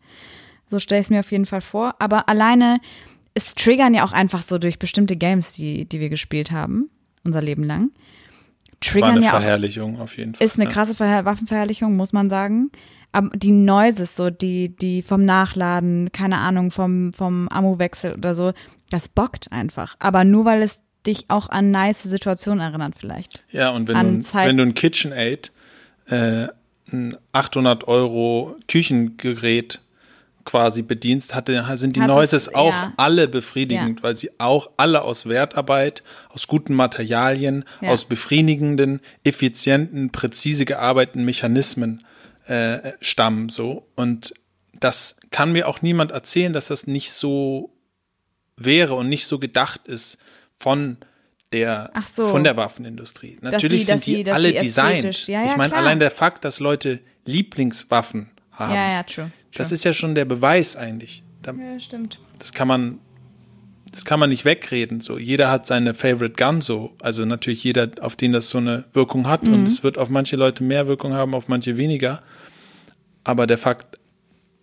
So 0.70 0.80
stelle 0.80 1.02
ich 1.02 1.08
es 1.08 1.10
mir 1.10 1.20
auf 1.20 1.32
jeden 1.34 1.46
Fall 1.46 1.60
vor. 1.60 1.96
Aber 2.00 2.30
alleine, 2.30 2.80
es 3.34 3.54
triggern 3.54 3.94
ja 3.94 4.06
auch 4.06 4.14
einfach 4.14 4.42
so 4.42 4.60
durch 4.60 4.80
bestimmte 4.80 5.18
Games, 5.18 5.52
die, 5.56 5.84
die 5.84 6.00
wir 6.00 6.08
gespielt 6.08 6.52
haben, 6.52 6.88
unser 7.26 7.42
Leben 7.42 7.64
lang. 7.64 7.92
war 7.92 8.80
Triggern 8.80 9.12
eine 9.12 9.26
ja 9.26 9.32
auch 9.32 9.42
Verherrlichung 9.42 10.00
auf 10.00 10.18
jeden 10.18 10.36
Fall. 10.36 10.46
ist 10.46 10.58
eine 10.58 10.70
ja. 10.70 10.72
krasse 10.72 10.96
Verher 10.96 11.26
Waffenverherrlichung, 11.26 11.98
muss 11.98 12.14
man 12.14 12.30
sagen. 12.30 12.72
Aber 13.12 13.30
die 13.34 13.52
Noises, 13.52 14.18
so 14.18 14.30
die, 14.30 14.76
die 14.76 15.02
vom 15.02 15.24
Nachladen, 15.24 16.12
keine 16.12 16.40
Ahnung, 16.40 16.70
vom, 16.70 17.14
vom 17.14 17.48
Ammo-Wechsel 17.48 18.14
oder 18.16 18.36
so, 18.36 18.52
das 18.90 19.08
bockt 19.08 19.52
einfach. 19.52 19.96
Aber 20.00 20.24
nur 20.24 20.46
weil 20.46 20.62
es 20.62 20.82
dich 21.06 21.26
auch 21.28 21.50
an 21.50 21.72
nice 21.72 22.04
Situationen 22.04 22.60
erinnert, 22.62 22.96
vielleicht. 22.96 23.44
Ja, 23.52 23.70
und 23.70 23.88
wenn, 23.88 23.96
an 23.96 24.16
du, 24.18 24.22
Zeit- 24.22 24.48
wenn 24.48 24.58
du 24.58 24.64
ein 24.64 24.74
KitchenAid, 24.74 25.52
äh, 26.08 26.48
ein 26.92 27.18
800 27.32 27.88
Euro 27.88 28.56
Küchengerät 28.68 29.82
quasi 30.46 30.84
bedienst, 30.84 31.34
hatte, 31.34 31.66
sind 31.74 31.96
die 31.96 32.02
Hat 32.02 32.08
Noises 32.08 32.48
es- 32.48 32.54
auch 32.56 32.72
ja. 32.72 32.94
alle 32.98 33.28
befriedigend, 33.28 34.04
weil 34.04 34.16
sie 34.16 34.30
auch 34.40 34.70
alle 34.78 35.02
aus 35.02 35.26
Wertarbeit, 35.28 36.04
aus 36.30 36.48
guten 36.48 36.76
Materialien, 36.76 37.66
Ja. 37.82 37.90
aus 37.90 38.06
befriedigenden, 38.06 39.00
effizienten, 39.24 40.12
präzise 40.12 40.66
gearbeiteten 40.66 41.26
Mechanismen 41.26 42.04
äh, 42.48 42.92
stammen. 43.02 43.50
So. 43.50 43.88
Und 43.96 44.36
das 44.80 45.18
kann 45.32 45.52
mir 45.52 45.68
auch 45.68 45.82
niemand 45.82 46.12
erzählen, 46.12 46.54
dass 46.54 46.68
das 46.68 46.86
nicht 46.86 47.12
so 47.12 47.72
wäre 48.58 48.94
und 48.96 49.10
nicht 49.10 49.26
so 49.28 49.40
gedacht 49.40 49.82
ist 49.88 50.18
von 50.60 50.98
der, 51.52 51.92
so. 52.08 52.28
von 52.28 52.44
der 52.44 52.58
Waffenindustrie. 52.58 53.38
Natürlich 53.42 53.82
sie- 53.86 53.92
sind 53.92 54.06
die 54.06 54.24
sie- 54.24 54.32
alle 54.32 54.54
designt. 54.54 55.28
ja, 55.28 55.42
ja, 55.44 55.46
ich 55.52 55.58
meine, 55.58 55.74
allein 55.76 56.00
der 56.00 56.12
Fakt, 56.12 56.44
dass 56.46 56.60
Leute 56.60 57.00
Lieblingswaffen 57.26 58.30
haben, 58.52 58.74
Ja, 58.74 58.92
ja, 58.94 59.04
true. 59.04 59.32
das 59.54 59.72
ist 59.72 59.84
ja 59.84 59.94
schon 59.94 60.16
der 60.16 60.26
Beweis 60.26 60.76
eigentlich. 60.76 61.24
Da, 61.42 61.54
Ja, 61.54 61.80
stimmt. 61.80 62.20
das 62.40 62.54
kann 62.54 62.68
man, 62.68 63.00
das 63.92 64.04
kann 64.06 64.20
man 64.20 64.30
nicht 64.30 64.46
wegreden. 64.46 65.00
So, 65.02 65.18
jeder 65.18 65.50
hat 65.52 65.68
seine 65.68 65.94
Favorite 65.94 66.34
Gun 66.42 66.62
so. 66.62 66.96
Also 67.02 67.24
natürlich 67.26 67.64
jeder, 67.64 67.92
auf 68.02 68.16
den 68.16 68.32
das 68.34 68.50
so 68.50 68.58
eine 68.58 68.86
Wirkung 68.94 69.28
hat. 69.28 69.44
Mhm. 69.44 69.54
Und 69.54 69.66
es 69.68 69.84
wird 69.84 69.98
auf 69.98 70.10
manche 70.10 70.36
Leute 70.36 70.64
mehr 70.64 70.88
Wirkung 70.88 71.14
haben, 71.14 71.34
auf 71.36 71.48
manche 71.48 71.78
weniger. 71.78 72.22
Aber 73.24 73.48
der 73.48 73.58
Fakt, 73.58 74.00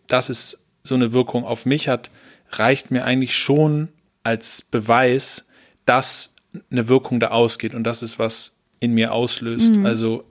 dass 0.06 0.28
es 0.28 0.64
so 0.82 0.94
eine 0.94 1.12
Wirkung 1.12 1.44
auf 1.44 1.64
mich 1.64 1.88
hat, 1.88 2.10
reicht 2.52 2.90
mir 2.90 3.04
eigentlich 3.04 3.36
schon 3.36 3.88
als 4.24 4.62
Beweis, 4.62 5.46
dass 5.84 6.34
eine 6.70 6.88
Wirkung 6.88 7.18
da 7.20 7.28
ausgeht 7.28 7.74
und 7.74 7.84
dass 7.84 8.02
es 8.02 8.18
was 8.18 8.56
in 8.80 8.92
mir 8.92 9.12
auslöst. 9.12 9.76
Mhm. 9.76 9.86
Also, 9.86 10.24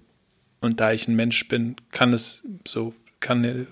und 0.61 0.79
da 0.79 0.91
ich 0.91 1.07
ein 1.07 1.15
Mensch 1.15 1.47
bin, 1.47 1.75
kann 1.91 2.13
es 2.13 2.43
so, 2.67 2.93
kann, 3.19 3.67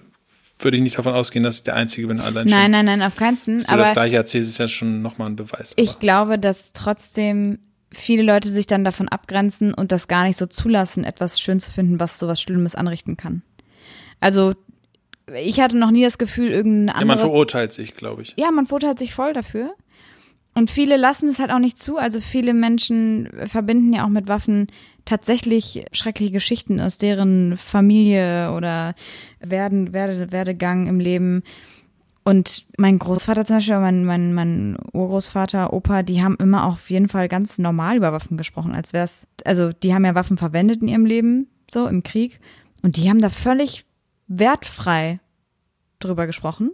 würde 0.58 0.78
ich 0.78 0.84
nicht 0.84 0.98
davon 0.98 1.14
ausgehen, 1.14 1.44
dass 1.44 1.58
ich 1.58 1.64
der 1.64 1.76
Einzige 1.76 2.08
bin, 2.08 2.20
allein 2.20 2.50
schon. 2.50 2.58
Nein, 2.58 2.72
nein, 2.72 2.86
nein, 2.86 3.02
auf 3.04 3.16
keinen 3.16 3.38
Fall. 3.38 3.56
Dass 3.58 3.66
du 3.66 3.76
das 3.78 3.88
Aber 3.88 3.94
gleiche 3.94 4.16
erzählst, 4.16 4.50
ist 4.50 4.58
ja 4.58 4.68
schon 4.68 5.02
nochmal 5.02 5.30
ein 5.30 5.36
Beweis. 5.36 5.74
ich 5.78 5.92
aber- 5.92 6.00
glaube, 6.00 6.40
dass 6.40 6.74
trotzdem 6.74 7.60
viele 7.92 8.24
Leute 8.24 8.50
sich 8.50 8.68
dann 8.68 8.84
davon 8.84 9.08
abgrenzen 9.10 9.74
und 9.74 9.92
das 9.92 10.08
gar 10.08 10.24
nicht 10.24 10.38
so 10.38 10.46
zulassen, 10.46 11.04
etwas 11.04 11.40
schön 11.40 11.60
zu 11.60 11.72
finden, 11.72 12.00
was 12.00 12.18
sowas 12.20 12.42
Schlimmes 12.42 12.76
anrichten 12.76 13.18
kann. 13.18 13.42
Also, 14.20 14.54
ich 15.36 15.60
hatte 15.60 15.78
noch 15.78 15.92
nie 15.92 16.04
das 16.04 16.18
Gefühl, 16.18 16.50
irgendeine 16.50 17.00
ja, 17.00 17.06
man 17.06 17.20
verurteilt 17.20 17.74
sich, 17.74 17.96
glaube 17.96 18.22
ich. 18.22 18.36
ja, 18.38 18.52
man 18.52 18.66
verurteilt 18.66 19.00
sich 19.00 19.14
voll 19.14 19.34
dafür. 19.34 19.74
Und 20.56 20.70
viele 20.70 20.98
lassen 20.98 21.30
es 21.30 21.40
halt 21.40 21.52
auch 21.52 21.60
nicht 21.60 21.78
zu. 21.78 21.98
Also 21.98 22.20
viele 22.20 22.54
Menschen 22.54 23.30
verbinden 23.46 23.94
ja 23.94 24.04
auch 24.04 24.10
mit 24.10 24.28
Waffen 24.28 24.68
tatsächlich 25.06 25.86
schreckliche 25.92 26.34
Geschichten 26.34 26.82
aus 26.82 26.98
deren 26.98 27.56
Familie 27.56 28.52
oder 28.52 28.94
werden, 29.40 29.94
Werde, 29.94 30.32
Werdegang 30.32 30.88
im 30.88 31.00
Leben. 31.00 31.44
Und 32.24 32.66
mein 32.78 33.00
Großvater 33.00 33.46
zum 33.46 33.58
Beispiel, 33.58 33.80
mein, 33.80 34.06
mein, 34.06 34.34
mein 34.34 34.78
Urgroßvater, 34.94 35.74
Opa, 35.74 36.04
die 36.04 36.22
haben 36.22 36.36
immer 36.38 36.66
auch 36.66 36.74
auf 36.74 36.90
jeden 36.90 37.08
Fall 37.08 37.28
ganz 37.28 37.58
normal 37.58 37.98
über 37.98 38.12
Waffen 38.12 38.38
gesprochen, 38.38 38.76
als 38.76 38.94
wär's, 38.94 39.28
also 39.46 39.72
die 39.72 39.94
haben 39.94 40.06
ja 40.06 40.14
Waffen 40.14 40.38
verwendet 40.38 40.82
in 40.82 40.90
ihrem 40.90 41.06
Leben, 41.06 41.48
so 41.72 41.88
im 41.88 42.04
Krieg. 42.04 42.40
Und 42.84 42.98
die 42.98 43.10
haben 43.10 43.20
da 43.20 43.30
völlig 43.30 43.86
wertfrei 44.30 45.20
drüber 46.00 46.28
gesprochen 46.28 46.72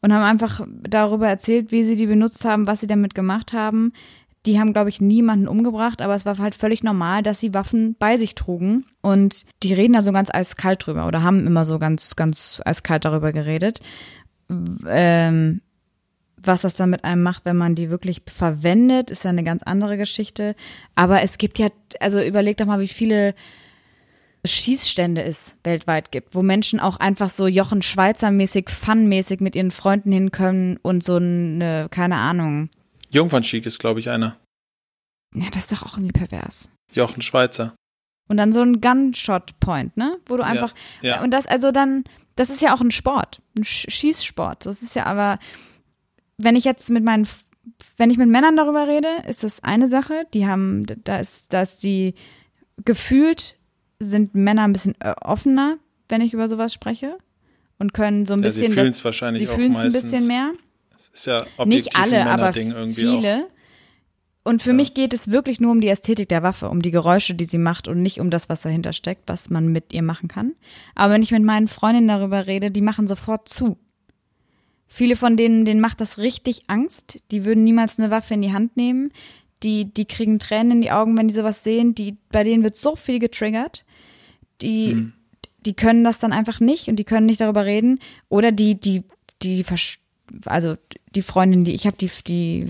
und 0.00 0.12
haben 0.12 0.22
einfach 0.22 0.66
darüber 0.82 1.28
erzählt, 1.28 1.72
wie 1.72 1.84
sie 1.84 1.96
die 1.96 2.06
benutzt 2.06 2.44
haben, 2.44 2.66
was 2.66 2.80
sie 2.80 2.86
damit 2.86 3.14
gemacht 3.14 3.52
haben. 3.52 3.92
Die 4.46 4.60
haben, 4.60 4.72
glaube 4.72 4.88
ich, 4.88 5.00
niemanden 5.00 5.48
umgebracht, 5.48 6.00
aber 6.00 6.14
es 6.14 6.24
war 6.24 6.38
halt 6.38 6.54
völlig 6.54 6.84
normal, 6.84 7.22
dass 7.22 7.40
sie 7.40 7.52
Waffen 7.52 7.96
bei 7.98 8.16
sich 8.16 8.36
trugen. 8.36 8.86
Und 9.02 9.44
die 9.64 9.74
reden 9.74 9.94
da 9.94 10.02
so 10.02 10.12
ganz 10.12 10.30
eiskalt 10.32 10.86
drüber 10.86 11.08
oder 11.08 11.22
haben 11.22 11.46
immer 11.46 11.64
so 11.64 11.80
ganz, 11.80 12.14
ganz 12.14 12.62
eiskalt 12.64 13.04
darüber 13.04 13.32
geredet. 13.32 13.80
Ähm, 14.86 15.60
was 16.36 16.60
das 16.60 16.76
dann 16.76 16.90
mit 16.90 17.02
einem 17.02 17.24
macht, 17.24 17.44
wenn 17.44 17.56
man 17.56 17.74
die 17.74 17.90
wirklich 17.90 18.22
verwendet, 18.26 19.10
ist 19.10 19.24
ja 19.24 19.30
eine 19.30 19.42
ganz 19.42 19.64
andere 19.64 19.96
Geschichte. 19.96 20.54
Aber 20.94 21.22
es 21.22 21.38
gibt 21.38 21.58
ja, 21.58 21.68
also 21.98 22.22
überleg 22.22 22.56
doch 22.56 22.66
mal, 22.66 22.78
wie 22.78 22.86
viele 22.86 23.34
Schießstände 24.46 25.22
es 25.22 25.58
weltweit 25.64 26.12
gibt, 26.12 26.34
wo 26.34 26.42
Menschen 26.42 26.80
auch 26.80 26.98
einfach 26.98 27.28
so 27.28 27.46
Jochen 27.46 27.82
Schweizer-mäßig, 27.82 28.68
funmäßig 28.70 29.40
mit 29.40 29.56
ihren 29.56 29.70
Freunden 29.70 30.12
hin 30.12 30.30
können 30.30 30.78
und 30.82 31.02
so 31.04 31.16
eine, 31.16 31.88
keine 31.90 32.16
Ahnung. 32.16 32.68
Jungfernschick 33.10 33.66
ist, 33.66 33.78
glaube 33.78 34.00
ich, 34.00 34.10
einer. 34.10 34.36
Ja, 35.34 35.46
das 35.52 35.70
ist 35.70 35.72
doch 35.72 35.86
auch 35.86 35.96
irgendwie 35.96 36.12
pervers. 36.12 36.70
Jochen 36.92 37.22
Schweizer. 37.22 37.74
Und 38.28 38.38
dann 38.38 38.52
so 38.52 38.60
ein 38.60 38.80
Gunshot-Point, 38.80 39.96
ne? 39.96 40.18
Wo 40.26 40.36
du 40.36 40.44
einfach. 40.44 40.74
ja. 41.00 41.22
Und 41.22 41.30
das, 41.30 41.46
also 41.46 41.70
dann, 41.70 42.04
das 42.34 42.50
ist 42.50 42.60
ja 42.62 42.74
auch 42.74 42.80
ein 42.80 42.90
Sport, 42.90 43.40
ein 43.56 43.64
Sch 43.64 43.86
Schießsport. 43.88 44.66
Das 44.66 44.82
ist 44.82 44.96
ja 44.96 45.06
aber, 45.06 45.38
wenn 46.36 46.56
ich 46.56 46.64
jetzt 46.64 46.90
mit 46.90 47.04
meinen, 47.04 47.28
wenn 47.96 48.10
ich 48.10 48.18
mit 48.18 48.28
Männern 48.28 48.56
darüber 48.56 48.88
rede, 48.88 49.22
ist 49.26 49.44
das 49.44 49.62
eine 49.62 49.88
Sache. 49.88 50.26
Die 50.34 50.46
haben, 50.46 50.84
da 51.04 51.18
ist, 51.18 51.52
da 51.52 51.62
ist 51.62 51.82
die 51.84 52.14
gefühlt 52.84 53.56
sind 53.98 54.34
Männer 54.34 54.64
ein 54.64 54.72
bisschen 54.72 54.94
äh, 55.00 55.14
offener, 55.20 55.78
wenn 56.08 56.20
ich 56.20 56.32
über 56.32 56.48
sowas 56.48 56.72
spreche. 56.72 57.16
Und 57.78 57.92
können 57.92 58.24
so 58.24 58.32
ein 58.34 58.42
Ja, 58.42 58.48
sie 58.50 58.60
bisschen. 58.60 58.72
fühlen's 58.74 58.96
das- 58.98 59.04
wahrscheinlich 59.04 59.42
sie 59.42 59.48
auch 59.50 59.54
fühlen's 59.54 59.76
ein 59.76 59.84
meistens. 59.88 60.10
bisschen 60.10 60.26
mehr. 60.26 60.52
Das 60.92 61.08
ist 61.12 61.26
ja 61.26 61.44
Nicht 61.66 61.94
alle, 61.96 62.20
ein 62.22 62.26
aber 62.28 62.56
irgendwie 62.56 63.06
auch. 63.08 63.16
viele. 63.16 63.46
Und 64.44 64.62
für 64.62 64.72
mich 64.72 64.94
geht 64.94 65.12
es 65.12 65.30
wirklich 65.32 65.58
nur 65.60 65.72
um 65.72 65.80
die 65.80 65.88
Ästhetik 65.88 66.28
der 66.28 66.42
Waffe, 66.42 66.68
um 66.70 66.80
die 66.80 66.92
Geräusche, 66.92 67.34
die 67.34 67.44
sie 67.46 67.58
macht 67.58 67.88
und 67.88 68.00
nicht 68.00 68.20
um 68.20 68.30
das, 68.30 68.48
was 68.48 68.62
dahinter 68.62 68.92
steckt, 68.92 69.22
was 69.28 69.50
man 69.50 69.66
mit 69.72 69.92
ihr 69.92 70.02
machen 70.02 70.28
kann. 70.28 70.52
Aber 70.94 71.12
wenn 71.14 71.22
ich 71.22 71.32
mit 71.32 71.42
meinen 71.42 71.66
Freundinnen 71.68 72.06
darüber 72.08 72.46
rede, 72.46 72.70
die 72.70 72.80
machen 72.80 73.06
sofort 73.08 73.48
zu. 73.48 73.76
Viele 74.86 75.16
von 75.16 75.36
denen, 75.36 75.64
denen 75.64 75.80
macht 75.80 76.00
das 76.00 76.18
richtig 76.18 76.62
Angst. 76.68 77.20
Die 77.32 77.44
würden 77.44 77.64
niemals 77.64 77.98
eine 77.98 78.10
Waffe 78.12 78.34
in 78.34 78.42
die 78.42 78.52
Hand 78.52 78.76
nehmen. 78.76 79.10
Die, 79.62 79.86
die 79.92 80.04
kriegen 80.04 80.38
Tränen 80.38 80.72
in 80.72 80.82
die 80.82 80.90
Augen, 80.90 81.16
wenn 81.16 81.28
die 81.28 81.34
sowas 81.34 81.62
sehen. 81.64 81.94
Die, 81.94 82.16
bei 82.30 82.44
denen 82.44 82.62
wird 82.62 82.76
so 82.76 82.94
viel 82.96 83.18
getriggert. 83.18 83.84
Die, 84.62 84.92
Hm. 84.92 85.12
die 85.64 85.74
können 85.74 86.04
das 86.04 86.18
dann 86.20 86.32
einfach 86.32 86.60
nicht 86.60 86.88
und 86.88 86.96
die 86.96 87.04
können 87.04 87.26
nicht 87.26 87.40
darüber 87.40 87.64
reden. 87.64 87.98
Oder 88.28 88.52
die, 88.52 88.78
die, 88.78 89.02
die, 89.42 89.64
also 90.44 90.76
die 91.14 91.22
Freundin, 91.22 91.64
die 91.64 91.72
ich 91.72 91.86
habe, 91.86 91.96
die, 91.98 92.10
die 92.26 92.66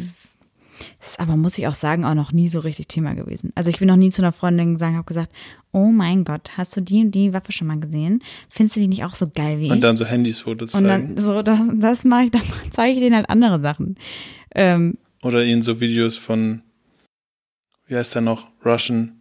ist 1.00 1.18
aber, 1.20 1.36
muss 1.36 1.56
ich 1.58 1.66
auch 1.66 1.74
sagen, 1.74 2.04
auch 2.04 2.14
noch 2.14 2.32
nie 2.32 2.48
so 2.48 2.58
richtig 2.60 2.88
Thema 2.88 3.14
gewesen. 3.14 3.50
Also 3.54 3.70
ich 3.70 3.78
bin 3.78 3.88
noch 3.88 3.96
nie 3.96 4.10
zu 4.10 4.20
einer 4.22 4.32
Freundin 4.32 4.74
gesagt, 4.74 4.94
habe 4.94 5.04
gesagt, 5.06 5.30
oh 5.72 5.86
mein 5.86 6.24
Gott, 6.24 6.52
hast 6.56 6.76
du 6.76 6.80
die 6.82 7.00
und 7.00 7.12
die 7.12 7.32
Waffe 7.32 7.52
schon 7.52 7.66
mal 7.66 7.80
gesehen? 7.80 8.22
Findest 8.50 8.76
du 8.76 8.80
die 8.80 8.88
nicht 8.88 9.04
auch 9.04 9.14
so 9.14 9.28
geil 9.28 9.58
wie 9.58 9.66
ich? 9.66 9.70
Und 9.70 9.80
dann 9.82 9.96
so 9.96 10.04
Handys-Fotos 10.04 10.74
Und 10.74 10.84
zeigen. 10.84 11.14
dann 11.14 11.24
so, 11.24 11.42
da, 11.42 11.66
das 11.74 12.04
mache 12.04 12.24
ich, 12.24 12.30
dann 12.30 12.42
zeige 12.70 12.94
ich 12.94 13.00
denen 13.00 13.16
halt 13.16 13.30
andere 13.30 13.60
Sachen. 13.60 13.96
Ähm, 14.54 14.98
Oder 15.22 15.44
ihnen 15.44 15.62
so 15.62 15.80
Videos 15.80 16.16
von, 16.16 16.60
wie 17.86 17.96
heißt 17.96 18.14
der 18.14 18.22
noch? 18.22 18.48
Russian. 18.64 19.20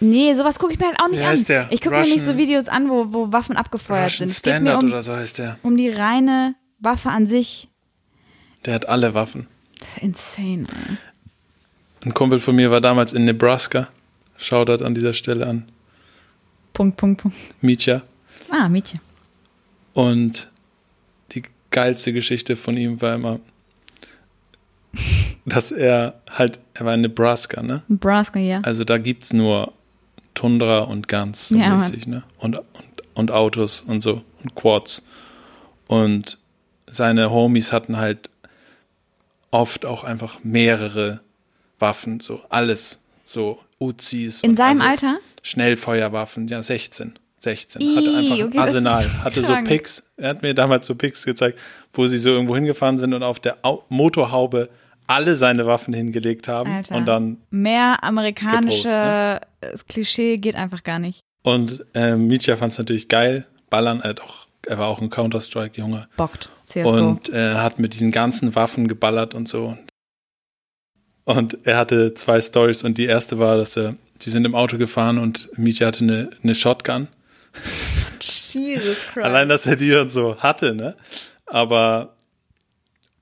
nee, 0.00 0.34
sowas 0.34 0.58
gucke 0.58 0.72
ich 0.72 0.78
mir 0.78 0.86
halt 0.86 1.00
auch 1.00 1.08
nicht 1.08 1.20
Wie 1.20 1.24
an. 1.24 1.30
heißt 1.30 1.48
der? 1.48 1.68
Ich 1.70 1.80
gucke 1.80 1.94
mir 1.96 2.02
nicht 2.02 2.20
so 2.20 2.36
Videos 2.36 2.68
an, 2.68 2.88
wo, 2.90 3.12
wo 3.12 3.32
Waffen 3.32 3.56
abgefeuert 3.56 4.06
Russian 4.06 4.28
sind. 4.28 4.36
Es 4.36 4.42
geht 4.42 4.52
mir 4.54 4.70
Standard 4.70 4.82
um, 4.82 4.88
oder 4.90 5.02
so 5.02 5.14
heißt 5.16 5.38
der. 5.38 5.58
um 5.62 5.76
die 5.76 5.88
reine 5.88 6.54
Waffe 6.80 7.10
an 7.10 7.26
sich. 7.26 7.68
Der 8.64 8.74
hat 8.74 8.86
alle 8.88 9.14
Waffen. 9.14 9.46
Das 9.78 9.88
ist 9.96 10.02
insane. 10.02 10.66
Ey. 10.88 10.96
Ein 12.06 12.14
Kumpel 12.14 12.40
von 12.40 12.54
mir 12.56 12.70
war 12.70 12.80
damals 12.80 13.12
in 13.12 13.24
Nebraska. 13.24 13.88
Shoutout 14.36 14.84
an 14.84 14.94
dieser 14.94 15.12
Stelle 15.12 15.46
an 15.46 15.70
Punkt, 16.72 16.96
Punkt, 16.96 17.22
Punkt. 17.22 17.36
Mietja. 17.60 18.02
Ah, 18.50 18.68
Mädchen. 18.68 19.00
Und 19.92 20.50
die 21.32 21.44
geilste 21.70 22.12
Geschichte 22.12 22.56
von 22.56 22.76
ihm 22.76 23.00
war 23.00 23.14
immer, 23.14 23.38
dass 25.46 25.72
er 25.72 26.20
halt, 26.30 26.58
er 26.74 26.86
war 26.86 26.94
in 26.94 27.02
Nebraska, 27.02 27.62
ne? 27.62 27.82
Nebraska, 27.88 28.38
ja. 28.38 28.60
Also 28.62 28.84
da 28.84 28.98
gibt's 28.98 29.32
nur 29.32 29.72
Tundra 30.34 30.80
und 30.80 31.08
Guns 31.08 31.48
so 31.48 31.56
Ja, 31.56 31.74
mäßig, 31.74 32.06
ne? 32.06 32.22
Und, 32.38 32.56
und, 32.56 33.02
und 33.14 33.30
Autos 33.30 33.82
und 33.82 34.00
so 34.00 34.22
und 34.42 34.54
Quads. 34.54 35.04
Und 35.86 36.38
seine 36.86 37.30
Homies 37.30 37.72
hatten 37.72 37.96
halt 37.96 38.30
oft 39.50 39.84
auch 39.86 40.04
einfach 40.04 40.40
mehrere 40.42 41.20
Waffen, 41.78 42.20
so 42.20 42.40
alles, 42.48 42.98
so 43.22 43.60
Uzis. 43.78 44.42
In 44.42 44.50
und 44.50 44.56
seinem 44.56 44.80
also 44.80 45.06
Alter? 45.06 45.18
Schnellfeuerwaffen, 45.42 46.48
ja 46.48 46.62
16. 46.62 47.18
16. 47.40 47.82
Ih, 47.82 47.96
hatte 47.96 48.16
einfach 48.16 48.38
ein 48.38 48.44
okay, 48.44 48.58
Arsenal. 48.58 49.10
Hatte 49.22 49.42
so 49.42 49.52
krank. 49.52 49.68
Pics. 49.68 50.02
Er 50.16 50.30
hat 50.30 50.42
mir 50.42 50.54
damals 50.54 50.86
so 50.86 50.94
Pics 50.94 51.24
gezeigt, 51.24 51.58
wo 51.92 52.06
sie 52.06 52.18
so 52.18 52.30
irgendwo 52.30 52.54
hingefahren 52.54 52.96
sind 52.96 53.12
und 53.12 53.22
auf 53.22 53.38
der 53.38 53.58
Au 53.62 53.84
Motorhaube 53.90 54.70
alle 55.06 55.34
seine 55.34 55.66
Waffen 55.66 55.94
hingelegt 55.94 56.48
haben. 56.48 56.70
Alter. 56.70 56.96
Und 56.96 57.06
dann 57.06 57.38
Mehr 57.50 58.02
amerikanische 58.02 58.88
Gepost, 58.88 59.72
das 59.72 59.86
Klischee 59.86 60.36
geht 60.38 60.54
einfach 60.54 60.82
gar 60.82 60.98
nicht. 60.98 61.20
Und 61.42 61.84
ähm, 61.94 62.26
Mietja 62.26 62.56
fand 62.56 62.72
es 62.72 62.78
natürlich 62.78 63.08
geil. 63.08 63.46
Ballern, 63.70 64.00
er, 64.00 64.14
auch, 64.22 64.46
er 64.66 64.78
war 64.78 64.88
auch 64.88 65.00
ein 65.00 65.10
Counter-Strike-Junge. 65.10 66.08
Bockt. 66.16 66.50
CSGO. 66.64 66.90
Und 66.90 67.28
äh, 67.28 67.54
hat 67.54 67.78
mit 67.78 67.92
diesen 67.92 68.10
ganzen 68.10 68.54
Waffen 68.54 68.88
geballert 68.88 69.34
und 69.34 69.46
so. 69.46 69.76
Und 71.24 71.58
er 71.64 71.78
hatte 71.78 72.14
zwei 72.14 72.40
Stories 72.40 72.82
und 72.82 72.98
die 72.98 73.06
erste 73.06 73.38
war, 73.38 73.56
dass 73.56 73.76
er, 73.76 73.96
sie 74.18 74.30
sind 74.30 74.44
im 74.44 74.54
Auto 74.54 74.78
gefahren 74.78 75.18
und 75.18 75.48
Mietja 75.58 75.86
hatte 75.86 76.04
eine, 76.04 76.30
eine 76.42 76.54
Shotgun. 76.54 77.08
Jesus 78.20 78.98
Christ. 79.12 79.24
Allein, 79.24 79.48
dass 79.48 79.66
er 79.66 79.76
die 79.76 79.90
dann 79.90 80.08
so 80.08 80.36
hatte, 80.38 80.74
ne? 80.74 80.96
Aber 81.46 82.13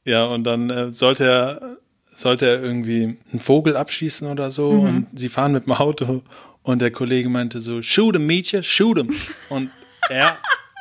ja, 0.04 0.24
und 0.24 0.44
dann 0.44 0.70
äh, 0.70 0.92
sollte 0.92 1.24
er 1.24 1.76
sollte 2.14 2.46
er 2.46 2.62
irgendwie 2.62 3.16
einen 3.32 3.40
Vogel 3.40 3.74
abschießen 3.76 4.28
oder 4.28 4.50
so 4.50 4.72
Mhm. 4.72 4.80
und 4.86 5.18
sie 5.18 5.30
fahren 5.30 5.52
mit 5.52 5.64
dem 5.66 5.72
Auto 5.72 6.22
und 6.62 6.82
der 6.82 6.90
Kollege 6.90 7.28
meinte 7.30 7.58
so, 7.58 7.80
shoot 7.80 8.14
him, 8.16 8.26
Mädchen, 8.26 8.62
shoot 8.62 8.98
him. 8.98 9.14
Und 9.48 9.70
er 10.10 10.36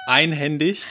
einhändig, 0.07 0.86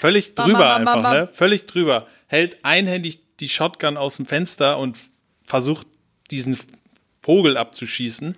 völlig 0.00 0.34
drüber 0.36 0.58
bam, 0.58 0.84
bam, 0.84 0.88
einfach, 0.96 1.02
bam, 1.02 1.12
ne? 1.16 1.28
Völlig 1.32 1.66
drüber, 1.66 2.06
hält 2.28 2.64
einhändig 2.64 3.18
die 3.40 3.48
Shotgun 3.48 3.96
aus 3.96 4.16
dem 4.16 4.26
Fenster 4.26 4.78
und 4.78 4.96
versucht 5.42 5.88
diesen 6.30 6.56
Vogel 7.20 7.56
abzuschießen. 7.56 8.36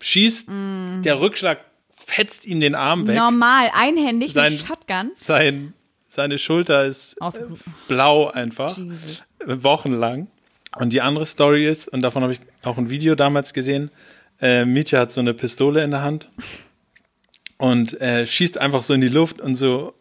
Schießt, 0.00 0.48
Mm. 0.50 1.02
der 1.02 1.18
Rückschlag 1.20 1.60
fetzt 1.96 2.46
ihm 2.46 2.60
den 2.60 2.74
Arm 2.74 3.06
weg. 3.06 3.16
Normal, 3.16 3.70
einhändig, 3.74 4.32
Sein- 4.34 4.58
Shotgun. 4.58 5.12
Sein, 5.14 5.72
seine 6.12 6.36
Schulter 6.36 6.84
ist 6.84 7.16
äh, 7.22 7.30
blau 7.88 8.28
einfach 8.28 8.76
Jesus. 8.76 9.22
wochenlang. 9.46 10.28
Und 10.76 10.92
die 10.92 11.00
andere 11.00 11.24
Story 11.24 11.66
ist, 11.66 11.88
und 11.88 12.02
davon 12.02 12.22
habe 12.22 12.34
ich 12.34 12.40
auch 12.62 12.76
ein 12.76 12.90
Video 12.90 13.14
damals 13.14 13.54
gesehen, 13.54 13.90
äh, 14.38 14.66
Mietja 14.66 15.00
hat 15.00 15.10
so 15.10 15.22
eine 15.22 15.32
Pistole 15.32 15.82
in 15.82 15.90
der 15.90 16.02
Hand 16.02 16.30
und 17.56 17.98
äh, 18.02 18.26
schießt 18.26 18.58
einfach 18.58 18.82
so 18.82 18.92
in 18.92 19.00
die 19.00 19.08
Luft 19.08 19.40
und 19.40 19.54
so. 19.54 19.94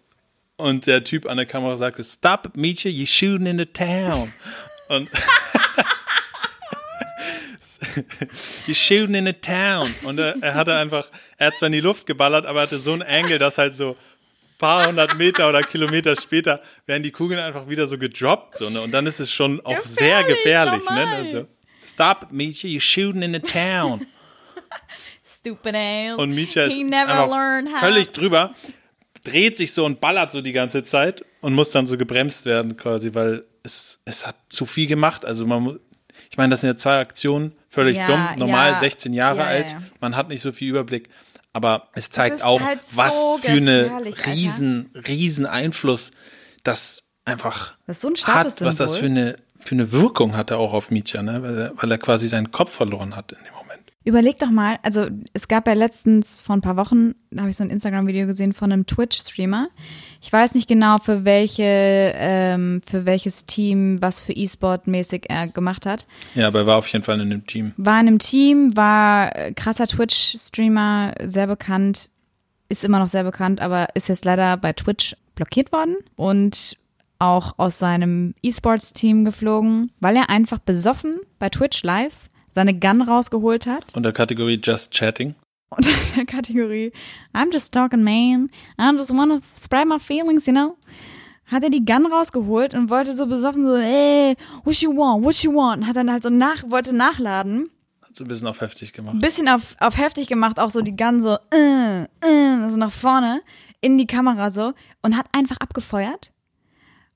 Und 0.58 0.86
der 0.86 1.06
Typ 1.06 1.28
an 1.28 1.38
der 1.38 1.46
Kamera 1.46 1.78
sagte, 1.78 2.04
Stop, 2.04 2.58
Mietja, 2.58 2.92
you 2.92 3.06
shooting 3.06 3.46
in 3.46 3.58
the 3.58 3.66
town. 3.66 4.34
Und 4.90 5.10
you 8.68 8.74
shooting 8.74 9.16
in 9.16 9.28
the 9.28 9.34
town. 9.34 9.96
Und 10.04 10.20
er, 10.20 10.36
er 10.42 10.56
hatte 10.56 10.76
einfach, 10.76 11.08
er 11.38 11.48
hat 11.48 11.56
zwar 11.56 11.68
in 11.68 11.74
die 11.74 11.80
Luft 11.80 12.06
geballert, 12.06 12.46
aber 12.46 12.60
er 12.60 12.64
hatte 12.64 12.80
so 12.80 12.92
einen 12.92 13.02
Angle, 13.02 13.40
dass 13.40 13.58
halt 13.58 13.76
so 13.76 13.96
paar 14.62 14.88
hundert 14.88 15.18
Meter 15.18 15.50
oder 15.50 15.62
Kilometer 15.64 16.16
später 16.16 16.62
werden 16.86 17.04
die 17.04 17.12
Kugeln 17.12 17.40
einfach 17.40 17.68
wieder 17.68 17.88
so 17.88 17.98
gedroppt. 17.98 18.58
So, 18.58 18.70
ne? 18.70 18.80
Und 18.82 18.92
dann 18.92 19.08
ist 19.08 19.20
es 19.20 19.34
schon 19.34 19.60
auch 19.66 19.84
sehr 19.84 20.24
gefährlich. 20.24 20.88
Ne? 20.90 21.08
Also, 21.08 21.48
Stop, 21.84 22.28
Mietja, 22.32 22.70
you're 22.70 22.80
shooting 22.80 23.24
in 23.24 23.34
the 23.34 23.40
town. 23.40 24.06
Stupid 25.24 25.76
ass. 25.76 26.18
Und 26.18 26.32
Mietja 26.32 26.66
ist 26.66 26.80
völlig 27.80 28.12
drüber, 28.12 28.54
dreht 29.24 29.58
sich 29.58 29.74
so 29.74 29.84
und 29.84 30.00
ballert 30.00 30.32
so 30.32 30.42
die 30.42 30.52
ganze 30.52 30.84
Zeit 30.84 31.26
und 31.42 31.54
muss 31.54 31.72
dann 31.72 31.88
so 31.88 31.98
gebremst 31.98 32.46
werden 32.46 32.78
quasi, 32.78 33.16
weil 33.16 33.44
es, 33.64 34.00
es 34.06 34.28
hat 34.28 34.36
zu 34.50 34.68
viel 34.68 34.86
gemacht. 34.86 35.26
Also 35.26 35.48
man 35.48 35.64
muss, 35.64 35.76
ich 36.30 36.38
meine, 36.38 36.52
das 36.52 36.62
sind 36.62 36.70
ja 36.70 36.78
zwei 36.78 37.00
Aktionen, 37.00 37.54
völlig 37.68 37.98
Ja, 37.98 38.06
dumm, 38.06 38.28
normal 38.38 38.74
ja. 38.74 38.80
16 38.80 39.14
Jahre 39.14 39.40
Ja, 39.40 39.44
ja, 39.46 39.50
alt, 39.50 39.76
man 40.00 40.16
hat 40.16 40.30
nicht 40.30 40.42
so 40.42 40.52
viel 40.52 40.70
Überblick. 40.70 41.10
Aber 41.54 41.90
es 41.94 42.10
zeigt 42.10 42.44
auch, 42.44 42.62
halt 42.62 42.84
so 42.84 42.98
was 42.98 43.36
für 43.42 43.52
eine 43.52 43.84
gefährlich, 43.84 44.18
Alter. 44.18 44.32
riesen, 44.32 44.90
riesen 45.08 45.46
Einfluss 45.46 46.12
das 46.64 47.10
einfach 47.26 47.76
Das 47.88 47.98
ist 47.98 48.02
so 48.02 48.08
ein 48.10 48.36
hat, 48.36 48.62
was 48.62 48.76
das 48.78 48.98
für 48.98 49.06
eine, 49.06 49.36
für 49.60 49.76
eine 49.76 49.92
Wirkung 49.92 50.38
hatte 50.38 50.58
auch 50.58 50.74
auf 50.74 50.92
Mietja, 50.92 51.22
ne? 51.22 51.44
weil, 51.44 51.58
er, 51.58 51.74
weil 51.82 51.92
er 51.92 51.98
quasi 51.98 52.28
seinen 52.28 52.52
Kopf 52.52 52.72
verloren 52.72 53.16
hat 53.16 53.34
in 53.34 53.40
dem 53.40 53.54
Moment. 53.54 53.61
Überleg 54.04 54.40
doch 54.40 54.50
mal, 54.50 54.80
also 54.82 55.08
es 55.34 55.48
gab 55.48 55.68
ja 55.68 55.74
letztens 55.74 56.40
vor 56.40 56.56
ein 56.56 56.62
paar 56.62 56.76
Wochen, 56.76 57.14
da 57.30 57.42
habe 57.42 57.52
ich 57.52 57.56
so 57.56 57.64
ein 57.64 57.70
Instagram-Video 57.70 58.26
gesehen 58.26 58.52
von 58.52 58.72
einem 58.72 58.88
Twitch-Streamer. 58.88 59.70
Ich 60.22 60.34
weiß 60.34 60.56
nicht 60.56 60.68
genau, 60.68 60.98
für 60.98 61.24
welche, 61.24 61.64
ähm, 62.16 62.82
für 62.90 63.06
welches 63.06 63.46
Team, 63.46 64.02
was 64.02 64.24
für 64.24 64.34
E-Sport-mäßig 64.34 65.26
er 65.30 65.48
gemacht 65.48 65.86
hat. 65.86 66.08
Ja, 66.34 66.48
aber 66.48 66.60
er 66.62 66.66
war 66.66 66.78
auf 66.78 66.88
jeden 66.88 67.06
Fall 67.06 67.22
in 67.22 67.30
dem 67.30 67.46
Team. 67.46 67.74
War 67.78 68.00
in 68.00 68.08
einem 68.08 68.20
Team, 68.20 68.76
war 68.76 69.36
äh, 69.36 69.54
krasser 69.54 69.86
Twitch-Streamer, 69.86 71.14
sehr 71.26 71.46
bekannt, 71.46 72.10
ist 72.70 72.84
immer 72.84 72.98
noch 72.98 73.08
sehr 73.08 73.24
bekannt, 73.24 73.62
aber 73.62 73.90
ist 73.94 74.10
jetzt 74.10 74.26
leider 74.26 74.58
bei 74.58 74.74
Twitch 74.74 75.16
blockiert 75.36 75.72
worden 75.72 75.98
und 76.16 76.76
auch 77.20 77.54
aus 77.60 77.78
seinem 77.78 78.34
E-Sports-Team 78.42 79.26
geflogen, 79.26 79.92
weil 80.00 80.16
er 80.16 80.32
einfach 80.32 80.58
besoffen 80.58 81.20
bei 81.38 81.50
Twitch 81.50 81.84
live 81.84 82.31
seine 82.52 82.78
Gun 82.78 83.02
rausgeholt 83.02 83.66
hat 83.68 83.96
Unter 83.96 84.12
Kategorie 84.12 84.60
Just 84.64 84.92
Chatting. 84.94 85.36
unter 85.70 85.92
der 86.16 86.26
Kategorie 86.26 86.92
I'm 87.34 87.52
just 87.52 87.74
talking, 87.74 88.04
man. 88.04 88.50
I 88.80 88.92
just 88.98 89.12
wanna 89.16 89.42
spread 89.56 89.88
my 89.88 90.00
feelings, 90.00 90.46
you 90.48 90.54
know. 90.54 90.76
Hat 91.46 91.64
er 91.64 91.70
die 91.70 91.84
Gun 91.84 92.06
rausgeholt 92.06 92.74
und 92.74 92.90
wollte 92.90 93.14
so 93.14 93.26
besoffen 93.26 93.64
so, 93.66 93.76
ey, 93.76 94.36
what 94.64 94.76
you 94.82 94.90
want, 94.96 95.24
what 95.26 95.36
you 95.44 95.54
want. 95.54 95.86
Hat 95.86 95.96
dann 95.98 96.10
halt 96.12 96.24
so 96.24 96.30
nach, 96.30 96.64
wollte 96.70 96.94
nachladen. 96.94 97.70
Hat 98.02 98.16
so 98.16 98.24
ein 98.24 98.28
bisschen 98.30 98.48
auf 98.48 98.62
heftig 98.62 98.94
gemacht. 98.94 99.16
Ein 99.16 99.20
bisschen 99.20 99.50
auf, 99.50 99.76
auf 99.80 99.98
heftig 99.98 100.28
gemacht, 100.28 100.60
auch 100.60 100.70
so 100.70 100.82
die 100.82 100.96
Gun 100.96 101.20
so, 101.20 101.38
äh, 101.54 102.04
äh, 102.04 102.70
so 102.70 102.78
nach 102.78 102.92
vorne 102.92 103.42
in 103.82 103.98
die 103.98 104.08
Kamera 104.08 104.50
so 104.50 104.74
und 105.02 105.18
hat 105.18 105.26
einfach 105.34 105.58
abgefeuert. 105.58 106.32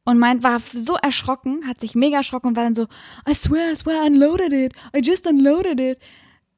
Und 0.06 0.20
meint, 0.20 0.44
war 0.44 0.62
so 0.74 0.96
erschrocken, 0.96 1.68
hat 1.68 1.82
sich 1.82 1.96
mega 1.96 2.18
erschrocken 2.18 2.50
und 2.50 2.56
war 2.56 2.64
dann 2.64 2.76
so, 2.76 2.84
I 3.28 3.34
swear, 3.34 3.72
I 3.72 3.76
swear, 3.76 4.04
I 4.04 4.08
unloaded 4.08 4.54
it. 4.54 4.74
I 4.96 5.02
just 5.02 5.28
unloaded 5.28 5.80
it. 5.80 5.98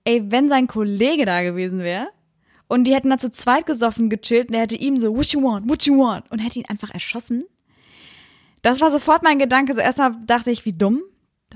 Ey, 0.04 0.22
wenn 0.30 0.50
sein 0.50 0.68
Kollege 0.68 1.26
da 1.26 1.42
gewesen 1.42 1.80
wäre 1.80 2.10
und 2.68 2.84
die 2.84 2.94
hätten 2.94 3.10
da 3.10 3.18
zu 3.18 3.32
zweit 3.32 3.66
gesoffen, 3.66 4.10
gechillt 4.10 4.50
und 4.50 4.56
er 4.56 4.62
hätte 4.62 4.76
ihm 4.76 4.98
so, 4.98 5.16
what 5.16 5.28
you 5.28 5.42
want, 5.42 5.70
what 5.70 5.84
you 5.84 5.98
want 5.98 6.30
und 6.30 6.40
hätte 6.40 6.60
ihn 6.60 6.66
einfach 6.66 6.90
erschossen. 6.90 7.46
Das 8.62 8.82
war 8.82 8.92
sofort 8.92 9.24
mein 9.24 9.40
Gedanke. 9.40 9.74
So 9.74 9.80
erstmal 9.80 10.12
dachte 10.26 10.52
ich, 10.52 10.66
wie 10.66 10.74
dumm. 10.74 11.02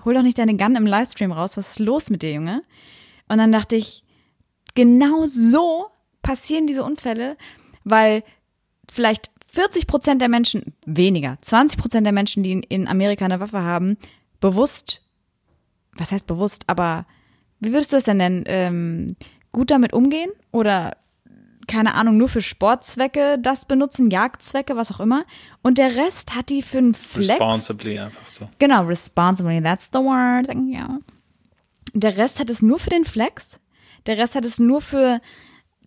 Hol 0.06 0.14
doch 0.14 0.22
nicht 0.22 0.38
deine 0.38 0.56
Gun 0.56 0.78
im 0.78 0.86
Livestream 0.86 1.34
raus. 1.34 1.58
Was 1.58 1.72
ist 1.72 1.80
los 1.80 2.10
mit 2.10 2.22
dir, 2.22 2.32
Junge? 2.32 2.64
Und 3.28 3.38
dann 3.38 3.52
dachte 3.52 3.76
ich, 3.76 4.04
genau 4.76 5.26
so 5.26 5.88
passieren 6.22 6.68
diese 6.68 6.84
Unfälle, 6.84 7.38
weil 7.84 8.24
vielleicht 8.90 9.32
40 9.52 9.86
Prozent 9.86 10.22
der 10.22 10.30
Menschen, 10.30 10.74
weniger, 10.86 11.38
20 11.42 11.78
Prozent 11.78 12.06
der 12.06 12.14
Menschen, 12.14 12.42
die 12.42 12.54
in, 12.70 12.88
Amerika 12.88 13.26
eine 13.26 13.42
Waffe 13.42 13.62
haben, 13.62 13.98
bewusst, 14.40 15.02
was 15.94 16.14
heißt 16.14 16.26
bewusst, 16.26 16.64
aber 16.68 17.06
wie 17.60 17.74
würdest 17.74 17.92
du 17.92 17.98
es 17.98 18.06
denn 18.06 18.18
nennen, 18.18 18.44
ähm, 18.48 19.16
gut 19.52 19.70
damit 19.70 19.92
umgehen 19.92 20.32
oder 20.52 20.96
keine 21.68 21.96
Ahnung, 21.96 22.16
nur 22.18 22.30
für 22.30 22.42
Sportzwecke 22.42 23.38
das 23.40 23.66
benutzen, 23.66 24.10
Jagdzwecke, 24.10 24.76
was 24.78 24.92
auch 24.92 25.00
immer. 25.00 25.26
Und 25.62 25.78
der 25.78 25.96
Rest 25.96 26.34
hat 26.34 26.50
die 26.50 26.62
für 26.62 26.80
einen 26.80 26.94
Flex. 26.94 27.30
Responsibly 27.30 28.00
einfach 28.00 28.28
so. 28.28 28.50
Genau, 28.58 28.84
responsibly, 28.84 29.62
that's 29.62 29.90
the 29.92 30.00
word. 30.00 30.48
Thank 30.48 30.74
you. 30.74 31.00
Der 31.94 32.18
Rest 32.18 32.40
hat 32.40 32.50
es 32.50 32.62
nur 32.62 32.80
für 32.80 32.90
den 32.90 33.06
Flex. 33.06 33.60
Der 34.06 34.18
Rest 34.18 34.36
hat 34.36 34.46
es 34.46 34.60
nur 34.60 34.82
für 34.82 35.22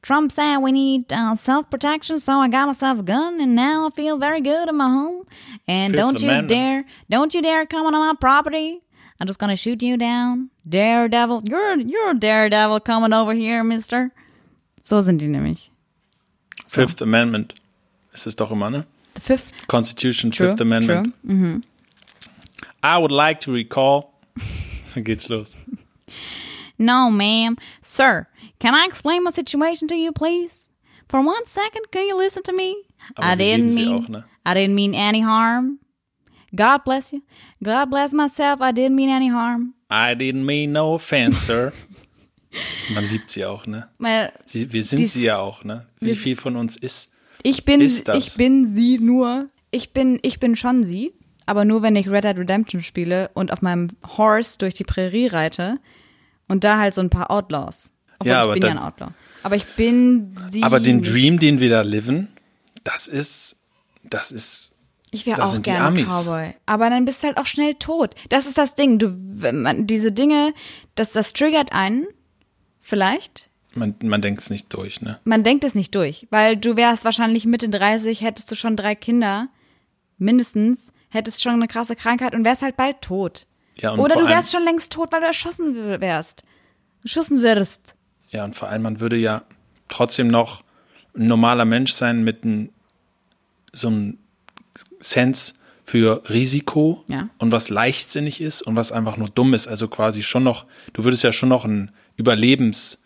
Trump 0.04 0.30
said 0.30 0.58
we 0.58 0.70
need 0.70 1.10
uh, 1.10 1.34
self-protection, 1.34 2.18
so 2.18 2.38
I 2.38 2.48
got 2.48 2.66
myself 2.66 2.98
a 2.98 3.02
gun 3.02 3.40
and 3.40 3.54
now 3.56 3.86
I 3.86 3.90
feel 3.90 4.18
very 4.18 4.42
good 4.42 4.68
in 4.68 4.76
my 4.76 4.88
home. 4.90 5.24
And 5.66 5.92
Fifth 5.92 5.98
don't 5.98 6.22
you 6.22 6.28
Amendment. 6.28 6.48
dare, 6.50 6.84
don't 7.08 7.34
you 7.34 7.40
dare 7.40 7.64
come 7.64 7.86
on 7.86 7.92
my 7.92 8.12
property. 8.20 8.82
I'm 9.18 9.26
just 9.26 9.38
gonna 9.38 9.56
shoot 9.56 9.82
you 9.82 9.96
down. 9.96 10.50
Daredevil, 10.68 11.44
you're, 11.46 11.80
you're 11.80 12.10
a 12.10 12.14
daredevil 12.14 12.80
coming 12.80 13.14
over 13.14 13.32
here, 13.32 13.64
mister. 13.64 14.10
So 14.82 15.00
sind 15.00 15.22
die 15.22 15.26
nämlich. 15.28 15.70
Fifth 16.66 17.00
Amendment 17.00 17.54
ist 18.12 18.26
es 18.26 18.36
doch 18.36 18.50
immer, 18.50 18.68
ne? 18.68 18.84
The 19.14 19.22
fifth, 19.22 19.66
Constitution, 19.68 20.30
True, 20.30 20.50
Fifth 20.50 20.60
Amendment. 20.60 21.14
true. 21.26 21.62
I 22.82 22.98
would 22.98 23.10
like 23.12 23.40
to 23.40 23.52
recall. 23.52 24.12
Dann 24.94 25.04
geht's 25.04 25.30
los. 25.30 25.56
No, 26.76 27.10
ma'am. 27.10 27.56
Sir, 27.80 28.26
can 28.64 28.74
I 28.74 28.86
explain 28.86 29.22
my 29.22 29.30
situation 29.30 29.88
to 29.88 29.94
you, 29.94 30.10
please? 30.12 30.70
For 31.08 31.20
one 31.20 31.44
second, 31.44 31.90
can 31.90 32.08
you 32.08 32.16
listen 32.16 32.42
to 32.44 32.52
me? 32.52 32.76
Aber 33.14 33.26
I 33.26 33.36
didn't 33.36 33.74
mean 33.74 33.92
auch, 33.92 34.08
ne? 34.08 34.24
I 34.46 34.54
didn't 34.54 34.74
mean 34.74 34.94
any 34.94 35.20
harm. 35.20 35.78
God 36.54 36.84
bless 36.84 37.12
you. 37.12 37.22
God 37.62 37.90
bless 37.90 38.14
myself. 38.14 38.60
I 38.62 38.72
didn't 38.72 38.96
mean 38.96 39.10
any 39.10 39.28
harm. 39.28 39.74
I 39.90 40.14
didn't 40.14 40.46
mean 40.46 40.72
no 40.72 40.94
offense, 40.94 41.40
sir. 41.44 41.72
Man 42.94 43.04
liebt 43.08 43.28
sie 43.28 43.44
auch, 43.44 43.66
ne? 43.66 43.88
Sie, 44.46 44.72
wir 44.72 44.82
sind 44.82 45.00
Dies- 45.00 45.12
sie 45.12 45.24
ja 45.24 45.38
auch, 45.40 45.64
ne? 45.64 45.86
Wie 46.00 46.14
viel 46.14 46.36
von 46.36 46.56
uns 46.56 46.76
ist. 46.76 47.12
Ich 47.42 47.64
bin 47.66 47.82
Ist 47.82 48.08
das? 48.08 48.16
ich 48.16 48.36
bin 48.36 48.66
sie 48.66 48.98
nur. 48.98 49.48
Ich 49.72 49.92
bin 49.92 50.20
ich 50.22 50.40
bin 50.40 50.56
schon 50.56 50.84
sie, 50.84 51.12
aber 51.46 51.64
nur 51.64 51.82
wenn 51.82 51.96
ich 51.96 52.08
Red 52.08 52.24
Dead 52.24 52.38
Redemption 52.38 52.80
spiele 52.82 53.30
und 53.34 53.52
auf 53.52 53.60
meinem 53.60 53.88
Horse 54.16 54.56
durch 54.56 54.74
die 54.74 54.84
Prärie 54.84 55.26
reite 55.26 55.80
und 56.48 56.64
da 56.64 56.78
halt 56.78 56.94
so 56.94 57.00
ein 57.02 57.10
paar 57.10 57.30
Outlaws. 57.30 57.93
Obwohl 58.24 58.30
Ja, 58.32 58.38
ich 58.38 58.44
aber 58.44 58.52
bin 58.54 58.62
ja 58.62 58.68
dann- 58.68 58.78
ein 58.78 58.84
Outlaw. 58.84 59.10
Aber 59.42 59.56
ich 59.56 59.66
bin 59.76 60.34
sie. 60.50 60.62
Aber 60.62 60.80
den. 60.80 61.02
Dream, 61.02 61.38
den 61.38 61.60
wir 61.60 61.68
da 61.68 61.82
liven, 61.82 62.28
das 62.82 63.08
ist, 63.08 63.56
das 64.02 64.32
ist, 64.32 64.78
Ich 65.10 65.26
wäre 65.26 65.42
auch 65.42 65.60
gerne. 65.62 66.02
Cowboy. 66.04 66.54
Aber 66.64 66.88
dann 66.88 67.04
bist 67.04 67.22
du 67.22 67.26
halt 67.26 67.36
auch 67.36 67.46
schnell 67.46 67.74
tot. 67.74 68.14
Das 68.30 68.46
ist 68.46 68.56
das 68.56 68.74
Ding. 68.74 68.98
Du, 68.98 69.08
man, 69.52 69.86
diese 69.86 70.12
Dinge, 70.12 70.54
das, 70.94 71.12
das 71.12 71.32
triggert 71.34 71.72
einen. 71.72 72.06
Vielleicht. 72.80 73.50
man, 73.74 73.94
man 74.02 74.20
denkt 74.22 74.40
es 74.42 74.50
nicht 74.50 74.72
durch, 74.74 75.00
ne? 75.02 75.18
Man 75.24 75.42
denkt 75.42 75.64
es 75.64 75.74
nicht 75.74 75.94
durch. 75.94 76.26
Weil 76.30 76.56
du 76.56 76.76
wärst 76.76 77.04
wahrscheinlich 77.04 77.44
Mitte 77.46 77.68
30, 77.68 78.20
hättest 78.22 78.50
du 78.50 78.56
schon 78.56 78.76
drei 78.76 78.94
Kinder. 78.94 79.48
Mindestens. 80.18 80.92
Hättest 81.10 81.42
schon 81.42 81.52
eine 81.54 81.68
krasse 81.68 81.96
Krankheit 81.96 82.34
und 82.34 82.44
wärst 82.44 82.62
halt 82.62 82.76
bald 82.76 83.00
tot. 83.02 83.46
Ja, 83.76 83.90
und 83.92 84.00
Oder 84.00 84.16
du 84.16 84.26
wärst 84.26 84.52
schon 84.52 84.64
längst 84.64 84.92
tot, 84.92 85.12
weil 85.12 85.20
du 85.20 85.26
erschossen 85.26 86.00
wärst. 86.00 86.42
Geschossen 87.02 87.42
wirst. 87.42 87.94
Ja, 88.34 88.44
und 88.44 88.54
vor 88.56 88.68
allem, 88.68 88.82
man 88.82 89.00
würde 89.00 89.16
ja 89.16 89.42
trotzdem 89.88 90.28
noch 90.28 90.62
ein 91.16 91.26
normaler 91.28 91.64
Mensch 91.64 91.92
sein 91.92 92.24
mit 92.24 92.44
einem, 92.44 92.70
so 93.72 93.88
einem 93.88 94.18
Sense 95.00 95.54
für 95.84 96.22
Risiko 96.28 97.04
Ja. 97.08 97.28
und 97.38 97.52
was 97.52 97.68
leichtsinnig 97.68 98.40
ist 98.40 98.62
und 98.62 98.74
was 98.74 98.90
einfach 98.90 99.16
nur 99.16 99.28
dumm 99.28 99.54
ist. 99.54 99.68
Also 99.68 99.86
quasi 99.88 100.22
schon 100.22 100.42
noch, 100.42 100.64
du 100.94 101.04
würdest 101.04 101.22
ja 101.22 101.32
schon 101.32 101.50
noch 101.50 101.64
einen 101.64 101.92
Überlebenstrieb 102.16 102.98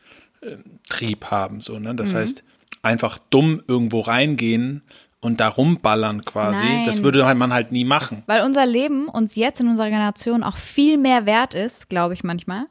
haben, 1.27 1.61
so, 1.61 1.79
ne? 1.79 1.93
Mhm. 1.93 1.97
Das 1.99 2.15
heißt, 2.15 2.45
einfach 2.83 3.19
dumm 3.31 3.63
irgendwo 3.67 4.01
reingehen 4.01 4.83
und 5.21 5.41
da 5.41 5.49
rumballern 5.49 6.25
quasi, 6.25 6.65
Nein. 6.65 6.85
das 6.85 7.03
würde 7.03 7.27
halt 7.27 7.37
man 7.37 7.53
halt 7.53 7.73
nie 7.73 7.85
machen. 7.85 8.23
Weil 8.27 8.43
unser 8.45 8.65
Leben 8.65 9.09
uns 9.09 9.35
jetzt 9.35 9.61
in 9.61 9.69
unserer 9.69 9.91
Generation 9.91 10.43
auch 10.45 10.57
viel 10.57 10.97
mehr 10.97 11.27
wert 11.27 11.55
ist, 11.55 11.91
glaube 11.91 12.15
ich 12.15 12.23
manchmal, 12.25 12.67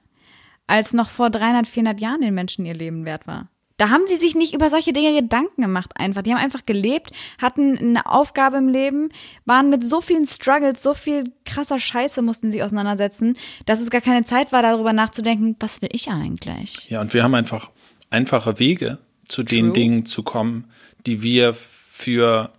als 0.68 0.93
noch 0.93 1.09
vor 1.09 1.30
300, 1.30 1.68
400 1.68 1.99
Jahren 1.99 2.22
den 2.22 2.34
Menschen 2.34 2.65
ihr 2.65 2.76
Leben 2.76 3.05
wert 3.05 3.26
war. 3.26 3.49
Da 3.78 3.91
haben 3.91 4.07
sie 4.07 4.15
sich 4.15 4.34
nicht 4.34 4.55
über 4.55 4.70
solche 4.70 4.91
Dinge 4.91 5.13
Gedanken 5.13 5.61
gemacht 5.61 5.91
einfach. 5.97 6.24
Die 6.24 6.32
haben 6.32 6.41
einfach 6.41 6.65
gelebt, 6.65 7.11
hatten 7.39 7.78
eine 7.78 8.07
Aufgabe 8.07 8.57
im 8.57 8.70
Leben, 8.70 9.09
waren 9.45 9.70
mit 9.70 9.84
so 9.84 10.01
vielen 10.01 10.26
Struggles, 10.26 10.82
so 10.82 10.95
viel 10.95 11.32
krasser 11.45 11.80
Scheiße 11.80 12.24
mussten 12.24 12.51
sie 12.51 12.63
auseinandersetzen, 12.63 13.38
dass 13.68 13.80
es 13.80 13.91
gar 13.91 14.01
keine 14.01 14.24
Zeit 14.24 14.51
war, 14.51 14.63
darüber 14.63 14.93
nachzudenken, 14.93 15.55
was 15.59 15.82
will 15.84 15.89
ich 15.91 16.09
eigentlich? 16.09 16.89
Ja, 16.89 17.01
und 17.01 17.13
wir 17.13 17.24
haben 17.24 17.36
einfach 17.36 17.70
einfache 18.09 18.57
Wege, 18.57 18.97
zu 19.28 19.43
den 19.43 19.65
True. 19.65 19.74
Dingen 19.74 20.05
zu 20.05 20.24
kommen, 20.24 20.72
die 21.05 21.22
wir 21.22 21.53
für 21.53 22.51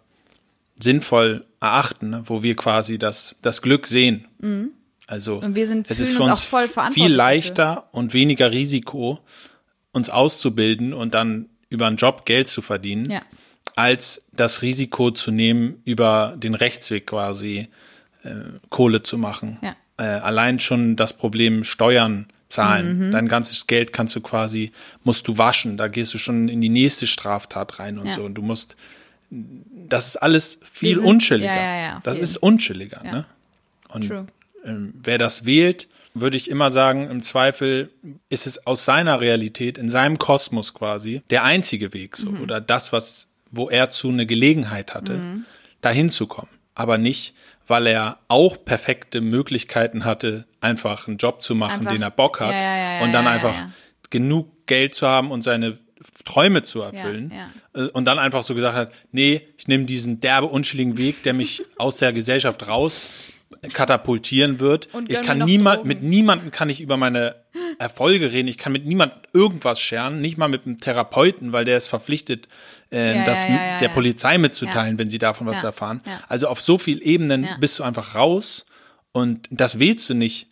sinnvoll 0.78 1.46
erachten, 1.60 2.10
ne? 2.10 2.22
wo 2.26 2.42
wir 2.42 2.54
quasi 2.54 2.98
das, 2.98 3.38
das 3.42 3.62
Glück 3.62 3.86
sehen. 3.86 4.28
Also. 5.08 5.38
Und 5.40 5.56
wir 5.56 5.66
sind- 5.66 5.90
es 5.90 5.98
ist 6.00 6.12
für 6.14 6.22
uns 6.22 6.28
uns 6.32 6.38
auch 6.40 6.44
voll 6.44 6.68
verantwortlich 6.68 7.04
viel 7.06 7.14
leichter 7.14 7.88
und 7.92 8.12
weniger 8.14 8.50
Risiko, 8.52 9.18
uns 9.92 10.08
auszubilden 10.10 10.92
und 10.92 11.14
dann 11.14 11.46
über 11.70 11.86
einen 11.88 11.96
Job 11.96 12.24
Geld 12.26 12.46
zu 12.46 12.62
verdienen, 12.62 13.10
Ja. 13.10 13.22
als 13.74 14.22
das 14.32 14.62
Risiko 14.62 15.10
zu 15.10 15.30
nehmen, 15.30 15.80
über 15.84 16.34
den 16.36 16.54
Rechtsweg 16.54 17.06
quasi 17.08 17.68
äh, 18.24 18.34
Kohle 18.68 19.02
zu 19.02 19.16
machen. 19.16 19.58
Ja. 19.62 19.76
Äh, 19.96 20.02
allein 20.20 20.58
schon 20.60 20.96
das 20.96 21.12
Problem 21.16 21.64
Steuern 21.64 22.26
zahlen. 22.48 23.08
Mhm. 23.08 23.12
Dein 23.12 23.28
ganzes 23.28 23.66
Geld 23.66 23.92
kannst 23.92 24.14
du 24.16 24.20
quasi, 24.20 24.72
musst 25.04 25.26
du 25.28 25.38
waschen. 25.38 25.76
Da 25.76 25.86
gehst 25.88 26.12
du 26.14 26.18
schon 26.18 26.48
in 26.48 26.60
die 26.60 26.68
nächste 26.68 27.06
Straftat 27.06 27.78
rein 27.78 27.96
und 27.98 28.06
Ja. 28.06 28.12
so. 28.12 28.24
Und 28.24 28.34
du 28.34 28.42
musst, 28.42 28.76
das 29.30 30.08
ist 30.08 30.16
alles 30.16 30.60
viel 30.70 30.96
sind- 30.96 31.04
unschilliger. 31.06 31.54
ja, 31.54 31.62
ja, 31.62 31.80
ja, 31.82 32.00
das 32.02 32.16
jeden. 32.16 32.24
ist 32.24 32.36
unschilliger. 32.38 33.02
Ne? 33.04 33.24
Und 33.90 34.08
True. 34.08 34.26
Ähm, 34.64 34.94
wer 35.02 35.18
das 35.18 35.44
wählt, 35.46 35.88
würde 36.14 36.36
ich 36.36 36.50
immer 36.50 36.70
sagen, 36.70 37.08
im 37.10 37.22
Zweifel 37.22 37.90
ist 38.28 38.46
es 38.46 38.66
aus 38.66 38.84
seiner 38.84 39.20
Realität, 39.20 39.78
in 39.78 39.88
seinem 39.90 40.18
Kosmos 40.18 40.74
quasi, 40.74 41.22
der 41.30 41.44
einzige 41.44 41.92
Weg 41.94 42.16
so 42.16 42.30
Mhm. 42.30 42.40
oder 42.42 42.60
das, 42.60 42.92
was, 42.92 43.28
wo 43.50 43.68
er 43.70 43.90
zu 43.90 44.08
eine 44.08 44.26
Gelegenheit 44.26 44.94
hatte, 44.94 45.20
dahin 45.80 46.10
zu 46.10 46.26
kommen. 46.26 46.48
Aber 46.74 46.98
nicht, 46.98 47.34
weil 47.66 47.86
er 47.86 48.18
auch 48.28 48.56
perfekte 48.64 49.20
Möglichkeiten 49.20 50.04
hatte, 50.04 50.46
einfach 50.60 51.06
einen 51.06 51.18
Job 51.18 51.42
zu 51.42 51.54
machen, 51.54 51.80
Einfach- 51.80 51.92
den 51.92 52.02
er 52.02 52.10
Bock 52.10 52.40
hat 52.40 52.52
Ja, 52.54 52.58
ja, 52.60 52.76
ja, 52.76 52.98
ja, 52.98 53.04
und 53.04 53.12
dann 53.12 53.24
ja, 53.24 53.30
ja, 53.30 53.34
einfach 53.36 53.54
ja. 53.60 53.72
genug 54.10 54.66
Geld 54.66 54.94
zu 54.94 55.06
haben 55.06 55.30
und 55.30 55.42
seine 55.42 55.78
Träume 56.24 56.62
zu 56.62 56.80
erfüllen. 56.82 57.32
ja. 57.34 57.50
Äh, 57.80 57.88
Und 57.90 58.04
dann 58.06 58.18
einfach 58.18 58.42
so 58.42 58.54
gesagt 58.54 58.76
hat, 58.76 58.92
nee, 59.12 59.42
ich 59.56 59.68
nehme 59.68 59.84
diesen 59.84 60.20
derbe, 60.20 60.46
unschilligen 60.46 60.96
Weg, 60.98 61.22
der 61.24 61.34
mich 61.34 61.62
aus 61.76 61.98
der 61.98 62.12
Gesellschaft 62.12 62.66
raus 62.66 63.24
katapultieren 63.72 64.60
wird. 64.60 64.88
Ich 65.08 65.20
kann 65.22 65.38
niemand, 65.38 65.78
Drogen. 65.78 65.88
mit 65.88 66.02
niemandem 66.02 66.50
kann 66.50 66.68
ich 66.68 66.80
über 66.80 66.96
meine 66.96 67.36
Erfolge 67.78 68.32
reden. 68.32 68.48
Ich 68.48 68.58
kann 68.58 68.72
mit 68.72 68.84
niemandem 68.86 69.18
irgendwas 69.32 69.80
scheren, 69.80 70.20
nicht 70.20 70.36
mal 70.36 70.48
mit 70.48 70.66
einem 70.66 70.80
Therapeuten, 70.80 71.52
weil 71.52 71.64
der 71.64 71.76
ist 71.76 71.88
verpflichtet, 71.88 72.48
äh, 72.92 73.16
Ja, 73.18 73.24
das 73.24 73.44
ja, 73.44 73.50
ja, 73.50 73.78
der. 73.78 73.88
Polizei 73.88 74.38
mitzuteilen, 74.38 74.98
wenn 74.98 75.10
sie 75.10 75.18
davon 75.18 75.46
was 75.46 75.64
erfahren. 75.64 76.02
Also 76.28 76.48
auf 76.48 76.60
so 76.60 76.78
vielen 76.78 77.00
Ebenen 77.00 77.48
bist 77.60 77.78
du 77.78 77.82
einfach 77.84 78.14
raus 78.14 78.66
und 79.12 79.48
das 79.50 79.78
willst 79.78 80.08
du 80.10 80.14
nicht. 80.14 80.48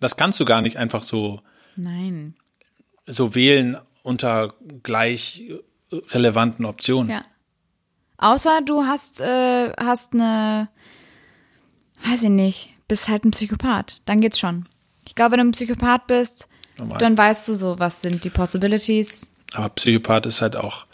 Das 0.00 0.16
kannst 0.16 0.38
du 0.40 0.44
gar 0.44 0.60
nicht 0.60 0.76
einfach 0.76 1.02
so 1.02 1.40
Nein. 1.74 2.34
so 3.06 3.34
wählen 3.34 3.78
unter 4.02 4.54
gleich 4.82 5.44
relevanten 5.90 6.64
Optionen. 6.64 7.10
Ja. 7.10 7.24
Außer 8.18 8.60
du 8.64 8.84
hast, 8.84 9.20
äh, 9.20 9.72
hast 9.76 10.14
eine, 10.14 10.68
weiß 12.04 12.24
ich 12.24 12.30
nicht, 12.30 12.70
bist 12.88 13.08
halt 13.08 13.24
ein 13.24 13.30
Psychopath. 13.30 14.00
Dann 14.04 14.20
geht's 14.20 14.38
schon. 14.38 14.66
Ich 15.06 15.14
glaube, 15.14 15.32
wenn 15.32 15.40
du 15.40 15.46
ein 15.46 15.52
Psychopath 15.52 16.06
bist, 16.06 16.48
Normal. 16.78 16.98
dann 16.98 17.16
weißt 17.16 17.48
du 17.48 17.54
so, 17.54 17.78
was 17.78 18.02
sind 18.02 18.24
die 18.24 18.30
Possibilities. 18.30 19.28
Aber 19.54 19.68
Psychopath 19.70 20.26
ist 20.26 20.42
halt 20.42 20.56
auch 20.56 20.86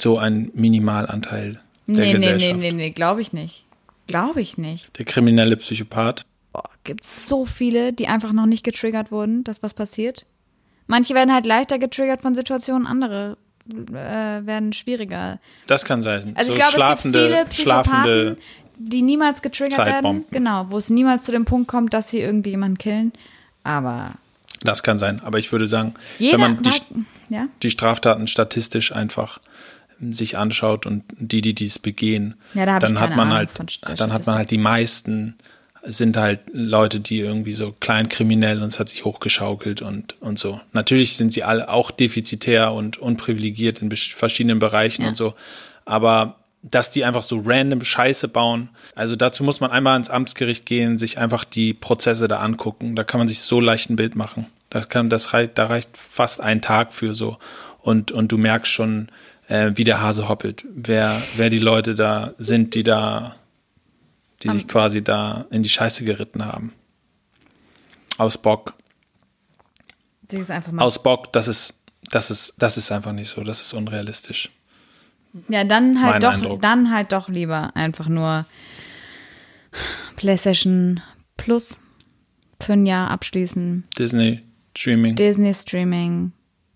so 0.00 0.18
ein 0.18 0.50
Minimalanteil 0.54 1.60
der 1.86 1.94
Nee, 1.96 2.06
nee, 2.06 2.12
Gesellschaft. 2.14 2.56
nee, 2.56 2.70
nee, 2.70 2.76
nee, 2.76 2.90
glaube 2.90 3.20
ich 3.20 3.32
nicht. 3.32 3.64
Glaube 4.06 4.40
ich 4.40 4.58
nicht. 4.58 4.96
Der 4.98 5.04
kriminelle 5.04 5.56
Psychopath. 5.56 6.22
Boah, 6.52 6.68
gibt's 6.84 7.28
so 7.28 7.44
viele, 7.44 7.92
die 7.92 8.08
einfach 8.08 8.32
noch 8.32 8.46
nicht 8.46 8.64
getriggert 8.64 9.10
wurden, 9.10 9.44
dass 9.44 9.62
was 9.62 9.74
passiert. 9.74 10.26
Manche 10.86 11.14
werden 11.14 11.32
halt 11.32 11.46
leichter 11.46 11.78
getriggert 11.78 12.22
von 12.22 12.34
Situationen, 12.34 12.86
andere 12.86 13.36
äh, 13.70 13.94
werden 13.94 14.72
schwieriger. 14.72 15.38
Das 15.66 15.84
kann 15.84 16.02
sein. 16.02 16.32
Also 16.36 16.50
so 16.50 16.54
ich 16.56 16.60
glaube, 16.60 16.72
schlafende, 16.72 17.28
es 17.28 17.38
gibt 17.38 17.54
viele 17.54 17.64
schlafende. 17.64 18.36
Die 18.84 19.02
niemals 19.02 19.42
getriggert 19.42 19.78
werden. 19.78 20.24
Genau, 20.30 20.66
wo 20.70 20.78
es 20.78 20.90
niemals 20.90 21.24
zu 21.24 21.32
dem 21.32 21.44
Punkt 21.44 21.68
kommt, 21.68 21.94
dass 21.94 22.10
sie 22.10 22.20
irgendwie 22.20 22.50
jemanden 22.50 22.78
killen. 22.78 23.12
Aber 23.64 24.12
Das 24.64 24.82
kann 24.82 24.98
sein. 24.98 25.20
Aber 25.22 25.38
ich 25.38 25.52
würde 25.52 25.66
sagen, 25.66 25.94
wenn 26.18 26.40
man 26.40 26.62
die, 26.62 26.68
mag, 26.70 26.80
ja, 27.30 27.46
die 27.62 27.70
Straftaten 27.70 28.26
statistisch 28.26 28.92
einfach 28.92 29.38
sich 30.00 30.36
anschaut 30.36 30.84
und 30.84 31.04
die, 31.16 31.40
die 31.40 31.54
dies 31.54 31.78
begehen, 31.78 32.34
Ja, 32.54 32.66
da 32.66 32.76
ich 32.76 32.82
dann 32.82 32.98
hat 33.00 33.10
man 33.10 33.28
Ahnung 33.30 33.48
halt, 33.58 34.00
dann 34.00 34.12
hat 34.12 34.26
man 34.26 34.36
halt 34.36 34.50
die 34.50 34.58
meisten 34.58 35.36
sind 35.84 36.16
halt 36.16 36.40
Leute, 36.52 37.00
die 37.00 37.18
irgendwie 37.18 37.52
so 37.52 37.74
kleinkriminell 37.78 38.62
und 38.62 38.68
es 38.68 38.78
hat 38.78 38.88
sich 38.88 39.04
hochgeschaukelt 39.04 39.82
und, 39.82 40.20
und 40.20 40.38
so. 40.38 40.60
Natürlich 40.72 41.16
sind 41.16 41.32
sie 41.32 41.42
alle 41.42 41.68
auch 41.68 41.90
defizitär 41.90 42.72
und 42.72 42.98
unprivilegiert 42.98 43.80
in 43.80 43.90
verschiedenen 43.90 44.60
Bereichen 44.60 45.02
Ja. 45.02 45.08
und 45.08 45.16
so. 45.16 45.34
Aber 45.84 46.36
dass 46.62 46.90
die 46.90 47.04
einfach 47.04 47.24
so 47.24 47.42
random 47.44 47.82
Scheiße 47.82 48.28
bauen, 48.28 48.70
also 48.94 49.16
dazu 49.16 49.42
muss 49.42 49.60
man 49.60 49.72
einmal 49.72 49.96
ins 49.96 50.10
Amtsgericht 50.10 50.64
gehen, 50.64 50.96
sich 50.96 51.18
einfach 51.18 51.44
die 51.44 51.74
Prozesse 51.74 52.28
da 52.28 52.38
angucken. 52.38 52.94
Da 52.94 53.04
kann 53.04 53.18
man 53.18 53.28
sich 53.28 53.40
so 53.40 53.60
leicht 53.60 53.90
ein 53.90 53.96
Bild 53.96 54.14
machen. 54.14 54.46
Das 54.70 54.88
kann, 54.88 55.10
das 55.10 55.34
reicht, 55.34 55.58
da 55.58 55.66
reicht 55.66 55.96
fast 55.96 56.40
ein 56.40 56.62
Tag 56.62 56.94
für 56.94 57.14
so. 57.14 57.38
Und, 57.80 58.12
und 58.12 58.30
du 58.30 58.38
merkst 58.38 58.70
schon, 58.70 59.10
äh, 59.48 59.72
wie 59.74 59.84
der 59.84 60.00
Hase 60.00 60.28
hoppelt, 60.28 60.64
wer, 60.72 61.20
wer 61.36 61.50
die 61.50 61.58
Leute 61.58 61.94
da 61.94 62.32
sind, 62.38 62.74
die 62.74 62.84
da, 62.84 63.34
die 64.42 64.50
sich 64.50 64.68
quasi 64.68 65.02
da 65.02 65.46
in 65.50 65.62
die 65.62 65.68
Scheiße 65.68 66.04
geritten 66.04 66.46
haben. 66.46 66.72
Aus 68.18 68.38
Bock. 68.38 68.74
Aus 70.80 71.02
Bock, 71.02 71.32
das 71.32 71.48
ist, 71.48 71.82
das 72.10 72.30
ist, 72.30 72.54
das 72.58 72.76
ist 72.76 72.92
einfach 72.92 73.12
nicht 73.12 73.28
so, 73.28 73.42
das 73.42 73.62
ist 73.62 73.74
unrealistisch. 73.74 74.50
Ja, 75.48 75.64
dann 75.64 75.94
mein 75.94 76.02
halt 76.02 76.24
doch, 76.24 76.32
Eindruck. 76.34 76.60
dann 76.62 76.92
halt 76.92 77.12
doch 77.12 77.28
lieber 77.28 77.74
einfach 77.74 78.08
nur 78.08 78.44
PlayStation 80.16 81.00
Plus 81.36 81.80
für 82.60 82.74
ein 82.74 82.86
Jahr 82.86 83.10
abschließen, 83.10 83.84
Disney, 83.98 84.40
Streaming, 84.76 85.16
Disney 85.16 85.52
Streaming 85.54 86.32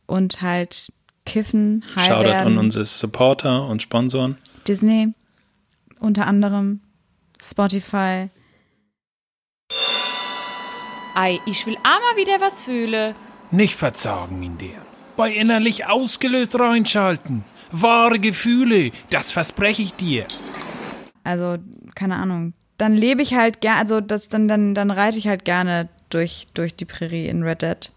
und 0.06 0.42
halt 0.42 0.92
kiffen, 1.24 1.84
high 1.94 2.06
Shoutout 2.06 2.30
an 2.30 2.58
unsere 2.58 2.84
Supporter 2.84 3.66
und 3.68 3.82
Sponsoren. 3.82 4.38
Disney, 4.66 5.12
unter 6.00 6.26
anderem 6.26 6.80
Spotify. 7.40 8.30
Ei, 11.14 11.40
ich 11.46 11.66
will 11.66 11.76
einmal 11.76 12.16
wieder 12.16 12.40
was 12.40 12.62
fühle. 12.62 13.14
Nicht 13.50 13.74
verzagen 13.74 14.42
in 14.42 14.58
dir. 14.58 14.82
Bei 15.16 15.32
innerlich 15.32 15.86
ausgelöst 15.86 16.58
reinschalten. 16.58 17.44
Wahre 17.72 18.18
Gefühle, 18.18 18.92
das 19.10 19.30
verspreche 19.32 19.82
ich 19.82 19.94
dir. 19.94 20.26
Also, 21.24 21.56
keine 21.94 22.16
Ahnung. 22.16 22.52
Dann 22.78 22.94
lebe 22.94 23.22
ich 23.22 23.34
halt 23.34 23.60
gerne, 23.60 23.78
also 23.78 24.00
das, 24.00 24.28
dann, 24.28 24.48
dann, 24.48 24.74
dann 24.74 24.90
reite 24.90 25.18
ich 25.18 25.28
halt 25.28 25.44
gerne 25.44 25.88
durch, 26.10 26.46
durch 26.54 26.74
die 26.74 26.84
Prärie 26.84 27.26
in 27.26 27.42
Red 27.42 27.62
Dead. 27.62 27.92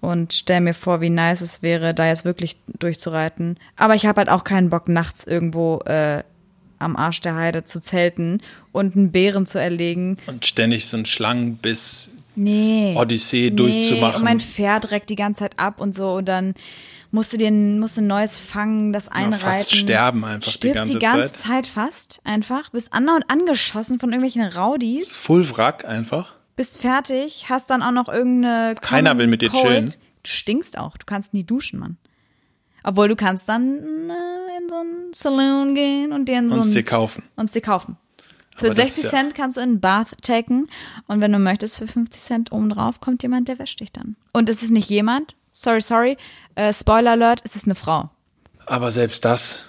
Und 0.00 0.34
stell 0.34 0.60
mir 0.60 0.74
vor, 0.74 1.00
wie 1.00 1.10
nice 1.10 1.40
es 1.40 1.62
wäre, 1.62 1.94
da 1.94 2.06
jetzt 2.06 2.24
wirklich 2.24 2.56
durchzureiten. 2.78 3.58
Aber 3.76 3.94
ich 3.94 4.04
habe 4.06 4.18
halt 4.18 4.28
auch 4.28 4.44
keinen 4.44 4.68
Bock, 4.68 4.88
nachts 4.88 5.24
irgendwo 5.24 5.78
äh, 5.86 6.22
am 6.78 6.96
Arsch 6.96 7.20
der 7.20 7.36
Heide 7.36 7.64
zu 7.64 7.80
zelten 7.80 8.40
und 8.72 8.96
einen 8.96 9.12
Bären 9.12 9.46
zu 9.46 9.58
erlegen. 9.58 10.18
Und 10.26 10.44
ständig 10.44 10.86
so 10.86 10.96
ein 10.96 11.06
Schlangenbiss 11.06 12.10
Nee. 12.36 12.94
Odyssee 12.96 13.50
Nee, 13.50 13.56
durchzumachen. 13.56 14.16
Und 14.16 14.24
mein 14.24 14.40
Pferd 14.40 14.90
reckt 14.90 15.10
die 15.10 15.14
ganze 15.14 15.40
Zeit 15.40 15.58
ab 15.58 15.80
und 15.80 15.94
so 15.94 16.14
und 16.14 16.26
dann 16.26 16.54
musst 17.14 17.32
du 17.32 17.36
dir 17.38 17.48
ein, 17.48 17.78
musst 17.78 17.96
ein 17.98 18.06
neues 18.06 18.36
fangen, 18.36 18.92
das 18.92 19.08
einreiten. 19.08 19.38
fast 19.38 19.74
sterben 19.74 20.24
einfach 20.24 20.46
die 20.48 20.50
Stirbst 20.50 20.78
ganze 20.78 20.92
die 20.98 21.04
ganze 21.04 21.32
Zeit. 21.32 21.46
Zeit 21.46 21.66
fast 21.66 22.20
einfach, 22.24 22.70
bist 22.70 22.92
andauernd 22.92 23.30
angeschossen 23.30 23.98
von 23.98 24.10
irgendwelchen 24.12 24.42
Rowdies, 24.44 25.12
Full 25.12 25.48
Wrack 25.56 25.84
einfach. 25.84 26.34
bist 26.56 26.80
fertig, 26.80 27.46
hast 27.48 27.70
dann 27.70 27.82
auch 27.82 27.92
noch 27.92 28.08
irgendeine 28.08 28.74
Keiner 28.80 29.10
Common 29.10 29.18
will 29.20 29.26
mit 29.28 29.42
dir 29.42 29.50
Cold. 29.50 29.62
chillen. 29.64 29.86
Du 30.24 30.30
stinkst 30.30 30.76
auch, 30.76 30.96
du 30.96 31.06
kannst 31.06 31.34
nie 31.34 31.44
duschen, 31.44 31.78
Mann. 31.80 31.96
Obwohl 32.82 33.08
du 33.08 33.16
kannst 33.16 33.48
dann 33.48 33.78
äh, 34.10 34.58
in 34.58 34.68
so 34.68 34.74
einen 34.76 35.12
Saloon 35.14 35.74
gehen 35.74 36.12
und 36.12 36.26
dir 36.28 36.38
in 36.38 36.48
so 36.50 36.56
Und 36.56 36.64
ein, 36.64 36.72
dir 36.72 36.82
kaufen. 36.84 37.22
uns 37.36 37.52
dir 37.52 37.60
kaufen. 37.62 37.96
Für 38.56 38.66
Aber 38.66 38.74
das 38.74 38.94
60 38.94 39.04
ist 39.04 39.12
ja- 39.12 39.18
Cent 39.20 39.34
kannst 39.34 39.56
du 39.56 39.60
in 39.62 39.68
einen 39.70 39.80
Bath 39.80 40.16
taken 40.22 40.68
und 41.06 41.20
wenn 41.20 41.32
du 41.32 41.38
möchtest, 41.38 41.78
für 41.78 41.86
50 41.86 42.20
Cent 42.20 42.52
obendrauf 42.52 43.00
kommt 43.00 43.22
jemand, 43.22 43.48
der 43.48 43.58
wäscht 43.58 43.80
dich 43.80 43.90
dann. 43.92 44.16
Und 44.32 44.48
es 44.48 44.62
ist 44.62 44.70
nicht 44.70 44.88
jemand, 44.90 45.34
sorry, 45.54 45.80
sorry, 45.80 46.16
äh, 46.56 46.72
Spoiler 46.74 47.12
Alert, 47.12 47.40
es 47.44 47.54
ist 47.56 47.64
eine 47.66 47.74
Frau. 47.76 48.10
Aber 48.66 48.90
selbst 48.90 49.24
das, 49.24 49.64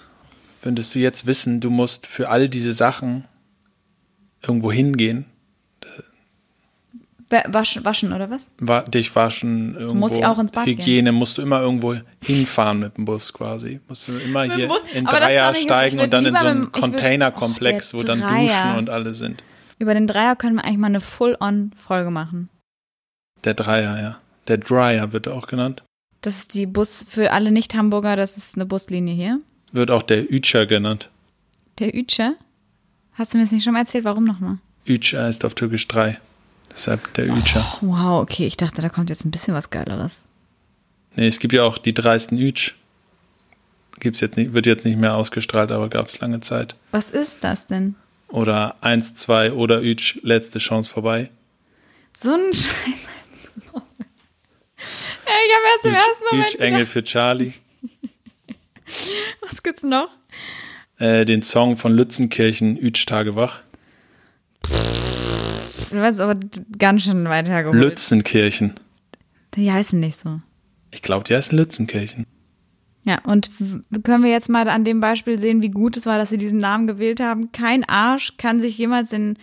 würdest 0.62 0.94
du 0.94 0.98
jetzt 0.98 1.26
wissen, 1.26 1.60
du 1.60 1.70
musst 1.70 2.06
für 2.06 2.28
all 2.28 2.48
diese 2.48 2.72
Sachen 2.72 3.24
irgendwo 4.42 4.70
hingehen, 4.72 5.24
Wa- 7.28 7.42
Waschen, 7.48 7.84
waschen 7.84 8.12
oder 8.12 8.30
was? 8.30 8.48
wa 8.58 8.82
dich 8.82 9.14
waschen, 9.16 9.74
irgendwo 9.74 9.94
musst 9.98 10.16
ja 10.18 10.30
auch 10.30 10.38
ins 10.38 10.52
Bad 10.52 10.66
Hygiene, 10.66 11.10
musst 11.10 11.36
du 11.38 11.42
immer 11.42 11.60
irgendwo 11.60 11.96
hinfahren 12.22 12.78
mit 12.78 12.96
dem 12.96 13.04
Bus 13.04 13.32
quasi. 13.32 13.80
Musst 13.88 14.06
du 14.06 14.16
immer 14.18 14.44
hier 14.44 14.68
Bus. 14.68 14.78
in 14.94 15.04
Dreier 15.06 15.52
steigen 15.54 15.98
und 15.98 16.12
dann 16.12 16.24
in 16.24 16.36
so 16.36 16.44
mit 16.44 16.50
einen 16.52 16.66
würd- 16.68 16.80
Containerkomplex, 16.80 17.94
Oh, 17.94 17.98
wo 17.98 18.02
dann. 18.04 18.20
Duschen 18.20 18.76
und 18.78 18.90
alle 18.90 19.12
sind. 19.12 19.42
Über 19.80 19.92
den 19.94 20.06
Dreier 20.06 20.36
können 20.36 20.54
wir 20.54 20.64
eigentlich 20.64 20.78
mal 20.78 20.86
eine 20.86 21.00
Full-on-Folge 21.00 22.10
machen. 22.12 22.48
Der 23.42 23.54
Dreier, 23.54 24.00
ja. 24.00 24.18
Der 24.48 24.58
Dryer 24.58 25.12
wird 25.12 25.28
auch 25.28 25.46
genannt. 25.46 25.82
Das 26.20 26.38
ist 26.38 26.54
die 26.54 26.66
Bus 26.66 27.04
für 27.08 27.32
alle 27.32 27.50
Nicht-Hamburger, 27.52 28.16
das 28.16 28.36
ist 28.36 28.56
eine 28.56 28.66
Buslinie 28.66 29.14
hier. 29.14 29.40
Wird 29.72 29.90
auch 29.90 30.02
der 30.02 30.32
Ütscher 30.32 30.66
genannt. 30.66 31.10
Der 31.78 31.94
Ütsche. 31.94 32.34
Hast 33.14 33.32
du 33.34 33.38
mir 33.38 33.44
das 33.44 33.52
nicht 33.52 33.64
schon 33.64 33.72
mal 33.72 33.80
erzählt? 33.80 34.04
Warum 34.04 34.24
nochmal? 34.24 34.58
Ütsch 34.86 35.14
heißt 35.14 35.44
auf 35.44 35.54
Türkisch 35.54 35.86
drei. 35.88 36.18
Deshalb 36.70 37.12
der 37.14 37.28
Ütscher. 37.28 37.64
Wow, 37.80 38.20
okay, 38.22 38.46
ich 38.46 38.56
dachte, 38.56 38.82
da 38.82 38.88
kommt 38.88 39.10
jetzt 39.10 39.24
ein 39.24 39.30
bisschen 39.30 39.54
was 39.54 39.70
Geileres. 39.70 40.24
Nee, 41.14 41.26
es 41.26 41.38
gibt 41.38 41.54
ja 41.54 41.62
auch 41.62 41.78
die 41.78 41.94
dreisten 41.94 42.38
Ütsch. 42.38 42.72
Gibt's 43.98 44.20
jetzt 44.20 44.36
nicht, 44.36 44.52
wird 44.52 44.66
jetzt 44.66 44.84
nicht 44.84 44.98
mehr 44.98 45.14
ausgestrahlt, 45.14 45.72
aber 45.72 45.88
gab 45.88 46.08
es 46.08 46.20
lange 46.20 46.40
Zeit. 46.40 46.76
Was 46.90 47.08
ist 47.10 47.42
das 47.42 47.66
denn? 47.66 47.94
Oder 48.28 48.76
1, 48.82 49.14
2 49.14 49.52
oder 49.52 49.80
Ütsch, 49.82 50.18
letzte 50.22 50.58
Chance 50.58 50.90
vorbei. 50.92 51.30
So 52.16 52.32
ein 52.32 52.40
Scheiß. 52.52 53.08
Ich 55.24 55.54
habe 55.54 55.64
erst 55.72 55.84
im 55.84 55.94
ersten 55.94 56.24
Moment 56.30 56.54
Ütsch, 56.54 56.60
Engel 56.60 56.86
für 56.86 57.04
Charlie. 57.04 57.52
was 59.40 59.62
gibt's 59.62 59.82
noch? 59.82 60.10
Äh, 60.98 61.24
den 61.24 61.42
Song 61.42 61.76
von 61.76 61.92
Lützenkirchen, 61.92 62.76
Ütsch 62.76 63.06
Tagewach. 63.06 63.60
Du 65.90 65.96
weißt 65.96 66.20
aber 66.20 66.38
ganz 66.78 67.02
schön 67.04 67.24
weit 67.28 67.48
hergeholt. 67.48 67.78
Lützenkirchen. 67.78 68.74
Die 69.54 69.70
heißen 69.70 69.98
nicht 70.00 70.16
so. 70.16 70.40
Ich 70.90 71.02
glaube, 71.02 71.24
die 71.24 71.34
heißen 71.34 71.56
Lützenkirchen. 71.56 72.26
Ja, 73.04 73.20
und 73.22 73.50
können 74.02 74.24
wir 74.24 74.30
jetzt 74.30 74.48
mal 74.48 74.68
an 74.68 74.84
dem 74.84 75.00
Beispiel 75.00 75.38
sehen, 75.38 75.62
wie 75.62 75.70
gut 75.70 75.96
es 75.96 76.06
war, 76.06 76.18
dass 76.18 76.30
sie 76.30 76.38
diesen 76.38 76.58
Namen 76.58 76.88
gewählt 76.88 77.20
haben. 77.20 77.52
Kein 77.52 77.88
Arsch 77.88 78.36
kann 78.36 78.60
sich 78.60 78.76
jemals 78.78 79.12
in, 79.12 79.36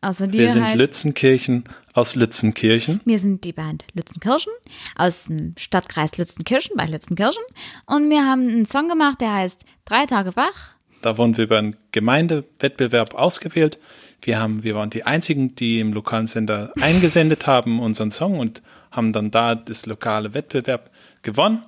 außer 0.00 0.26
dir 0.26 0.40
Wir 0.40 0.50
sind 0.50 0.64
halt. 0.64 0.76
Lützenkirchen 0.76 1.64
aus 1.94 2.14
Lützenkirchen. 2.14 3.00
Wir 3.04 3.18
sind 3.18 3.44
die 3.44 3.52
Band 3.52 3.86
Lützenkirchen 3.92 4.52
aus 4.96 5.26
dem 5.26 5.54
Stadtkreis 5.58 6.16
Lützenkirchen 6.16 6.76
bei 6.76 6.86
Lützenkirchen. 6.86 7.42
Und 7.86 8.08
wir 8.10 8.24
haben 8.24 8.48
einen 8.48 8.66
Song 8.66 8.88
gemacht, 8.88 9.20
der 9.20 9.32
heißt 9.34 9.64
Drei 9.84 10.06
Tage 10.06 10.36
wach. 10.36 10.74
Da 11.02 11.16
wurden 11.16 11.36
wir 11.36 11.44
über 11.44 11.58
einen 11.58 11.76
Gemeindewettbewerb 11.92 13.14
ausgewählt. 13.14 13.78
Wir, 14.22 14.38
haben, 14.38 14.64
wir 14.64 14.74
waren 14.74 14.90
die 14.90 15.04
einzigen, 15.04 15.54
die 15.54 15.80
im 15.80 15.92
lokalen 15.92 16.26
Sender 16.26 16.72
eingesendet 16.80 17.46
haben, 17.46 17.80
unseren 17.80 18.10
Song 18.10 18.38
und 18.38 18.62
haben 18.90 19.12
dann 19.12 19.30
da 19.30 19.54
das 19.54 19.86
lokale 19.86 20.34
Wettbewerb 20.34 20.90
gewonnen 21.22 21.62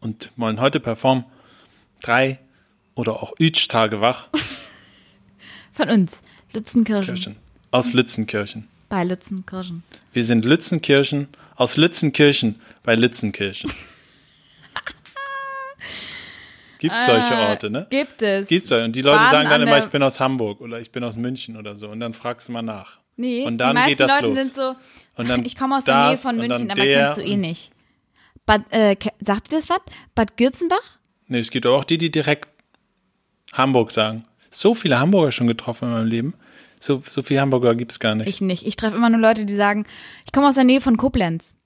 und 0.00 0.32
wollen 0.36 0.60
heute 0.60 0.80
performen. 0.80 1.24
Drei 2.00 2.38
oder 2.94 3.22
auch 3.22 3.32
Ütsch 3.38 3.68
Tage 3.68 4.00
wach 4.00 4.28
Von 5.72 5.90
uns. 5.90 6.22
Lützenkirchen. 6.54 7.14
Kirchen, 7.14 7.36
aus 7.70 7.92
Lützenkirchen. 7.92 8.68
Bei 8.88 9.04
Lützenkirchen. 9.04 9.82
Wir 10.12 10.24
sind 10.24 10.44
Lützenkirchen 10.44 11.28
aus 11.56 11.76
Lützenkirchen 11.76 12.60
bei 12.82 12.94
Lützenkirchen. 12.94 13.70
Gibt 16.78 16.94
es 16.94 17.06
solche 17.06 17.34
Orte, 17.34 17.70
ne? 17.70 17.86
Gibt 17.90 18.22
es. 18.22 18.48
Gibt's 18.48 18.70
ja. 18.70 18.84
Und 18.84 18.94
die 18.94 19.02
Leute 19.02 19.18
Baden 19.18 19.30
sagen 19.30 19.50
dann 19.50 19.62
an 19.62 19.68
immer, 19.68 19.78
ich 19.78 19.86
bin 19.86 20.02
aus 20.02 20.20
Hamburg 20.20 20.60
oder 20.60 20.80
ich 20.80 20.92
bin 20.92 21.02
aus 21.02 21.16
München 21.16 21.56
oder 21.56 21.74
so. 21.74 21.88
Und 21.88 22.00
dann 22.00 22.14
fragst 22.14 22.48
du 22.48 22.52
mal 22.52 22.62
nach. 22.62 22.98
Nee, 23.16 23.42
und 23.44 23.58
dann 23.58 23.70
die 23.70 23.74
meisten 23.74 23.88
geht 23.90 24.00
das 24.00 24.20
Leute 24.20 24.26
los. 24.28 24.38
sind 24.38 24.54
so, 24.54 24.76
Und 25.16 25.28
dann 25.28 25.44
ich 25.44 25.56
komme 25.56 25.76
aus 25.76 25.84
der 25.84 26.06
Nähe 26.06 26.16
von 26.16 26.36
München, 26.36 26.70
aber 26.70 26.82
kennst 26.82 27.18
du 27.18 27.22
eh 27.22 27.36
nicht. 27.36 27.72
Bad, 28.46 28.62
äh, 28.72 28.96
sagt 29.20 29.50
dir 29.50 29.56
das 29.56 29.68
was? 29.68 29.80
Bad 30.14 30.36
Girzenbach? 30.36 30.98
Nee, 31.26 31.40
es 31.40 31.50
gibt 31.50 31.66
aber 31.66 31.76
auch 31.76 31.84
die, 31.84 31.98
die 31.98 32.10
direkt 32.12 32.48
Hamburg 33.52 33.90
sagen. 33.90 34.22
So 34.50 34.74
viele 34.74 34.98
Hamburger 34.98 35.32
schon 35.32 35.46
getroffen 35.46 35.88
in 35.88 35.94
meinem 35.94 36.06
Leben. 36.06 36.34
So, 36.80 37.02
so 37.08 37.22
viele 37.22 37.40
Hamburger 37.40 37.74
gibt's 37.74 37.98
gar 37.98 38.14
nicht. 38.14 38.28
Ich 38.28 38.40
nicht. 38.40 38.66
Ich 38.66 38.76
treffe 38.76 38.96
immer 38.96 39.10
nur 39.10 39.20
Leute, 39.20 39.44
die 39.44 39.54
sagen, 39.54 39.84
ich 40.24 40.32
komme 40.32 40.48
aus 40.48 40.54
der 40.54 40.64
Nähe 40.64 40.80
von 40.80 40.96
Koblenz. 40.96 41.56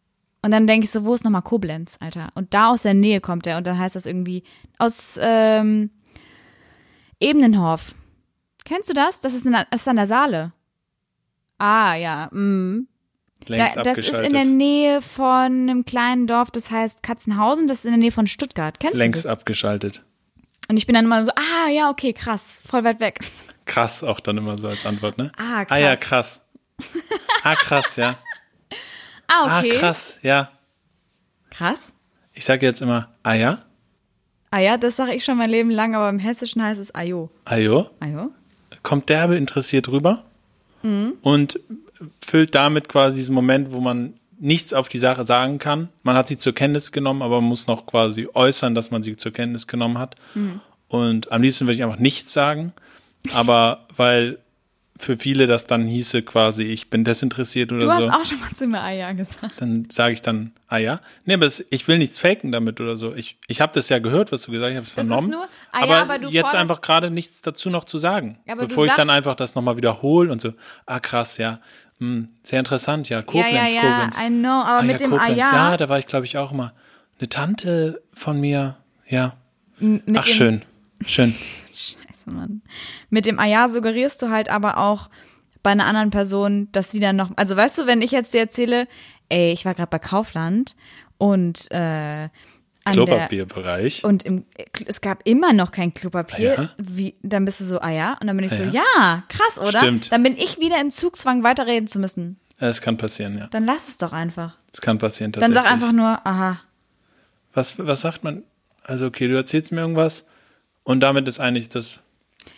Und 0.42 0.50
dann 0.50 0.66
denke 0.66 0.84
ich 0.84 0.90
so, 0.90 1.04
wo 1.04 1.14
ist 1.14 1.24
nochmal 1.24 1.42
Koblenz, 1.42 1.96
Alter? 2.00 2.30
Und 2.34 2.52
da 2.52 2.70
aus 2.70 2.82
der 2.82 2.94
Nähe 2.94 3.20
kommt 3.20 3.46
er 3.46 3.58
und 3.58 3.66
dann 3.66 3.78
heißt 3.78 3.94
das 3.94 4.06
irgendwie 4.06 4.42
aus 4.78 5.18
ähm, 5.22 5.90
Ebenenhof. 7.20 7.94
Kennst 8.64 8.90
du 8.90 8.94
das? 8.94 9.20
Das 9.20 9.34
ist, 9.34 9.46
in 9.46 9.52
das 9.52 9.66
ist 9.70 9.88
an 9.88 9.96
der 9.96 10.06
Saale. 10.06 10.52
Ah, 11.58 11.94
ja. 11.94 12.28
Mm. 12.32 12.88
Längst 13.46 13.76
Da, 13.76 13.82
das 13.82 13.98
ist 13.98 14.14
in 14.14 14.32
der 14.32 14.44
Nähe 14.44 15.02
von 15.02 15.68
einem 15.68 15.84
kleinen 15.84 16.26
Dorf, 16.26 16.50
das 16.50 16.70
heißt 16.70 17.02
Katzenhausen. 17.02 17.66
Das 17.66 17.78
ist 17.78 17.84
in 17.84 17.92
der 17.92 17.98
Nähe 17.98 18.12
von 18.12 18.26
Stuttgart. 18.26 18.78
Kennst 18.80 18.96
Längst 18.96 19.24
du 19.24 19.28
das? 19.28 19.38
abgeschaltet. 19.38 20.04
Und 20.72 20.78
ich 20.78 20.86
bin 20.86 20.94
dann 20.94 21.04
immer 21.04 21.22
so, 21.22 21.30
ah, 21.32 21.68
ja, 21.68 21.90
okay, 21.90 22.14
krass, 22.14 22.62
voll 22.66 22.82
weit 22.82 22.98
weg. 22.98 23.18
Krass 23.66 24.02
auch 24.02 24.20
dann 24.20 24.38
immer 24.38 24.56
so 24.56 24.68
als 24.68 24.86
Antwort, 24.86 25.18
ne? 25.18 25.30
Ah, 25.36 25.66
Ah 25.68 25.76
ja, 25.76 25.96
krass. 25.96 26.40
krass. 26.78 26.90
Ah, 27.44 27.54
krass, 27.56 27.96
ja. 27.96 28.16
Ah, 29.28 29.58
okay. 29.58 29.72
Ah, 29.76 29.78
krass, 29.80 30.18
ja. 30.22 30.50
Krass. 31.50 31.92
Ich 32.32 32.46
sage 32.46 32.64
jetzt 32.64 32.80
immer, 32.80 33.10
ah 33.22 33.34
ja, 33.34 33.58
Ah 34.50 34.60
ja, 34.60 34.78
das 34.78 34.96
sage 34.96 35.12
ich 35.12 35.24
schon 35.26 35.36
mein 35.36 35.50
Leben 35.50 35.68
lang, 35.70 35.94
aber 35.94 36.08
im 36.08 36.18
Hessischen 36.18 36.62
heißt 36.62 36.80
es 36.80 36.94
Ajo. 36.94 37.28
ajo. 37.44 37.90
Ajo? 38.00 38.30
kommt 38.82 39.10
derbe 39.10 39.36
interessiert 39.36 39.88
rüber 39.88 40.24
Mhm. 40.82 41.16
und 41.20 41.60
füllt 42.24 42.54
damit 42.54 42.88
quasi 42.88 43.18
diesen 43.18 43.34
Moment, 43.34 43.72
wo 43.72 43.80
man 43.80 44.14
nichts 44.42 44.74
auf 44.74 44.88
die 44.88 44.98
Sache 44.98 45.24
sagen 45.24 45.58
kann. 45.58 45.88
Man 46.02 46.16
hat 46.16 46.26
sie 46.26 46.36
zur 46.36 46.52
Kenntnis 46.52 46.90
genommen, 46.90 47.22
aber 47.22 47.40
man 47.40 47.48
muss 47.48 47.68
noch 47.68 47.86
quasi 47.86 48.28
äußern, 48.34 48.74
dass 48.74 48.90
man 48.90 49.02
sie 49.02 49.16
zur 49.16 49.32
Kenntnis 49.32 49.68
genommen 49.68 49.98
hat. 49.98 50.16
Mhm. 50.34 50.60
Und 50.88 51.30
am 51.30 51.42
liebsten 51.42 51.66
würde 51.66 51.76
ich 51.76 51.84
einfach 51.84 52.00
nichts 52.00 52.32
sagen, 52.32 52.72
aber 53.32 53.86
weil 53.96 54.38
für 54.98 55.16
viele 55.16 55.46
das 55.46 55.66
dann 55.66 55.86
hieße 55.86 56.22
quasi, 56.22 56.64
ich 56.64 56.90
bin 56.90 57.04
desinteressiert 57.04 57.72
oder 57.72 57.86
Du 57.86 57.90
hast 57.92 58.04
so, 58.04 58.10
auch 58.10 58.24
schon 58.24 58.40
mal 58.40 58.52
zu 58.52 58.66
mir 58.66 58.80
Aja 58.80 59.12
gesagt. 59.12 59.60
dann 59.60 59.88
sage 59.90 60.14
ich 60.14 60.22
dann, 60.22 60.52
ah 60.68 60.76
ja. 60.76 61.00
Nee, 61.24 61.34
aber 61.34 61.46
es, 61.46 61.64
ich 61.70 61.86
will 61.88 61.98
nichts 61.98 62.18
faken 62.18 62.52
damit 62.52 62.80
oder 62.80 62.96
so. 62.96 63.14
Ich, 63.14 63.38
ich 63.46 63.60
habe 63.60 63.72
das 63.74 63.88
ja 63.88 64.00
gehört, 64.00 64.32
was 64.32 64.42
du 64.42 64.52
gesagt 64.52 64.66
hast, 64.66 64.72
ich 64.72 64.76
habe 64.76 64.84
es 64.84 64.88
ist 64.88 64.94
vernommen. 64.94 65.30
nur, 65.30 65.48
ah 65.72 65.86
ja, 65.86 66.02
aber, 66.02 66.14
aber 66.14 66.28
jetzt 66.28 66.54
einfach 66.54 66.80
gerade 66.80 67.10
nichts 67.10 67.42
dazu 67.42 67.70
noch 67.70 67.84
zu 67.84 67.98
sagen. 67.98 68.38
Bevor 68.58 68.86
ich 68.86 68.92
dann 68.92 69.08
einfach 69.08 69.34
das 69.34 69.54
nochmal 69.54 69.76
wiederhole 69.76 70.30
und 70.30 70.40
so, 70.40 70.52
ah 70.86 71.00
krass, 71.00 71.38
ja, 71.38 71.60
hm, 72.02 72.28
sehr 72.42 72.58
interessant, 72.58 73.08
ja, 73.10 73.22
Koblenz, 73.22 73.52
ja, 73.52 73.64
ja, 73.64 73.74
ja, 73.74 73.80
Koblenz. 73.80 74.20
I 74.20 74.26
know, 74.26 74.48
aber 74.48 74.78
ah, 74.78 74.82
mit 74.82 74.90
ja, 75.00 75.06
dem 75.06 75.10
Koblenz, 75.10 75.38
Aja, 75.38 75.70
ja, 75.70 75.76
da 75.76 75.88
war 75.88 76.00
ich 76.00 76.08
glaube 76.08 76.26
ich 76.26 76.36
auch 76.36 76.50
immer. 76.50 76.72
Eine 77.20 77.28
Tante 77.28 78.02
von 78.12 78.40
mir, 78.40 78.76
ja. 79.06 79.36
mit 79.78 80.18
Ach, 80.18 80.24
schön, 80.24 80.62
schön. 81.06 81.32
Scheiße, 81.72 82.28
Mann. 82.32 82.62
Mit 83.08 83.24
dem 83.24 83.38
Aja 83.38 83.68
suggerierst 83.68 84.20
du 84.20 84.30
halt 84.30 84.48
aber 84.48 84.78
auch 84.78 85.10
bei 85.62 85.70
einer 85.70 85.86
anderen 85.86 86.10
Person, 86.10 86.68
dass 86.72 86.90
sie 86.90 86.98
dann 86.98 87.14
noch, 87.14 87.30
also 87.36 87.56
weißt 87.56 87.78
du, 87.78 87.86
wenn 87.86 88.02
ich 88.02 88.10
jetzt 88.10 88.34
dir 88.34 88.40
erzähle, 88.40 88.88
ey, 89.28 89.52
ich 89.52 89.64
war 89.64 89.74
gerade 89.74 89.90
bei 89.90 90.00
Kaufland 90.00 90.74
und 91.18 91.70
äh, 91.70 92.30
Klopapierbereich. 92.84 94.04
und 94.04 94.24
im, 94.24 94.44
es 94.86 95.00
gab 95.00 95.20
immer 95.24 95.52
noch 95.52 95.70
kein 95.70 95.94
Klopapier. 95.94 96.58
Ah 96.58 96.62
ja? 96.62 96.70
Wie, 96.78 97.14
dann 97.22 97.44
bist 97.44 97.60
du 97.60 97.64
so, 97.64 97.80
ah 97.80 97.90
ja? 97.90 98.16
Und 98.20 98.26
dann 98.26 98.36
bin 98.36 98.46
ich 98.46 98.52
Ah 98.52 98.56
so, 98.56 98.62
ja? 98.64 98.82
ja, 98.96 99.24
krass, 99.28 99.58
oder? 99.58 99.78
Stimmt. 99.78 100.10
Dann 100.10 100.22
bin 100.22 100.36
ich 100.36 100.58
wieder 100.58 100.80
im 100.80 100.90
Zugzwang, 100.90 101.42
weiterreden 101.42 101.86
zu 101.86 101.98
müssen. 101.98 102.38
Es 102.58 102.80
kann 102.80 102.96
passieren, 102.96 103.38
ja. 103.38 103.46
Dann 103.48 103.64
lass 103.64 103.88
es 103.88 103.98
doch 103.98 104.12
einfach. 104.12 104.56
Es 104.72 104.80
kann 104.80 104.98
passieren 104.98 105.32
Dann 105.32 105.52
tatsächlich. 105.52 105.64
sag 105.64 105.72
einfach 105.72 105.92
nur, 105.92 106.26
aha. 106.26 106.60
was, 107.52 107.78
was 107.78 108.00
sagt 108.00 108.24
man? 108.24 108.42
Also, 108.84 109.06
okay, 109.06 109.28
du 109.28 109.36
erzählst 109.36 109.70
mir 109.72 109.80
irgendwas 109.80 110.26
und 110.82 111.00
damit 111.00 111.28
ist 111.28 111.38
eigentlich 111.40 111.68
das 111.68 112.00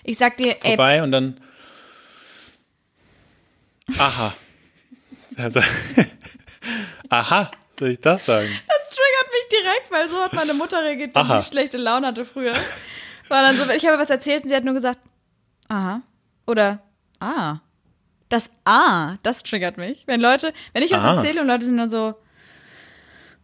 Ich 0.05 0.17
sag 0.19 0.37
dir, 0.39 0.57
ey, 0.63 0.77
vorbei 0.77 1.03
und 1.03 1.13
dann. 1.13 1.37
Aha. 3.99 4.35
Also, 5.37 5.61
aha, 7.09 7.51
soll 7.77 7.89
ich 7.89 8.01
das 8.01 8.27
sagen? 8.27 8.49
Direkt, 9.65 9.91
weil 9.91 10.09
so 10.09 10.21
hat 10.21 10.33
meine 10.33 10.55
Mutter 10.55 10.83
reagiert, 10.83 11.15
wenn 11.15 11.27
die 11.29 11.43
schlechte 11.43 11.77
Laune 11.79 12.07
hatte 12.09 12.25
früher. 12.25 12.55
War 13.29 13.43
dann 13.43 13.57
so, 13.57 13.69
ich 13.71 13.87
habe 13.87 13.99
was 13.99 14.11
erzählt 14.11 14.43
und 14.45 14.49
sie 14.51 14.55
hat 14.57 14.65
nur 14.65 14.75
gesagt, 14.75 15.01
aha. 15.69 16.03
Oder, 16.47 16.81
ah. 17.21 17.59
Das 18.29 18.51
Ah, 18.65 19.17
das 19.23 19.43
triggert 19.43 19.77
mich. 19.77 20.05
Wenn 20.07 20.21
Leute, 20.21 20.53
wenn 20.73 20.83
ich 20.83 20.91
was 20.93 21.03
Ah. 21.03 21.15
erzähle 21.17 21.41
und 21.41 21.47
Leute 21.47 21.67
sind 21.67 21.77
nur 21.77 21.87
so, 21.87 22.15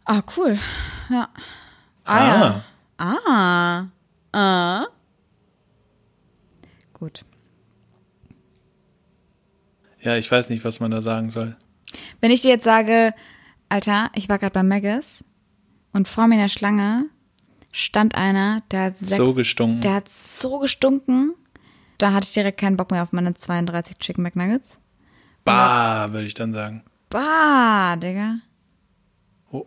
ah, 0.04 0.22
cool. 0.36 0.58
Ja. 1.10 1.28
Ah, 2.04 2.26
ja. 2.26 2.64
Ah. 2.98 3.86
Ah. 4.32 4.86
Gut. 6.94 7.24
Ja, 10.00 10.16
ich 10.16 10.30
weiß 10.30 10.48
nicht, 10.50 10.64
was 10.64 10.80
man 10.80 10.90
da 10.90 11.00
sagen 11.02 11.30
soll. 11.30 11.56
Wenn 12.20 12.30
ich 12.30 12.42
dir 12.42 12.48
jetzt 12.50 12.64
sage, 12.64 13.14
Alter, 13.68 14.10
ich 14.14 14.28
war 14.28 14.38
gerade 14.38 14.52
bei 14.52 14.62
Maggis 14.62 15.24
und 15.92 16.08
vor 16.08 16.26
mir 16.26 16.34
in 16.36 16.40
der 16.42 16.48
Schlange 16.48 17.06
stand 17.72 18.14
einer, 18.14 18.62
der 18.70 18.84
hat 18.84 18.96
sechs, 18.98 19.16
So 19.16 19.34
gestunken. 19.34 19.80
Der 19.80 19.94
hat 19.94 20.08
so 20.08 20.58
gestunken. 20.58 21.34
Da 21.98 22.12
hatte 22.12 22.26
ich 22.26 22.32
direkt 22.32 22.58
keinen 22.60 22.76
Bock 22.76 22.90
mehr 22.90 23.02
auf 23.02 23.12
meine 23.12 23.34
32 23.34 23.98
Chicken 23.98 24.22
McNuggets. 24.22 24.80
Bah, 25.44 26.12
würde 26.12 26.26
ich 26.26 26.34
dann 26.34 26.52
sagen. 26.52 26.82
Bah, 27.10 27.96
Digga. 27.96 28.36
Oh. 29.50 29.66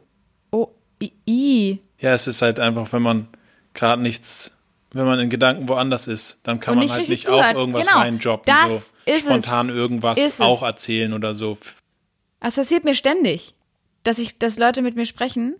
Oh, 0.52 0.70
i, 1.02 1.12
i. 1.28 1.80
Ja, 2.00 2.14
es 2.14 2.28
ist 2.28 2.42
halt 2.42 2.60
einfach, 2.60 2.92
wenn 2.94 3.02
man 3.02 3.28
gerade 3.74 4.02
nichts, 4.02 4.58
wenn 4.92 5.06
man 5.06 5.20
in 5.20 5.30
Gedanken 5.30 5.68
woanders 5.70 6.08
ist, 6.08 6.40
dann 6.44 6.60
kann 6.60 6.78
man 6.78 6.90
halt 6.90 7.10
nicht 7.10 7.28
auf 7.30 7.40
zuhört. 7.42 7.56
irgendwas 7.56 7.88
Genau, 7.88 8.00
reinjobben, 8.00 8.46
das 8.46 8.70
so 8.70 8.76
ist 9.06 9.16
es. 9.16 9.20
spontan 9.22 9.70
irgendwas 9.70 10.18
Ist 10.18 10.34
es. 10.36 10.40
auch 10.42 10.64
erzählen 10.64 11.14
oder 11.14 11.34
so. 11.34 11.58
Das 12.40 12.56
passiert 12.56 12.84
mir 12.84 12.94
ständig, 12.94 13.54
dass 14.04 14.18
ich, 14.20 14.38
dass 14.38 14.58
Leute 14.58 14.82
mit 14.82 14.96
mir 14.96 15.06
sprechen 15.06 15.56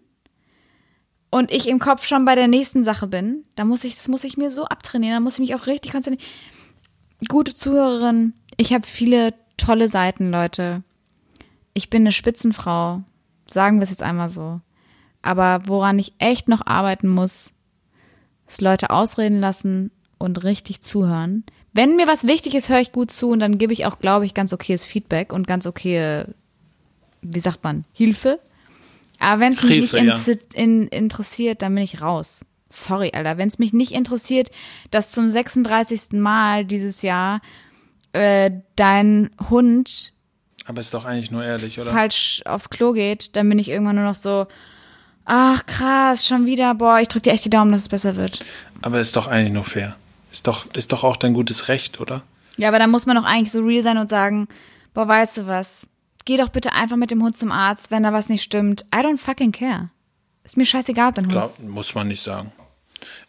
und 1.34 1.50
ich 1.50 1.68
im 1.68 1.80
Kopf 1.80 2.06
schon 2.06 2.26
bei 2.26 2.36
der 2.36 2.48
nächsten 2.48 2.84
Sache 2.84 3.08
bin. 3.08 3.44
Da 3.56 3.66
muss 3.66 3.84
ich, 3.84 3.96
das 3.96 4.08
muss 4.08 4.24
ich 4.24 4.38
mir 4.38 4.52
so 4.52 4.66
abtrainieren. 4.66 5.16
Da 5.16 5.20
muss 5.20 5.34
ich 5.34 5.40
mich 5.40 5.56
auch 5.56 5.66
richtig 5.66 5.92
konzentrieren. 5.92 6.30
Gute 7.28 7.56
Zuhörerin, 7.56 8.36
ich 8.58 8.72
habe 8.72 8.86
viele 8.86 9.34
tolle 9.58 9.88
Seiten, 9.88 10.30
Leute. 10.30 10.84
Ich 11.74 11.90
bin 11.90 12.04
eine 12.04 12.12
Spitzenfrau, 12.12 13.02
sagen 13.48 13.80
wir 13.80 13.84
es 13.84 13.90
jetzt 13.90 14.04
einmal 14.04 14.30
so. 14.30 14.62
Aber 15.24 15.64
woran 15.66 15.98
ich 15.98 16.14
echt 16.20 16.50
noch 16.50 16.68
arbeiten 16.68 17.08
muss, 17.08 17.52
ist 18.48 18.62
Leute 18.62 18.92
ausreden 18.92 19.40
lassen 19.40 19.90
und 20.20 20.44
richtig 20.44 20.82
zuhören. 20.82 21.46
Wenn 21.72 21.96
mir 21.96 22.06
was 22.06 22.28
wichtig 22.28 22.54
ist, 22.54 22.70
höre 22.70 22.82
ich 22.82 22.92
gut 22.92 23.10
zu 23.10 23.32
und 23.32 23.40
dann 23.40 23.58
gebe 23.58 23.74
ich 23.74 23.88
auch, 23.88 23.98
glaube 23.98 24.28
ich, 24.28 24.36
ganz 24.36 24.54
okayes 24.54 24.86
Feedback 24.86 25.34
und 25.34 25.48
ganz 25.48 25.66
okay, 25.66 26.26
wie 27.24 27.40
sagt 27.40 27.64
man, 27.64 27.86
Hilfe. 27.92 28.40
Aber 29.20 29.40
wenn 29.40 29.54
es 29.54 29.64
mich 29.64 29.82
nicht 29.82 29.92
Hilfe, 29.92 30.32
ja. 30.32 30.38
in, 30.54 30.88
interessiert, 30.88 31.62
dann 31.62 31.74
bin 31.76 31.84
ich 31.84 32.02
raus. 32.02 32.42
Sorry, 32.70 33.12
Alter. 33.14 33.38
Wenn 33.38 33.48
es 33.48 33.60
mich 33.60 33.74
nicht 33.74 33.92
interessiert, 33.92 34.50
dass 34.92 35.12
zum 35.12 35.30
36. 35.30 36.14
Mal 36.14 36.66
dieses 36.66 37.04
Jahr 37.04 37.42
äh, 38.14 38.52
dein 38.76 39.30
Hund 39.50 40.14
Aber 40.66 40.80
ist 40.80 40.94
doch 40.94 41.06
eigentlich 41.06 41.32
nur 41.32 41.44
ehrlich, 41.44 41.80
oder? 41.80 41.92
falsch 41.92 42.42
aufs 42.46 42.70
Klo 42.70 42.94
geht, 42.94 43.36
dann 43.36 43.48
bin 43.50 43.60
ich 43.60 43.70
irgendwann 43.70 43.96
nur 43.98 44.06
noch 44.06 44.16
so, 44.16 44.48
ach 45.26 45.66
krass, 45.66 46.26
schon 46.26 46.46
wieder, 46.46 46.76
boah, 46.76 47.00
ich 47.00 47.08
drück 47.08 47.24
dir 47.24 47.34
echt 47.34 47.46
die 47.46 47.50
Daumen, 47.50 47.72
dass 47.72 47.82
es 47.82 47.90
besser 47.90 48.16
wird. 48.16 48.44
Aber 48.82 49.00
ist 49.00 49.16
doch 49.16 49.28
eigentlich 49.28 49.54
nur 49.54 49.64
fair. 49.64 49.96
Ist 50.32 50.48
doch, 50.48 50.66
ist 50.74 50.92
doch 50.92 51.04
auch 51.04 51.16
dein 51.16 51.34
gutes 51.34 51.68
Recht, 51.68 52.00
oder? 52.00 52.24
Ja, 52.58 52.68
aber 52.68 52.80
dann 52.80 52.92
muss 52.92 53.06
man 53.06 53.16
doch 53.16 53.24
eigentlich 53.24 53.52
so 53.52 53.62
real 53.62 53.84
sein 53.84 53.98
und 53.98 54.10
sagen, 54.10 54.48
boah, 54.94 55.08
weißt 55.08 55.38
du 55.38 55.48
was, 55.48 55.88
geh 56.26 56.38
doch 56.38 56.50
bitte 56.50 56.74
einfach 56.74 56.98
mit 56.98 57.12
dem 57.12 57.22
Hund 57.22 57.36
zum 57.36 57.52
Arzt, 57.52 57.92
wenn 57.92 58.04
da 58.04 58.14
was 58.14 58.30
nicht 58.30 58.44
stimmt. 58.44 58.86
I 58.94 59.00
don't 59.00 59.18
fucking 59.18 59.52
care. 59.52 59.90
Ist 60.44 60.58
mir 60.58 60.66
scheißegal, 60.66 61.10
ob 61.10 61.16
dein 61.16 61.26
Hund. 61.26 61.34
Glaub, 61.34 61.60
muss 61.60 61.96
man 61.96 62.08
nicht 62.08 62.22
sagen. 62.22 62.52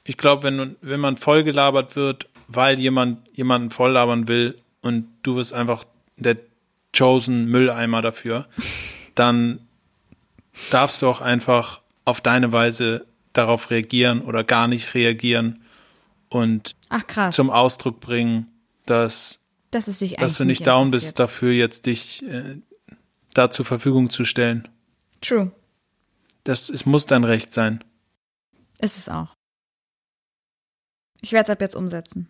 Ich 0.05 0.17
glaube, 0.17 0.45
wenn, 0.45 0.77
wenn 0.81 1.01
man 1.01 1.17
vollgelabert 1.17 1.97
wird, 1.97 2.29
weil 2.49 2.79
jemand 2.79 3.29
jemanden 3.33 3.71
volllabern 3.71 4.29
will 4.29 4.57
und 4.83 5.07
du 5.23 5.37
bist 5.37 5.53
einfach 5.53 5.85
der 6.17 6.37
chosen 6.97 7.47
Mülleimer 7.47 8.03
dafür, 8.03 8.47
dann 9.15 9.61
darfst 10.71 11.03
du 11.03 11.09
auch 11.09 11.21
einfach 11.21 11.81
auf 12.05 12.21
deine 12.21 12.53
Weise 12.53 13.07
darauf 13.33 13.71
reagieren 13.71 14.21
oder 14.23 14.45
gar 14.45 14.69
nicht 14.69 14.95
reagieren 14.95 15.63
und 16.29 16.77
Ach 16.89 17.31
zum 17.31 17.51
Ausdruck 17.51 18.01
bringen, 18.01 18.47
dass, 18.87 19.41
eigentlich 19.73 20.15
dass 20.15 20.37
du 20.37 20.45
nicht 20.45 20.67
down 20.67 20.91
bist, 20.91 21.19
dafür 21.19 21.53
jetzt 21.53 21.87
dich 21.87 22.25
äh, 22.25 22.57
da 23.35 23.51
zur 23.51 23.65
Verfügung 23.65 24.11
zu 24.11 24.25
stellen. 24.25 24.69
True. 25.21 25.53
Das, 26.45 26.69
es 26.69 26.87
muss 26.87 27.07
dein 27.07 27.25
Recht 27.25 27.53
sein. 27.53 27.83
Ist 28.79 28.99
es 28.99 29.09
auch. 29.09 29.35
Ich 31.21 31.33
werde 31.33 31.45
es 31.45 31.51
ab 31.51 31.61
jetzt 31.61 31.77
umsetzen. 31.77 32.29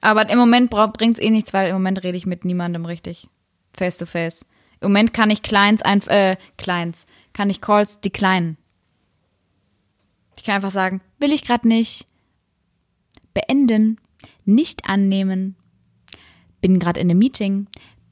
Aber 0.00 0.28
im 0.28 0.38
Moment 0.38 0.70
bringt 0.70 1.18
es 1.18 1.24
eh 1.24 1.30
nichts, 1.30 1.52
weil 1.52 1.68
im 1.68 1.74
Moment 1.74 2.02
rede 2.02 2.16
ich 2.16 2.26
mit 2.26 2.44
niemandem 2.44 2.84
richtig. 2.86 3.28
Face 3.76 3.98
to 3.98 4.06
face. 4.06 4.46
Im 4.80 4.92
Moment 4.92 5.12
kann 5.12 5.30
ich 5.30 5.42
Clients 5.42 5.82
ein, 5.82 6.00
äh, 6.06 6.36
Clients, 6.56 7.06
kann 7.32 7.50
ich 7.50 7.60
Calls 7.60 8.00
declinen. 8.00 8.56
Ich 10.36 10.44
kann 10.44 10.54
einfach 10.54 10.70
sagen, 10.70 11.02
will 11.18 11.32
ich 11.32 11.44
gerade 11.44 11.68
nicht. 11.68 12.06
Beenden. 13.34 14.00
Nicht 14.46 14.88
annehmen. 14.88 15.54
Bin 16.62 16.78
gerade 16.78 17.00
in 17.00 17.10
einem 17.10 17.18
Meeting. 17.18 17.68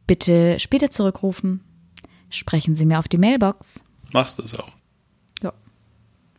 Bitte 0.09 0.59
später 0.59 0.91
zurückrufen. 0.91 1.61
Sprechen 2.31 2.75
Sie 2.75 2.87
mir 2.87 2.99
auf 2.99 3.09
die 3.09 3.19
Mailbox. 3.19 3.85
Machst 4.11 4.39
du 4.39 4.43
es 4.43 4.55
auch. 4.55 4.73
Ja. 5.43 5.53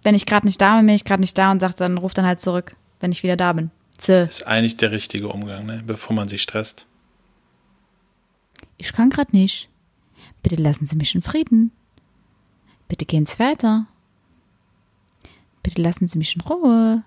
Wenn 0.02 0.16
ich 0.16 0.26
gerade 0.26 0.48
nicht 0.48 0.60
da 0.60 0.76
bin, 0.78 0.88
bin 0.88 0.96
ich 0.96 1.06
gerade 1.06 1.22
nicht 1.22 1.38
da 1.38 1.52
und 1.52 1.60
sag 1.62 1.76
dann, 1.78 2.00
ruf 2.00 2.16
dann 2.16 2.26
halt 2.26 2.42
zurück, 2.42 2.76
wenn 3.00 3.12
ich 3.12 3.22
wieder 3.22 3.38
da 3.38 3.54
bin. 3.54 3.70
Zäh. 4.00 4.24
Ist 4.24 4.48
eigentlich 4.48 4.78
der 4.78 4.92
richtige 4.92 5.30
Umgang, 5.30 5.68
ne? 5.68 5.84
bevor 5.86 6.16
man 6.16 6.28
sich 6.28 6.42
stresst. 6.42 6.88
Ich 8.78 8.92
kann 8.92 9.12
gerade 9.12 9.36
nicht. 9.36 9.70
Bitte 10.42 10.56
lassen 10.56 10.88
Sie 10.88 10.96
mich 10.96 11.14
in 11.14 11.22
Frieden. 11.22 11.72
Bitte 12.88 13.06
gehen 13.06 13.28
Sie 13.28 13.38
weiter. 13.38 13.86
Bitte 15.62 15.82
lassen 15.82 16.08
Sie 16.08 16.18
mich 16.18 16.36
in 16.36 16.42
Ruhe. 16.42 17.04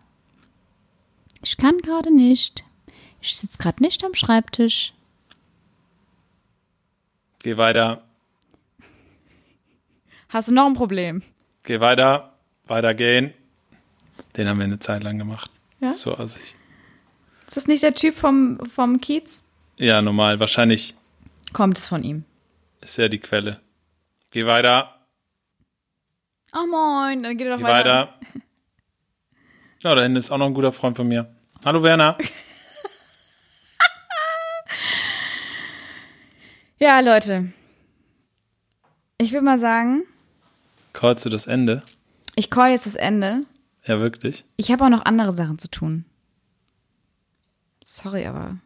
Ich 1.43 1.57
kann 1.57 1.79
gerade 1.79 2.15
nicht. 2.15 2.65
Ich 3.21 3.37
sitze 3.37 3.59
gerade 3.59 3.83
nicht 3.83 4.05
am 4.05 4.15
Schreibtisch. 4.15 4.93
Geh 7.43 7.57
weiter, 7.57 8.03
Hast 10.28 10.49
du 10.51 10.55
noch 10.55 10.66
ein 10.66 10.74
Problem? 10.74 11.22
geh 11.64 11.80
weiter, 11.80 12.32
weitergehen. 12.66 13.34
Den 14.36 14.49
haben 14.49 14.59
wir 14.59 14.64
eine 14.64 14.78
Zeit 14.78 15.03
lang 15.03 15.18
gemacht. 15.18 15.51
Ja? 15.80 15.93
So 15.93 16.16
assig. 16.16 16.55
Ist 17.47 17.57
das 17.57 17.66
nicht 17.66 17.82
der 17.82 17.95
Typ 17.95 18.14
vom, 18.14 18.59
vom 18.64 19.01
Kiez? 19.01 19.43
Ja, 19.76 20.01
normal. 20.01 20.40
Wahrscheinlich 20.40 20.95
Kommt 21.53 21.76
es 21.78 21.88
von 21.88 22.03
ihm. 22.03 22.24
ist 22.80 22.99
er 22.99 23.09
die 23.11 23.18
Quelle. 23.18 23.61
Geh 24.30 24.47
weiter, 24.47 24.97
Oh 26.55 26.66
moin, 26.66 27.22
dann 27.22 27.36
geht 27.38 27.47
er 27.47 27.53
doch 27.55 27.59
geh 27.59 27.64
weiter. 27.64 28.09
weiter. 28.09 28.14
Ja, 29.82 29.95
da 29.95 30.03
hinten 30.03 30.16
ist 30.16 30.30
auch 30.30 30.36
noch 30.38 30.47
ein 30.47 30.55
guter 30.55 30.72
Freund 30.72 30.97
von 30.97 31.09
mir. 31.09 31.34
Hallo 31.64 31.82
Werner. 31.82 32.16
Ja, 36.83 36.99
Leute. 36.99 37.53
Ich 39.16 39.30
würde 39.33 39.45
mal 39.45 39.57
sagen, 39.57 40.03
Callst 40.93 41.24
du 41.24 41.28
das 41.30 41.47
Ende? 41.47 41.85
ich 42.35 42.51
call 42.51 42.72
jetzt 42.72 42.87
das 42.87 42.97
Ende. 42.97 43.47
Ja, 43.85 44.01
wirklich? 44.01 44.45
Ich 44.57 44.72
habe 44.72 44.85
auch 44.85 44.89
noch 44.89 45.05
andere 45.05 45.30
Sachen 45.33 45.61
zu 45.61 45.70
tun. 45.70 46.05
Sorry, 47.85 48.26
aber. 48.26 48.59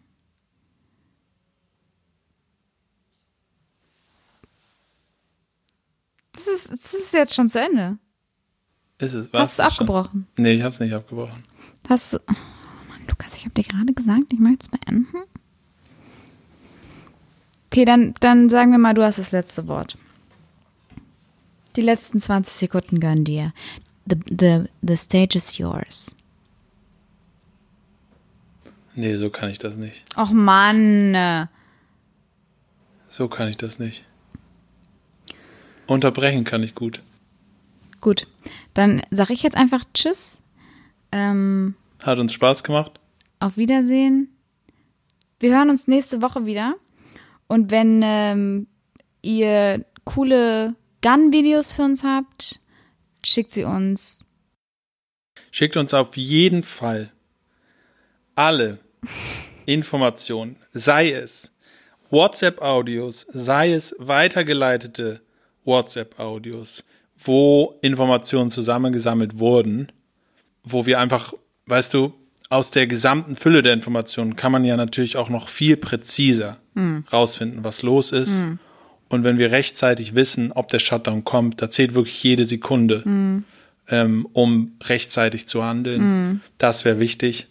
Das 6.32 6.46
ist, 6.46 6.72
das 6.72 6.94
ist 6.94 7.12
jetzt 7.12 7.34
schon 7.34 7.50
zu 7.50 7.60
Ende. 7.60 7.98
Ist 8.96 9.12
es? 9.12 9.30
Was? 9.34 9.42
Hast 9.42 9.58
du 9.58 9.62
abgebrochen? 9.64 10.26
Nee, 10.38 10.54
ich 10.54 10.62
hab's 10.62 10.80
nicht 10.80 10.94
abgebrochen. 10.94 11.42
Hast 11.86 12.14
du. 12.14 12.18
Oh 12.30 12.32
Mann, 12.88 13.06
Lukas, 13.10 13.36
ich 13.36 13.44
habe 13.44 13.52
dir 13.52 13.64
gerade 13.64 13.92
gesagt, 13.92 14.32
ich 14.32 14.38
möchte 14.38 14.64
es 14.64 14.68
beenden. 14.68 15.06
Okay, 17.76 17.84
dann, 17.84 18.14
dann 18.20 18.48
sagen 18.48 18.70
wir 18.70 18.78
mal, 18.78 18.94
du 18.94 19.02
hast 19.02 19.18
das 19.18 19.32
letzte 19.32 19.68
Wort. 19.68 19.98
Die 21.76 21.82
letzten 21.82 22.18
20 22.18 22.54
Sekunden 22.54 23.00
gönnen 23.00 23.24
dir. 23.24 23.52
The, 24.06 24.16
the, 24.30 24.64
the 24.80 24.96
stage 24.96 25.36
is 25.36 25.58
yours. 25.58 26.16
Nee, 28.94 29.14
so 29.16 29.28
kann 29.28 29.50
ich 29.50 29.58
das 29.58 29.76
nicht. 29.76 30.06
Och 30.16 30.30
Mann. 30.30 31.48
So 33.10 33.28
kann 33.28 33.48
ich 33.48 33.58
das 33.58 33.78
nicht. 33.78 34.06
Unterbrechen 35.86 36.44
kann 36.44 36.62
ich 36.62 36.74
gut. 36.74 37.02
Gut, 38.00 38.26
dann 38.72 39.02
sage 39.10 39.34
ich 39.34 39.42
jetzt 39.42 39.58
einfach 39.58 39.84
Tschüss. 39.92 40.40
Ähm, 41.12 41.74
Hat 42.02 42.18
uns 42.18 42.32
Spaß 42.32 42.64
gemacht. 42.64 42.98
auf 43.38 43.58
Wiedersehen. 43.58 44.30
Wir 45.40 45.54
hören 45.54 45.68
uns 45.68 45.86
nächste 45.86 46.22
Woche 46.22 46.46
wieder. 46.46 46.76
Und 47.48 47.70
wenn 47.70 48.00
ähm, 48.04 48.66
ihr 49.22 49.84
coole 50.04 50.74
Gun-Videos 51.02 51.72
für 51.72 51.82
uns 51.82 52.02
habt, 52.02 52.60
schickt 53.24 53.52
sie 53.52 53.64
uns. 53.64 54.24
Schickt 55.50 55.76
uns 55.76 55.94
auf 55.94 56.16
jeden 56.16 56.62
Fall 56.62 57.12
alle 58.34 58.78
Informationen, 59.66 60.56
sei 60.72 61.12
es 61.12 61.52
WhatsApp-Audios, 62.10 63.26
sei 63.30 63.72
es 63.72 63.94
weitergeleitete 63.98 65.20
WhatsApp-Audios, 65.64 66.84
wo 67.18 67.78
Informationen 67.82 68.50
zusammengesammelt 68.50 69.38
wurden, 69.38 69.90
wo 70.62 70.86
wir 70.86 71.00
einfach, 71.00 71.32
weißt 71.66 71.94
du, 71.94 72.14
aus 72.48 72.70
der 72.70 72.86
gesamten 72.86 73.36
Fülle 73.36 73.62
der 73.62 73.72
Informationen 73.72 74.36
kann 74.36 74.52
man 74.52 74.64
ja 74.64 74.76
natürlich 74.76 75.16
auch 75.16 75.28
noch 75.28 75.48
viel 75.48 75.76
präziser 75.76 76.58
rausfinden, 77.12 77.64
was 77.64 77.82
los 77.82 78.12
ist. 78.12 78.44
Und 79.08 79.24
wenn 79.24 79.38
wir 79.38 79.50
rechtzeitig 79.50 80.14
wissen, 80.14 80.52
ob 80.52 80.68
der 80.68 80.78
Shutdown 80.78 81.24
kommt, 81.24 81.62
da 81.62 81.70
zählt 81.70 81.94
wirklich 81.94 82.22
jede 82.22 82.44
Sekunde, 82.44 83.02
ähm, 83.88 84.28
um 84.32 84.72
rechtzeitig 84.82 85.48
zu 85.48 85.64
handeln. 85.64 86.42
Das 86.58 86.84
wäre 86.84 87.00
wichtig. 87.00 87.46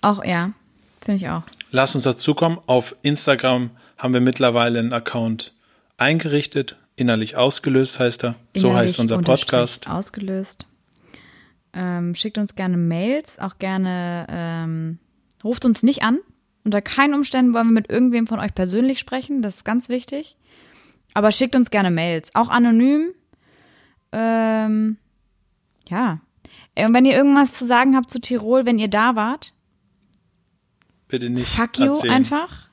Auch, 0.00 0.24
ja, 0.24 0.52
finde 1.00 1.16
ich 1.16 1.28
auch. 1.28 1.42
Lass 1.70 1.94
uns 1.94 2.04
dazukommen. 2.04 2.58
Auf 2.66 2.94
Instagram 3.02 3.70
haben 3.96 4.14
wir 4.14 4.20
mittlerweile 4.20 4.78
einen 4.78 4.92
Account 4.92 5.52
eingerichtet. 5.96 6.76
Innerlich 6.96 7.36
ausgelöst 7.36 7.98
heißt 7.98 8.24
er. 8.24 8.36
So 8.54 8.68
Innerlich 8.68 8.90
heißt 8.90 9.00
unser 9.00 9.18
Podcast. 9.18 9.88
Ausgelöst. 9.88 10.67
Ähm, 11.72 12.14
schickt 12.14 12.38
uns 12.38 12.54
gerne 12.54 12.76
Mails, 12.76 13.38
auch 13.38 13.58
gerne 13.58 14.26
ähm, 14.28 14.98
ruft 15.44 15.64
uns 15.64 15.82
nicht 15.82 16.02
an. 16.02 16.18
Unter 16.64 16.82
keinen 16.82 17.14
Umständen 17.14 17.54
wollen 17.54 17.68
wir 17.68 17.72
mit 17.72 17.90
irgendwem 17.90 18.26
von 18.26 18.40
euch 18.40 18.54
persönlich 18.54 18.98
sprechen, 18.98 19.42
das 19.42 19.58
ist 19.58 19.64
ganz 19.64 19.88
wichtig. 19.88 20.36
Aber 21.14 21.32
schickt 21.32 21.56
uns 21.56 21.70
gerne 21.70 21.90
Mails, 21.90 22.30
auch 22.34 22.48
anonym. 22.48 23.12
Ähm, 24.12 24.96
ja. 25.88 26.20
Äh, 26.74 26.86
Und 26.86 26.94
wenn 26.94 27.04
ihr 27.04 27.16
irgendwas 27.16 27.54
zu 27.58 27.64
sagen 27.64 27.96
habt 27.96 28.10
zu 28.10 28.20
Tirol, 28.20 28.66
wenn 28.66 28.78
ihr 28.78 28.88
da 28.88 29.16
wart, 29.16 29.52
Bitte 31.08 31.30
nicht 31.30 31.48
fuck 31.48 31.78
you 31.78 31.86
erzählen. 31.86 32.14
einfach. 32.14 32.68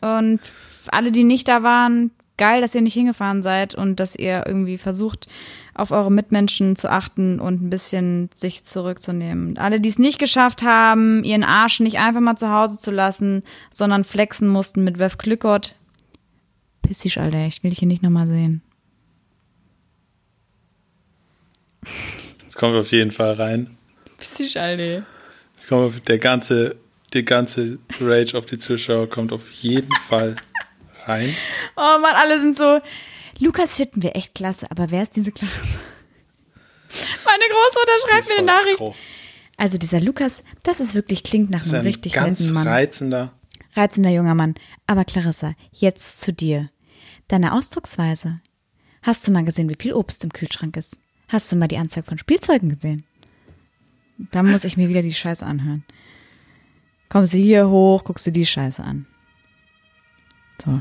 Und 0.00 0.40
alle, 0.88 1.12
die 1.12 1.24
nicht 1.24 1.48
da 1.48 1.62
waren, 1.62 2.10
geil, 2.36 2.60
dass 2.60 2.74
ihr 2.74 2.82
nicht 2.82 2.94
hingefahren 2.94 3.42
seid 3.42 3.74
und 3.74 4.00
dass 4.00 4.14
ihr 4.16 4.44
irgendwie 4.46 4.76
versucht, 4.76 5.26
auf 5.74 5.90
eure 5.90 6.10
Mitmenschen 6.10 6.76
zu 6.76 6.90
achten 6.90 7.40
und 7.40 7.62
ein 7.62 7.70
bisschen 7.70 8.30
sich 8.34 8.64
zurückzunehmen. 8.64 9.58
Alle, 9.58 9.80
die 9.80 9.88
es 9.88 9.98
nicht 9.98 10.18
geschafft 10.18 10.62
haben, 10.62 11.24
ihren 11.24 11.44
Arsch 11.44 11.80
nicht 11.80 11.98
einfach 11.98 12.20
mal 12.20 12.36
zu 12.36 12.50
Hause 12.50 12.78
zu 12.78 12.90
lassen, 12.90 13.42
sondern 13.70 14.04
flexen 14.04 14.48
mussten 14.48 14.84
mit 14.84 14.98
Wef 14.98 15.18
Glückert. 15.18 15.74
Piss 16.82 17.00
dich, 17.00 17.18
Alter, 17.18 17.46
ich 17.46 17.62
will 17.62 17.70
dich 17.70 17.80
hier 17.80 17.88
nicht 17.88 18.02
nochmal 18.02 18.26
sehen. 18.26 18.62
Es 22.46 22.54
kommt 22.54 22.76
auf 22.76 22.92
jeden 22.92 23.10
Fall 23.10 23.34
rein. 23.34 23.76
Piss 24.18 24.36
dich, 24.36 24.58
Alter. 24.60 25.04
Es 25.56 25.66
kommt 25.66 25.86
auf, 25.86 26.00
der 26.00 26.18
ganze, 26.18 26.76
die 27.12 27.24
ganze 27.24 27.78
Rage 28.00 28.36
auf 28.36 28.46
die 28.46 28.58
Zuschauer 28.58 29.08
kommt 29.08 29.32
auf 29.32 29.50
jeden 29.50 29.94
Fall 30.08 30.36
rein. 31.06 31.34
Oh 31.76 31.98
Mann, 32.00 32.14
alle 32.14 32.40
sind 32.40 32.56
so. 32.56 32.80
Lukas 33.38 33.76
finden 33.76 34.02
wir 34.02 34.16
echt 34.16 34.34
klasse, 34.34 34.70
aber 34.70 34.90
wer 34.90 35.02
ist 35.02 35.16
diese 35.16 35.32
Klasse? 35.32 35.78
Meine 37.24 37.44
Großmutter 37.50 37.92
schreibt 38.08 38.28
mir 38.28 38.36
eine 38.36 38.46
Nachricht. 38.46 38.76
Pro. 38.78 38.94
Also 39.56 39.78
dieser 39.78 40.00
Lukas, 40.00 40.42
das 40.62 40.80
ist 40.80 40.94
wirklich, 40.94 41.22
klingt 41.22 41.50
nach 41.50 41.64
einem 41.64 41.74
ein 41.74 41.80
richtig 41.80 42.12
ganz 42.12 42.50
Mann. 42.50 42.66
reizender. 42.66 43.32
Reizender 43.74 44.10
junger 44.10 44.34
Mann. 44.34 44.54
Aber 44.86 45.04
Clarissa, 45.04 45.54
jetzt 45.72 46.20
zu 46.20 46.32
dir. 46.32 46.70
Deine 47.28 47.52
Ausdrucksweise. 47.52 48.40
Hast 49.02 49.26
du 49.26 49.32
mal 49.32 49.44
gesehen, 49.44 49.68
wie 49.68 49.76
viel 49.78 49.92
Obst 49.92 50.24
im 50.24 50.32
Kühlschrank 50.32 50.76
ist? 50.76 50.98
Hast 51.28 51.50
du 51.50 51.56
mal 51.56 51.68
die 51.68 51.78
Anzahl 51.78 52.02
von 52.02 52.18
Spielzeugen 52.18 52.68
gesehen? 52.70 53.04
Da 54.30 54.42
muss 54.42 54.64
ich 54.64 54.76
mir 54.76 54.88
wieder 54.88 55.02
die 55.02 55.14
Scheiße 55.14 55.44
anhören. 55.44 55.84
Kommst 57.08 57.32
du 57.34 57.38
hier 57.38 57.68
hoch, 57.68 58.04
guckst 58.04 58.26
du 58.26 58.32
die 58.32 58.46
Scheiße 58.46 58.82
an. 58.82 59.06
So. 60.64 60.80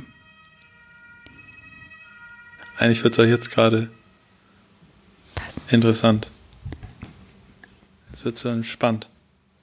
Eigentlich 2.84 3.02
wird 3.02 3.14
es 3.14 3.20
euch 3.20 3.30
jetzt 3.30 3.50
gerade 3.50 3.90
interessant. 5.70 6.28
Jetzt 8.10 8.26
wird 8.26 8.36
es 8.36 8.42
so 8.42 8.50
entspannt. 8.50 9.08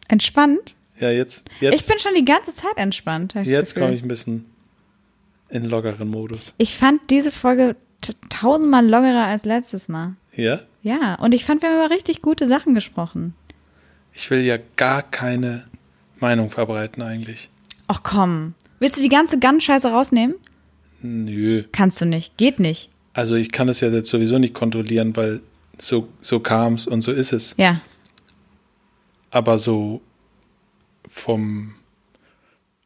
Entspannt? 0.08 0.74
Ja, 0.98 1.10
jetzt, 1.10 1.44
jetzt, 1.60 1.82
ich 1.82 1.86
bin 1.86 1.98
schon 1.98 2.14
die 2.14 2.24
ganze 2.24 2.54
Zeit 2.54 2.72
entspannt. 2.76 3.34
jetzt 3.34 3.74
komme 3.74 3.92
ich 3.92 4.00
ein 4.00 4.08
bisschen 4.08 4.46
in 5.50 5.66
lockeren 5.66 6.08
Modus. 6.08 6.54
Ich 6.56 6.74
fand 6.78 7.10
diese 7.10 7.30
Folge 7.30 7.76
tausendmal 8.30 8.88
lockerer 8.88 9.26
als 9.26 9.44
letztes 9.44 9.88
Mal. 9.88 10.14
Ja? 10.34 10.60
Ja, 10.82 11.16
und 11.16 11.34
ich 11.34 11.44
fand, 11.44 11.60
wir 11.60 11.68
haben 11.68 11.76
über 11.76 11.94
richtig 11.94 12.22
gute 12.22 12.48
Sachen 12.48 12.72
gesprochen. 12.72 13.34
Ich 14.14 14.30
will 14.30 14.40
ja 14.40 14.56
gar 14.76 15.02
keine 15.02 15.66
Meinung 16.20 16.50
verbreiten 16.50 17.02
eigentlich. 17.02 17.50
Ach 17.86 18.02
komm. 18.02 18.54
Willst 18.78 18.96
du 18.96 19.02
die 19.02 19.10
ganze 19.10 19.38
Gun-Scheiße 19.38 19.90
rausnehmen? 19.90 20.36
Nö. 21.02 21.64
Kannst 21.70 22.00
du 22.00 22.06
nicht. 22.06 22.38
Geht 22.38 22.58
nicht. 22.60 22.89
Also 23.12 23.34
ich 23.34 23.50
kann 23.50 23.66
das 23.66 23.80
ja 23.80 23.88
jetzt 23.88 24.10
sowieso 24.10 24.38
nicht 24.38 24.54
kontrollieren, 24.54 25.16
weil 25.16 25.40
so, 25.78 26.08
so 26.20 26.40
kam 26.40 26.74
es 26.74 26.86
und 26.86 27.00
so 27.00 27.12
ist 27.12 27.32
es. 27.32 27.54
Ja. 27.56 27.80
Aber 29.30 29.58
so 29.58 30.00
vom 31.08 31.74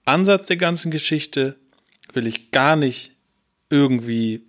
Ansatz 0.05 0.47
der 0.47 0.57
ganzen 0.57 0.91
Geschichte 0.91 1.57
will 2.13 2.27
ich 2.27 2.51
gar 2.51 2.77
nicht 2.77 3.13
irgendwie 3.71 4.43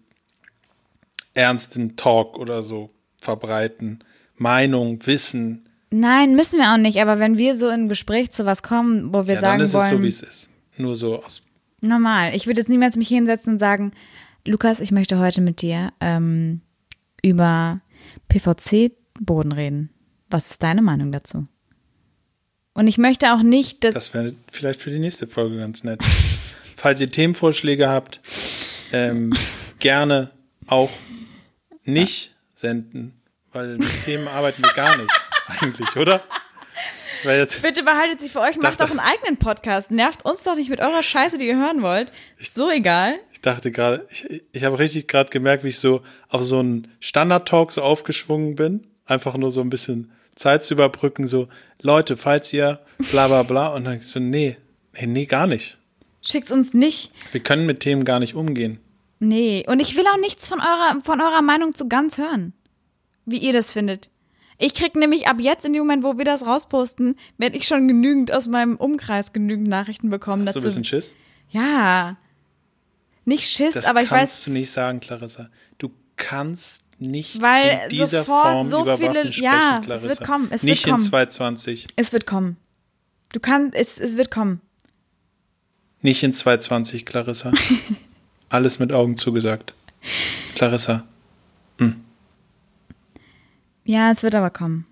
ernsten 1.34 1.96
Talk 1.96 2.38
oder 2.38 2.62
so 2.62 2.92
verbreiten. 3.18 4.04
Meinung, 4.38 5.06
Wissen. 5.06 5.68
Nein, 5.90 6.36
müssen 6.36 6.60
wir 6.60 6.74
auch 6.74 6.78
nicht. 6.78 7.00
Aber 7.00 7.20
wenn 7.20 7.38
wir 7.38 7.56
so 7.56 7.68
in 7.68 7.86
ein 7.86 7.90
Gespräch 7.90 8.32
zu 8.32 8.46
was 8.46 8.64
kommen, 8.64 9.14
wo 9.14 9.28
wir 9.28 9.36
ja, 9.36 9.42
sagen 9.42 9.60
dann 9.60 9.66
ist 9.66 9.74
wollen, 9.74 9.86
es 9.86 9.90
so, 9.92 10.04
wie 10.04 10.08
es 10.08 10.22
ist. 10.22 10.50
Nur 10.78 10.96
so 10.96 11.24
aus. 11.24 11.42
normal. 11.82 12.36
Ich 12.36 12.48
würde 12.48 12.60
jetzt 12.60 12.70
niemals 12.70 12.98
mich 12.98 13.08
hinsetzen 13.08 13.54
und 13.54 13.60
sagen, 13.60 13.92
Lukas, 14.48 14.80
ich 14.80 14.92
möchte 14.92 15.18
heute 15.18 15.42
mit 15.42 15.64
dir 15.64 15.92
ähm, 16.00 16.62
über 17.24 17.82
PVC-Boden 18.30 19.52
reden. 19.52 19.90
Was 20.30 20.52
ist 20.52 20.62
deine 20.62 20.84
Meinung 20.84 21.12
dazu? 21.12 21.46
Und 22.76 22.86
ich 22.86 23.00
möchte 23.00 23.34
auch 23.34 23.42
nicht, 23.42 23.84
dass 23.84 23.96
Das 23.96 24.14
wäre 24.14 24.36
vielleicht 24.52 24.82
für 24.82 24.92
die 24.92 25.00
nächste 25.00 25.26
Folge 25.26 25.58
ganz 25.58 25.84
nett. 25.84 26.00
Falls 26.78 27.02
ihr 27.02 27.10
Themenvorschläge 27.10 27.90
habt, 27.90 28.22
ähm, 28.92 29.34
gerne 29.80 30.30
auch 30.68 30.92
nicht 31.84 32.36
senden, 32.54 33.20
weil 33.52 33.80
mit 33.80 34.04
Themen 34.04 34.28
arbeiten 34.28 34.62
wir 34.62 34.74
gar 34.74 34.96
nicht 34.96 35.10
eigentlich, 35.60 35.96
oder? 35.96 36.24
Bitte 37.24 37.82
behaltet 37.82 38.22
sie 38.22 38.30
für 38.30 38.42
euch, 38.42 38.58
macht 38.58 38.80
doch 38.80 38.92
einen 38.92 39.00
eigenen 39.00 39.38
Podcast. 39.38 39.90
Nervt 39.90 40.24
uns 40.24 40.44
doch 40.44 40.56
nicht 40.56 40.70
mit 40.70 40.80
eurer 40.80 41.02
Scheiße, 41.02 41.40
die 41.40 41.48
ihr 41.48 41.58
hören 41.58 41.82
wollt. 41.82 42.12
Ist 42.38 42.54
so 42.54 42.70
egal. 42.70 43.16
Ich 43.46 43.52
dachte 43.54 43.72
gerade, 43.72 44.08
ich, 44.10 44.42
ich 44.54 44.64
habe 44.64 44.80
richtig 44.80 45.08
gerade 45.08 45.30
gemerkt, 45.30 45.64
wie 45.64 45.68
ich 45.68 45.78
so 45.78 46.02
auf 46.30 46.42
so 46.42 46.58
einen 46.58 46.88
Standard-Talk 47.00 47.72
so 47.72 47.84
aufgeschwungen 47.84 48.56
bin. 48.56 48.88
Einfach 49.06 49.38
nur 49.38 49.52
so 49.52 49.62
ein 49.62 49.70
bisschen 49.70 50.12
Zeit 50.34 50.66
zu 50.66 50.74
überbrücken, 50.74 51.28
so, 51.28 51.48
Leute, 51.80 52.18
falls 52.18 52.52
ihr 52.54 52.80
bla 53.12 53.28
bla 53.28 53.44
bla. 53.44 53.68
Und 53.68 53.86
dann 53.86 54.02
so, 54.02 54.20
nee, 54.20 54.58
nee, 55.00 55.06
nee, 55.06 55.26
gar 55.28 55.46
nicht. 55.46 55.78
Schickt's 56.24 56.50
uns 56.50 56.74
nicht. 56.74 57.12
Wir 57.34 57.40
können 57.40 57.68
mit 57.68 57.82
Themen 57.82 58.04
gar 58.04 58.20
nicht 58.20 58.34
umgehen. 58.34 58.80
Nee, 59.20 59.64
und 59.68 59.80
ich 59.80 59.96
will 59.96 60.06
auch 60.12 60.20
nichts 60.20 60.48
von 60.48 60.60
eurer, 60.60 61.02
von 61.04 61.22
eurer 61.22 61.44
Meinung 61.44 61.76
zu 61.76 61.88
ganz 61.88 62.18
hören. 62.18 62.54
Wie 63.28 63.38
ihr 63.38 63.54
das 63.54 63.72
findet. 63.72 64.10
Ich 64.58 64.74
krieg 64.74 64.96
nämlich 64.96 65.28
ab 65.28 65.38
jetzt 65.40 65.66
in 65.66 65.74
dem 65.74 65.84
Moment, 65.84 66.04
wo 66.04 66.18
wir 66.18 66.26
das 66.26 66.48
rausposten, 66.48 67.16
werde 67.38 67.58
ich 67.58 67.68
schon 67.68 67.88
genügend 67.88 68.34
aus 68.34 68.48
meinem 68.48 68.76
Umkreis 68.76 69.34
genügend 69.34 69.68
Nachrichten 69.68 70.10
bekommen 70.10 70.48
Hast 70.48 70.56
du 70.56 70.60
ein 70.60 70.64
dazu. 70.64 70.68
bisschen 70.80 70.84
Schiss? 70.84 71.14
ja. 71.52 72.18
Nicht 73.26 73.50
Schiss, 73.50 73.74
Das 73.74 73.86
aber 73.86 74.02
ich 74.04 74.10
kannst 74.10 74.40
weiß, 74.40 74.44
du 74.46 74.52
nicht 74.52 74.72
sagen, 74.72 75.00
Clarissa. 75.00 75.50
Du 75.78 75.90
kannst 76.16 76.84
nicht 77.00 77.42
Weil 77.42 77.82
in 77.84 77.90
dieser 77.90 78.24
Form 78.24 78.64
so 78.64 78.84
über 78.84 78.98
viele- 78.98 79.10
Waffen 79.16 79.32
sprechen, 79.34 79.44
ja, 79.44 79.78
es 79.80 79.86
Clarissa. 79.86 80.10
wird 80.10 80.24
kommen, 80.24 80.48
es 80.52 80.64
wird 80.64 80.70
nicht 80.70 80.84
kommen. 80.86 81.00
in 81.00 81.04
220. 81.06 81.88
es 81.96 82.14
wird 82.14 82.26
kommen. 82.28 82.58
Du 83.34 83.40
kannst, 83.40 83.76
es, 83.76 84.00
es 84.00 84.16
wird 84.16 84.32
kommen. 84.32 84.62
Nicht 86.02 86.22
in 86.24 86.34
220, 86.34 87.06
Clarissa. 87.06 87.52
Alles 88.50 88.78
mit 88.80 88.94
Augen 88.94 89.18
zugesagt. 89.18 89.74
Clarissa, 90.54 91.04
Ja, 93.88 94.10
es 94.12 94.24
wird 94.24 94.36
aber 94.36 94.50
kommen. 94.52 94.86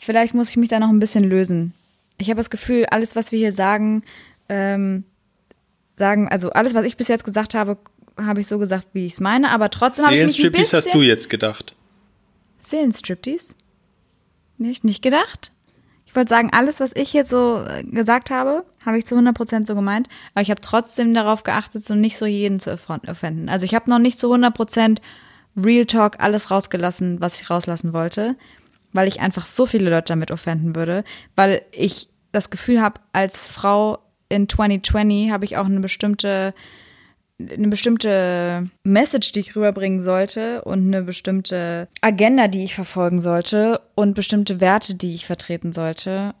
Vielleicht 0.00 0.34
muss 0.34 0.50
ich 0.50 0.56
mich 0.56 0.68
da 0.68 0.78
noch 0.78 0.88
ein 0.90 0.98
bisschen 0.98 1.24
lösen. 1.24 1.72
Ich 2.18 2.28
habe 2.30 2.36
das 2.38 2.50
Gefühl, 2.50 2.86
alles, 2.86 3.16
was 3.16 3.32
wir 3.32 3.38
hier 3.38 3.52
sagen, 3.52 4.02
ähm, 4.48 5.04
sagen, 5.94 6.28
also 6.28 6.50
alles, 6.50 6.74
was 6.74 6.84
ich 6.84 6.96
bis 6.96 7.08
jetzt 7.08 7.24
gesagt 7.24 7.54
habe, 7.54 7.76
habe 8.20 8.40
ich 8.40 8.46
so 8.46 8.58
gesagt, 8.58 8.88
wie 8.92 9.06
ich 9.06 9.14
es 9.14 9.20
meine, 9.20 9.50
aber 9.50 9.70
trotzdem 9.70 10.06
habe 10.06 10.16
ich 10.16 10.24
mich 10.24 10.44
ein 10.44 10.52
bisschen... 10.52 10.78
hast 10.78 10.94
du 10.94 11.02
jetzt 11.02 11.30
gedacht. 11.30 11.74
Seelenstriptease? 12.58 13.54
Nicht, 14.58 14.84
nicht 14.84 15.02
gedacht? 15.02 15.52
Ich 16.06 16.16
wollte 16.16 16.28
sagen, 16.30 16.50
alles, 16.52 16.78
was 16.78 16.92
ich 16.94 17.12
jetzt 17.12 17.30
so 17.30 17.64
äh, 17.68 17.82
gesagt 17.82 18.30
habe, 18.30 18.64
habe 18.86 18.98
ich 18.98 19.04
zu 19.04 19.16
100% 19.16 19.66
so 19.66 19.74
gemeint, 19.74 20.08
aber 20.32 20.42
ich 20.42 20.50
habe 20.50 20.60
trotzdem 20.60 21.12
darauf 21.12 21.42
geachtet, 21.42 21.84
so 21.84 21.96
nicht 21.96 22.16
so 22.16 22.24
jeden 22.24 22.60
zu 22.60 22.70
offend- 22.72 23.08
offenden. 23.08 23.48
Also 23.48 23.66
ich 23.66 23.74
habe 23.74 23.90
noch 23.90 23.98
nicht 23.98 24.18
zu 24.18 24.32
100% 24.32 24.98
Real 25.56 25.86
Talk 25.86 26.20
alles 26.20 26.52
rausgelassen, 26.52 27.20
was 27.20 27.40
ich 27.40 27.50
rauslassen 27.50 27.92
wollte, 27.92 28.36
weil 28.92 29.08
ich 29.08 29.20
einfach 29.20 29.44
so 29.44 29.66
viele 29.66 29.90
Leute 29.90 30.06
damit 30.12 30.30
offenden 30.30 30.76
würde, 30.76 31.02
weil 31.34 31.62
ich 31.72 32.08
das 32.30 32.50
Gefühl 32.50 32.80
habe, 32.80 33.00
als 33.12 33.48
Frau 33.48 33.98
in 34.34 34.48
2020 34.48 35.30
habe 35.30 35.44
ich 35.44 35.56
auch 35.56 35.66
eine 35.66 35.80
bestimmte 35.80 36.54
eine 37.38 37.68
bestimmte 37.68 38.70
Message, 38.84 39.32
die 39.32 39.40
ich 39.40 39.56
rüberbringen 39.56 40.00
sollte 40.00 40.62
und 40.62 40.86
eine 40.86 41.02
bestimmte 41.02 41.88
Agenda, 42.00 42.46
die 42.46 42.62
ich 42.62 42.74
verfolgen 42.74 43.18
sollte 43.18 43.80
und 43.96 44.14
bestimmte 44.14 44.60
Werte, 44.60 44.94
die 44.94 45.14
ich 45.14 45.26
vertreten 45.26 45.72
sollte. 45.72 46.34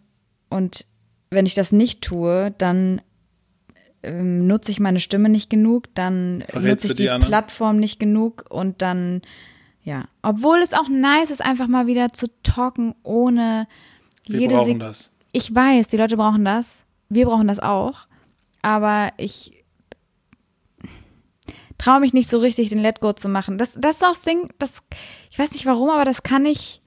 Und 0.50 0.86
wenn 1.30 1.46
ich 1.46 1.54
das 1.54 1.72
nicht 1.72 2.00
tue, 2.02 2.54
dann 2.58 3.00
ähm, 4.04 4.46
nutze 4.46 4.70
ich 4.70 4.78
meine 4.78 5.00
Stimme 5.00 5.28
nicht 5.28 5.50
genug, 5.50 5.92
dann 5.94 6.44
Verrätst 6.48 6.84
nutze 6.84 6.86
ich 6.88 6.94
die 6.94 7.08
die? 7.08 7.26
Plattform 7.26 7.78
nicht 7.78 7.98
genug 7.98 8.44
und 8.48 8.80
dann, 8.80 9.22
ja. 9.82 10.04
Obwohl 10.22 10.60
es 10.60 10.74
auch 10.74 10.88
nice 10.88 11.30
ist, 11.30 11.44
einfach 11.44 11.66
mal 11.66 11.86
wieder 11.86 12.12
zu 12.12 12.28
talken, 12.44 12.94
ohne 13.02 13.66
Wir 14.26 14.40
jede 14.40 14.54
brauchen 14.54 14.66
Sek 14.66 14.80
das. 14.80 15.10
Ich 15.32 15.52
weiß, 15.52 15.88
die 15.88 15.96
Leute 15.96 16.16
brauchen 16.16 16.44
das. 16.44 16.84
Wir 17.14 17.26
brauchen 17.26 17.48
das 17.48 17.60
auch. 17.60 18.06
Aber 18.62 19.12
ich 19.16 19.64
traue 21.78 22.00
mich 22.00 22.14
nicht 22.14 22.30
so 22.30 22.38
richtig, 22.38 22.70
den 22.70 22.78
Let 22.78 23.00
Go 23.00 23.12
zu 23.12 23.28
machen. 23.28 23.58
Das, 23.58 23.74
das 23.78 23.96
ist 23.96 24.04
auch 24.04 24.08
das 24.08 24.22
Ding, 24.22 24.48
das, 24.58 24.82
ich 25.30 25.38
weiß 25.38 25.52
nicht 25.52 25.66
warum, 25.66 25.90
aber 25.90 26.04
das 26.04 26.22
kann 26.22 26.46
ich, 26.46 26.80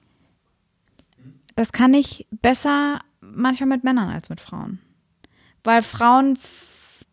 das 1.54 1.72
kann 1.72 1.94
ich 1.94 2.26
besser 2.30 3.00
manchmal 3.20 3.68
mit 3.68 3.84
Männern 3.84 4.10
als 4.10 4.30
mit 4.30 4.40
Frauen. 4.40 4.80
Weil 5.64 5.82
Frauen, 5.82 6.38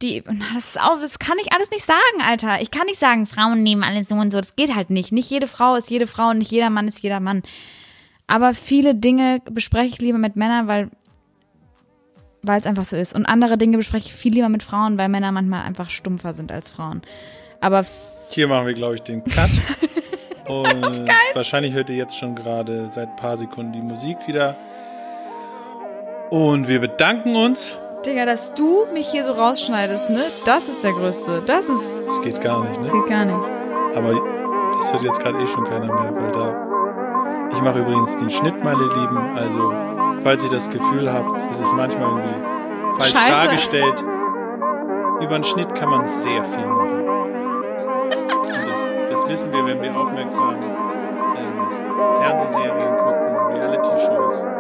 die, 0.01 0.23
das 0.23 0.69
ist 0.69 0.81
auch, 0.81 0.99
das 0.99 1.19
kann 1.19 1.37
ich 1.41 1.53
alles 1.53 1.71
nicht 1.71 1.85
sagen, 1.85 2.21
Alter. 2.27 2.61
Ich 2.61 2.71
kann 2.71 2.85
nicht 2.85 2.99
sagen, 2.99 3.25
Frauen 3.25 3.63
nehmen 3.63 3.83
alles 3.83 4.09
so 4.09 4.15
und 4.15 4.31
so. 4.31 4.39
Das 4.39 4.55
geht 4.55 4.73
halt 4.73 4.89
nicht. 4.89 5.11
Nicht 5.11 5.29
jede 5.29 5.47
Frau 5.47 5.75
ist 5.75 5.89
jede 5.89 6.07
Frau 6.07 6.29
und 6.29 6.39
nicht 6.39 6.51
jeder 6.51 6.69
Mann 6.69 6.87
ist 6.87 7.01
jeder 7.01 7.19
Mann. 7.19 7.43
Aber 8.27 8.53
viele 8.53 8.95
Dinge 8.95 9.41
bespreche 9.49 9.89
ich 9.89 9.99
lieber 9.99 10.17
mit 10.17 10.35
Männern, 10.35 10.67
weil 10.67 10.89
weil 12.47 12.59
es 12.59 12.65
einfach 12.65 12.85
so 12.85 12.95
ist. 12.95 13.13
Und 13.13 13.25
andere 13.25 13.57
Dinge 13.57 13.77
bespreche 13.77 14.07
ich 14.07 14.13
viel 14.15 14.33
lieber 14.33 14.49
mit 14.49 14.63
Frauen, 14.63 14.97
weil 14.97 15.09
Männer 15.09 15.31
manchmal 15.31 15.63
einfach 15.63 15.89
stumpfer 15.89 16.33
sind 16.33 16.51
als 16.51 16.69
Frauen. 16.71 17.01
Aber 17.61 17.85
Hier 18.29 18.47
machen 18.47 18.67
wir, 18.67 18.73
glaube 18.73 18.95
ich, 18.95 19.01
den 19.01 19.23
Cut. 19.23 19.49
Und 20.47 21.07
wahrscheinlich 21.33 21.73
hört 21.73 21.89
ihr 21.89 21.95
jetzt 21.95 22.17
schon 22.17 22.35
gerade 22.35 22.89
seit 22.91 23.09
ein 23.09 23.15
paar 23.15 23.35
Sekunden 23.37 23.73
die 23.73 23.81
Musik 23.81 24.17
wieder. 24.27 24.55
Und 26.29 26.67
wir 26.67 26.79
bedanken 26.79 27.35
uns. 27.35 27.75
Digga, 28.05 28.25
dass 28.25 28.53
du 28.53 28.83
mich 28.93 29.07
hier 29.07 29.25
so 29.25 29.31
rausschneidest, 29.31 30.11
ne? 30.11 30.25
Das 30.45 30.67
ist 30.67 30.83
der 30.83 30.91
Größte. 30.91 31.41
Das 31.47 31.67
ist. 31.69 31.99
Das 32.07 32.21
geht 32.21 32.41
gar 32.41 32.63
nicht, 32.63 32.79
Das 32.79 32.91
ne? 32.91 32.99
geht 32.99 33.09
gar 33.09 33.25
nicht. 33.25 33.49
Aber 33.95 34.13
das 34.77 34.93
hört 34.93 35.03
jetzt 35.03 35.19
gerade 35.19 35.41
eh 35.41 35.47
schon 35.47 35.63
keiner 35.63 35.85
mehr, 35.87 36.13
weil 36.15 36.31
da. 36.31 37.49
Ich 37.53 37.61
mache 37.61 37.79
übrigens 37.79 38.17
den 38.17 38.29
Schnitt, 38.29 38.63
meine 38.63 38.83
Lieben. 38.83 39.17
Also, 39.35 39.71
falls 40.23 40.43
ihr 40.43 40.49
das 40.49 40.69
Gefühl 40.69 41.11
habt, 41.11 41.37
ist 41.51 41.61
es 41.61 41.71
manchmal 41.73 42.09
irgendwie 42.09 42.97
falsch 42.97 43.11
Scheiße. 43.11 43.31
dargestellt. 43.31 44.03
Über 45.21 45.39
den 45.39 45.43
Schnitt 45.43 45.73
kann 45.75 45.89
man 45.89 46.05
sehr 46.05 46.43
viel 46.43 46.65
machen. 46.65 47.07
Und 47.07 48.67
das, 48.67 48.93
das 49.09 49.31
wissen 49.31 49.53
wir, 49.53 49.65
wenn 49.65 49.81
wir 49.81 49.93
aufmerksam 49.95 50.55
ähm, 50.55 52.15
Fernsehserien 52.15 52.77
gucken, 52.79 53.35
Reality-Shows 53.51 54.54